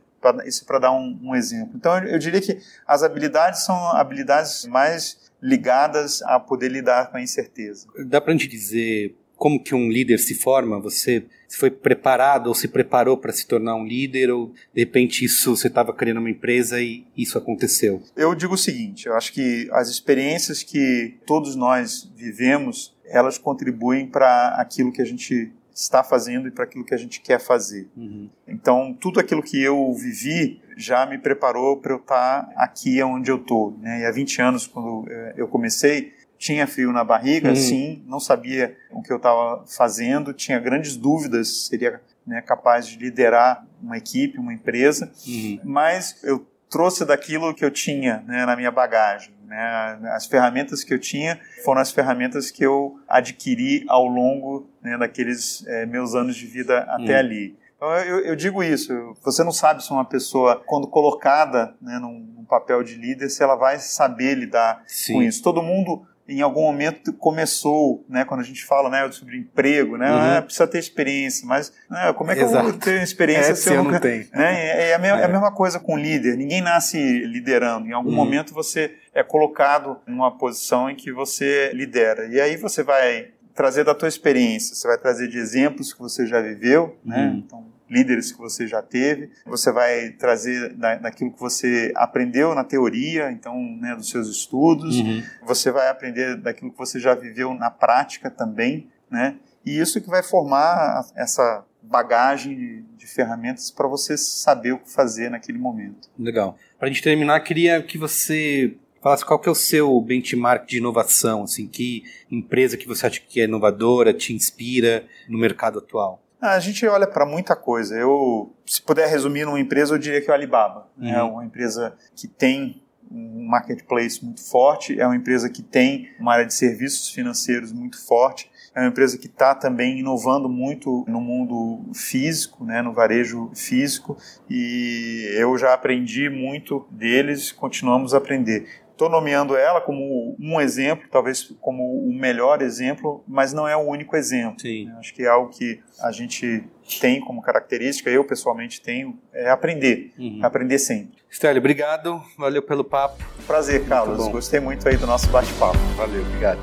Isso 0.47 0.65
para 0.65 0.79
dar 0.79 0.93
um, 0.93 1.19
um, 1.23 1.35
exemplo. 1.35 1.73
Então, 1.77 1.97
eu, 1.99 2.13
eu 2.13 2.19
diria 2.19 2.41
que 2.41 2.59
as 2.87 3.03
habilidades 3.03 3.65
são 3.65 3.77
habilidades 3.91 4.65
mais 4.65 5.31
ligadas 5.41 6.23
a 6.23 6.41
poder 6.41 6.71
lidar 6.71 7.11
com 7.11 7.19
a 7.19 7.23
incerteza. 7.23 7.87
Dá 8.07 8.21
para 8.21 8.33
a 8.33 8.37
gente 8.37 8.49
dizer 8.49 9.15
como 9.39 9.63
que 9.63 9.75
um 9.75 9.89
líder 9.89 10.19
se 10.19 10.35
forma? 10.35 10.81
Você 10.81 11.25
foi 11.49 11.71
preparado 11.71 12.49
ou 12.49 12.55
se 12.55 12.67
preparou 12.69 13.17
para 13.17 13.33
se 13.33 13.47
tornar 13.47 13.77
um 13.77 13.87
líder 13.87 14.31
ou 14.31 14.53
de 14.75 14.81
repente 14.81 15.25
isso 15.25 15.57
você 15.57 15.69
estava 15.69 15.95
criando 15.95 16.19
uma 16.19 16.29
empresa 16.29 16.83
e 16.83 17.07
isso 17.17 17.39
aconteceu? 17.39 18.03
Eu 18.17 18.35
digo 18.35 18.55
o 18.55 18.59
seguinte, 18.59 19.07
eu 19.07 19.15
acho 19.15 19.33
que 19.33 19.69
as 19.73 19.89
experiências 19.89 20.63
que 20.63 21.17
todos 21.25 21.55
nós 21.55 22.11
vivemos 22.17 22.98
elas 23.09 23.39
contribuem 23.39 24.07
para 24.07 24.55
aquilo 24.57 24.93
que 24.93 25.03
a 25.03 25.05
gente 25.05 25.53
está 25.75 26.03
fazendo 26.03 26.49
e 26.49 26.51
para 26.51 26.65
aquilo 26.65 26.85
que 26.85 26.95
a 26.95 26.99
gente 26.99 27.21
quer 27.21 27.39
fazer. 27.39 27.89
Uhum. 27.97 28.29
Então, 28.47 28.97
tudo 29.01 29.21
aquilo 29.21 29.43
que 29.43 29.63
eu 29.63 29.93
vivi 29.95 30.61
já 30.77 31.07
me 31.07 31.19
preparou 31.19 31.77
para 31.77 31.93
eu 31.93 31.99
estar 31.99 32.53
aqui 32.57 33.01
onde 33.03 33.31
eu 33.31 33.37
estou. 33.37 33.77
Né? 33.81 34.01
E 34.01 34.07
há 34.07 34.11
20 34.11 34.43
anos, 34.43 34.67
quando 34.67 35.07
eh, 35.09 35.35
eu 35.37 35.47
comecei, 35.47 36.13
tinha 36.37 36.67
frio 36.67 36.93
na 36.93 37.05
barriga, 37.05 37.51
uhum. 37.51 37.57
sim, 37.57 38.03
não 38.07 38.21
sabia 38.21 38.77
o 38.91 39.03
que 39.03 39.13
eu 39.13 39.17
estava 39.17 39.65
fazendo, 39.67 40.33
tinha 40.33 40.59
grandes 40.59 40.97
dúvidas, 40.97 41.67
seria 41.67 42.01
né, 42.27 42.43
capaz 42.43 42.87
de 42.87 42.99
liderar 42.99 43.67
uma 43.83 43.97
equipe, 43.97 44.39
uma 44.39 44.53
empresa, 44.53 45.13
uhum. 45.27 45.61
mas 45.65 46.23
eu 46.23 46.47
trouxe 46.71 47.05
daquilo 47.05 47.55
que 47.55 47.65
eu 47.65 47.71
tinha 47.71 48.23
né, 48.27 48.45
na 48.45 48.55
minha 48.55 48.71
bagagem. 48.71 49.35
Né? 49.49 49.99
As 50.13 50.27
ferramentas 50.27 50.85
que 50.85 50.93
eu 50.93 50.99
tinha 50.99 51.41
foram 51.65 51.81
as 51.81 51.91
ferramentas 51.91 52.51
que 52.51 52.63
eu 52.63 53.01
adquiri 53.09 53.85
ao 53.89 54.07
longo 54.07 54.69
né, 54.83 54.99
daqueles 54.99 55.67
é, 55.67 55.87
meus 55.87 56.15
anos 56.15 56.37
de 56.37 56.47
vida 56.47 56.81
até 56.81 57.17
hum. 57.17 57.19
ali. 57.19 57.57
Então 57.77 57.91
eu, 57.97 58.19
eu, 58.21 58.37
digo 58.37 58.63
isso, 58.63 58.93
você 59.25 59.43
não 59.43 59.53
sabe 59.53 59.83
se 59.83 59.91
uma 59.91 60.05
pessoa, 60.05 60.63
quando 60.67 60.89
colocada 60.89 61.75
né, 61.81 61.99
num, 61.99 62.19
num 62.37 62.45
papel 62.45 62.83
de 62.83 62.97
líder, 62.97 63.31
se 63.31 63.43
ela 63.43 63.55
vai 63.55 63.79
saber 63.79 64.35
lidar 64.35 64.83
Sim. 64.87 65.15
com 65.15 65.23
isso. 65.23 65.43
Todo 65.43 65.63
mundo 65.63 66.05
em 66.29 66.43
algum 66.43 66.63
momento 66.63 67.13
começou, 67.15 68.05
né, 68.07 68.25
quando 68.25 68.41
a 68.41 68.45
gente 68.45 68.63
fala 68.63 68.91
né, 68.91 69.11
sobre 69.11 69.39
emprego, 69.39 69.97
né, 69.97 70.11
uhum. 70.11 70.39
ah, 70.39 70.43
precisa 70.43 70.67
ter 70.67 70.79
experiência, 70.79 71.47
mas 71.47 71.73
né, 71.89 72.13
como 72.13 72.31
é 72.31 72.35
que 72.35 72.43
Exato. 72.43 72.67
eu 72.67 72.71
vou 72.71 72.79
ter 72.79 73.03
experiência 73.03 73.53
é, 73.53 73.55
se 73.55 73.71
eu, 73.71 73.83
nunca, 73.83 73.93
não 73.93 74.01
tenho? 74.01 74.27
Né, 74.33 74.67
é, 74.67 74.91
é, 74.91 74.95
a 74.95 74.99
mesma, 74.99 75.19
é. 75.19 75.23
é, 75.23 75.25
a 75.25 75.29
mesma, 75.29 75.51
coisa 75.51 75.81
com 75.81 75.97
líder, 75.97 76.37
ninguém 76.37 76.61
nasce 76.61 76.99
liderando, 76.99 77.89
em 77.89 77.93
algum 77.93 78.11
uhum. 78.11 78.17
momento 78.17 78.53
você 78.53 78.95
é 79.15 79.23
colocado 79.23 79.99
numa 80.07 80.37
posição 80.37 80.91
em 80.91 80.95
que 80.95 81.11
você 81.11 81.71
lidera, 81.73 82.27
e 82.27 82.39
aí 82.39 82.57
você 82.59 82.83
vai 82.83 83.29
trazer 83.59 83.83
da 83.83 83.93
tua 83.93 84.07
experiência, 84.07 84.73
você 84.77 84.87
vai 84.87 84.97
trazer 84.97 85.27
de 85.27 85.37
exemplos 85.37 85.93
que 85.93 85.99
você 85.99 86.25
já 86.25 86.41
viveu, 86.41 86.97
né? 87.05 87.27
Uhum. 87.27 87.39
Então, 87.39 87.67
líderes 87.91 88.31
que 88.31 88.39
você 88.39 88.69
já 88.69 88.81
teve, 88.81 89.33
você 89.45 89.73
vai 89.73 90.11
trazer 90.11 90.75
da, 90.75 90.95
daquilo 90.95 91.33
que 91.33 91.41
você 91.41 91.93
aprendeu 91.97 92.55
na 92.55 92.63
teoria, 92.63 93.33
então, 93.33 93.61
né, 93.81 93.97
dos 93.97 94.11
seus 94.11 94.29
estudos, 94.29 95.01
Uhum. 95.01 95.25
você 95.45 95.73
vai 95.73 95.89
aprender 95.89 96.37
daquilo 96.37 96.71
que 96.71 96.79
você 96.79 97.01
já 97.01 97.17
viveu 97.17 97.53
na 97.53 97.69
prática 97.69 98.31
também, 98.31 98.87
né? 99.11 99.35
E 99.67 99.77
isso 99.77 100.01
que 100.01 100.09
vai 100.09 100.23
formar 100.23 101.05
essa 101.17 101.65
bagagem 101.83 102.55
de, 102.55 102.83
de 102.97 103.07
ferramentas 103.09 103.73
para 103.73 103.89
você 103.89 104.17
saber 104.17 104.71
o 104.71 104.79
que 104.79 104.93
fazer 104.93 105.31
naquele 105.31 105.59
momento. 105.59 106.09
Legal. 106.17 106.57
Para 106.79 106.87
a 106.87 106.93
gente 106.93 107.03
terminar, 107.03 107.41
queria 107.41 107.83
que 107.83 107.99
você 107.99 108.77
falasse 109.09 109.25
qual 109.25 109.39
que 109.39 109.49
é 109.49 109.53
o 109.53 109.55
seu 109.55 109.99
benchmark 110.03 110.69
de 110.69 110.77
inovação, 110.77 111.45
assim, 111.45 111.67
que 111.67 112.03
empresa 112.31 112.77
que 112.77 112.87
você 112.87 113.07
acha 113.07 113.21
que 113.27 113.41
é 113.41 113.45
inovadora, 113.45 114.13
te 114.13 114.35
inspira 114.35 115.07
no 115.27 115.39
mercado 115.39 115.79
atual. 115.79 116.23
Ah, 116.41 116.53
A 116.53 116.61
gente 116.61 116.87
olha 116.87 117.07
para 117.07 117.25
muita 117.25 117.57
coisa. 117.57 117.97
Eu, 117.97 118.53
se 118.67 118.83
puder 118.83 119.09
resumir 119.09 119.47
numa 119.47 119.59
empresa, 119.59 119.95
eu 119.95 119.99
diria 119.99 120.21
que 120.21 120.29
é 120.29 120.31
o 120.31 120.35
Alibaba. 120.35 120.87
Uhum. 120.99 121.09
É 121.09 121.23
uma 121.23 121.45
empresa 121.45 121.97
que 122.15 122.29
tem 122.29 122.83
um 123.11 123.47
marketplace 123.47 124.23
muito 124.23 124.47
forte, 124.47 125.01
é 125.01 125.07
uma 125.07 125.17
empresa 125.17 125.49
que 125.49 125.63
tem 125.63 126.11
uma 126.21 126.35
área 126.35 126.45
de 126.45 126.53
serviços 126.53 127.09
financeiros 127.09 127.73
muito 127.73 127.99
forte, 128.07 128.51
é 128.75 128.81
uma 128.81 128.89
empresa 128.89 129.17
que 129.17 129.27
está 129.27 129.55
também 129.55 129.99
inovando 129.99 130.47
muito 130.47 131.07
no 131.09 131.19
mundo 131.19 131.91
físico, 131.95 132.67
né, 132.67 132.83
no 132.83 132.93
varejo 132.93 133.51
físico, 133.55 134.19
e 134.49 135.27
eu 135.39 135.57
já 135.57 135.73
aprendi 135.73 136.29
muito 136.29 136.87
deles, 136.91 137.51
continuamos 137.51 138.13
a 138.13 138.19
aprender. 138.19 138.69
Estou 138.99 139.09
nomeando 139.09 139.57
ela 139.57 139.81
como 139.81 140.37
um 140.41 140.61
exemplo, 140.61 141.07
talvez 141.09 141.55
como 141.61 141.85
o 141.85 142.13
melhor 142.13 142.61
exemplo, 142.61 143.23
mas 143.29 143.53
não 143.53 143.69
é 143.69 143.77
o 143.77 143.89
único 143.89 144.17
exemplo. 144.17 144.59
Sim. 144.59 144.87
né? 144.87 144.97
Acho 144.99 145.15
que 145.15 145.23
é 145.23 145.29
algo 145.29 145.51
que 145.51 145.81
a 146.03 146.11
gente 146.11 146.65
tem 147.01 147.21
como 147.21 147.41
característica, 147.41 148.11
eu 148.11 148.25
pessoalmente 148.25 148.83
tenho, 148.83 149.17
é 149.33 149.51
aprender. 149.51 150.13
Uhum. 150.19 150.41
Aprender 150.43 150.81
sempre. 150.81 151.17
Stélio, 151.31 151.61
obrigado. 151.61 152.21
Valeu 152.37 152.61
pelo 152.61 152.83
papo. 152.83 153.23
Prazer, 153.47 153.87
Carlos. 153.87 154.19
bom. 154.19 154.33
Gostei 154.33 154.59
muito 154.59 154.89
aí 154.89 154.97
do 154.97 155.07
nosso 155.07 155.29
bate-papo. 155.29 155.79
Valeu, 155.97 156.23
obrigado. 156.23 156.59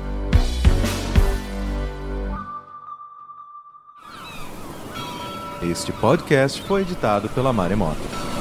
Este 5.62 5.90
podcast 5.90 6.60
foi 6.60 6.82
editado 6.82 7.30
pela 7.30 7.50
Maremoto. 7.50 8.35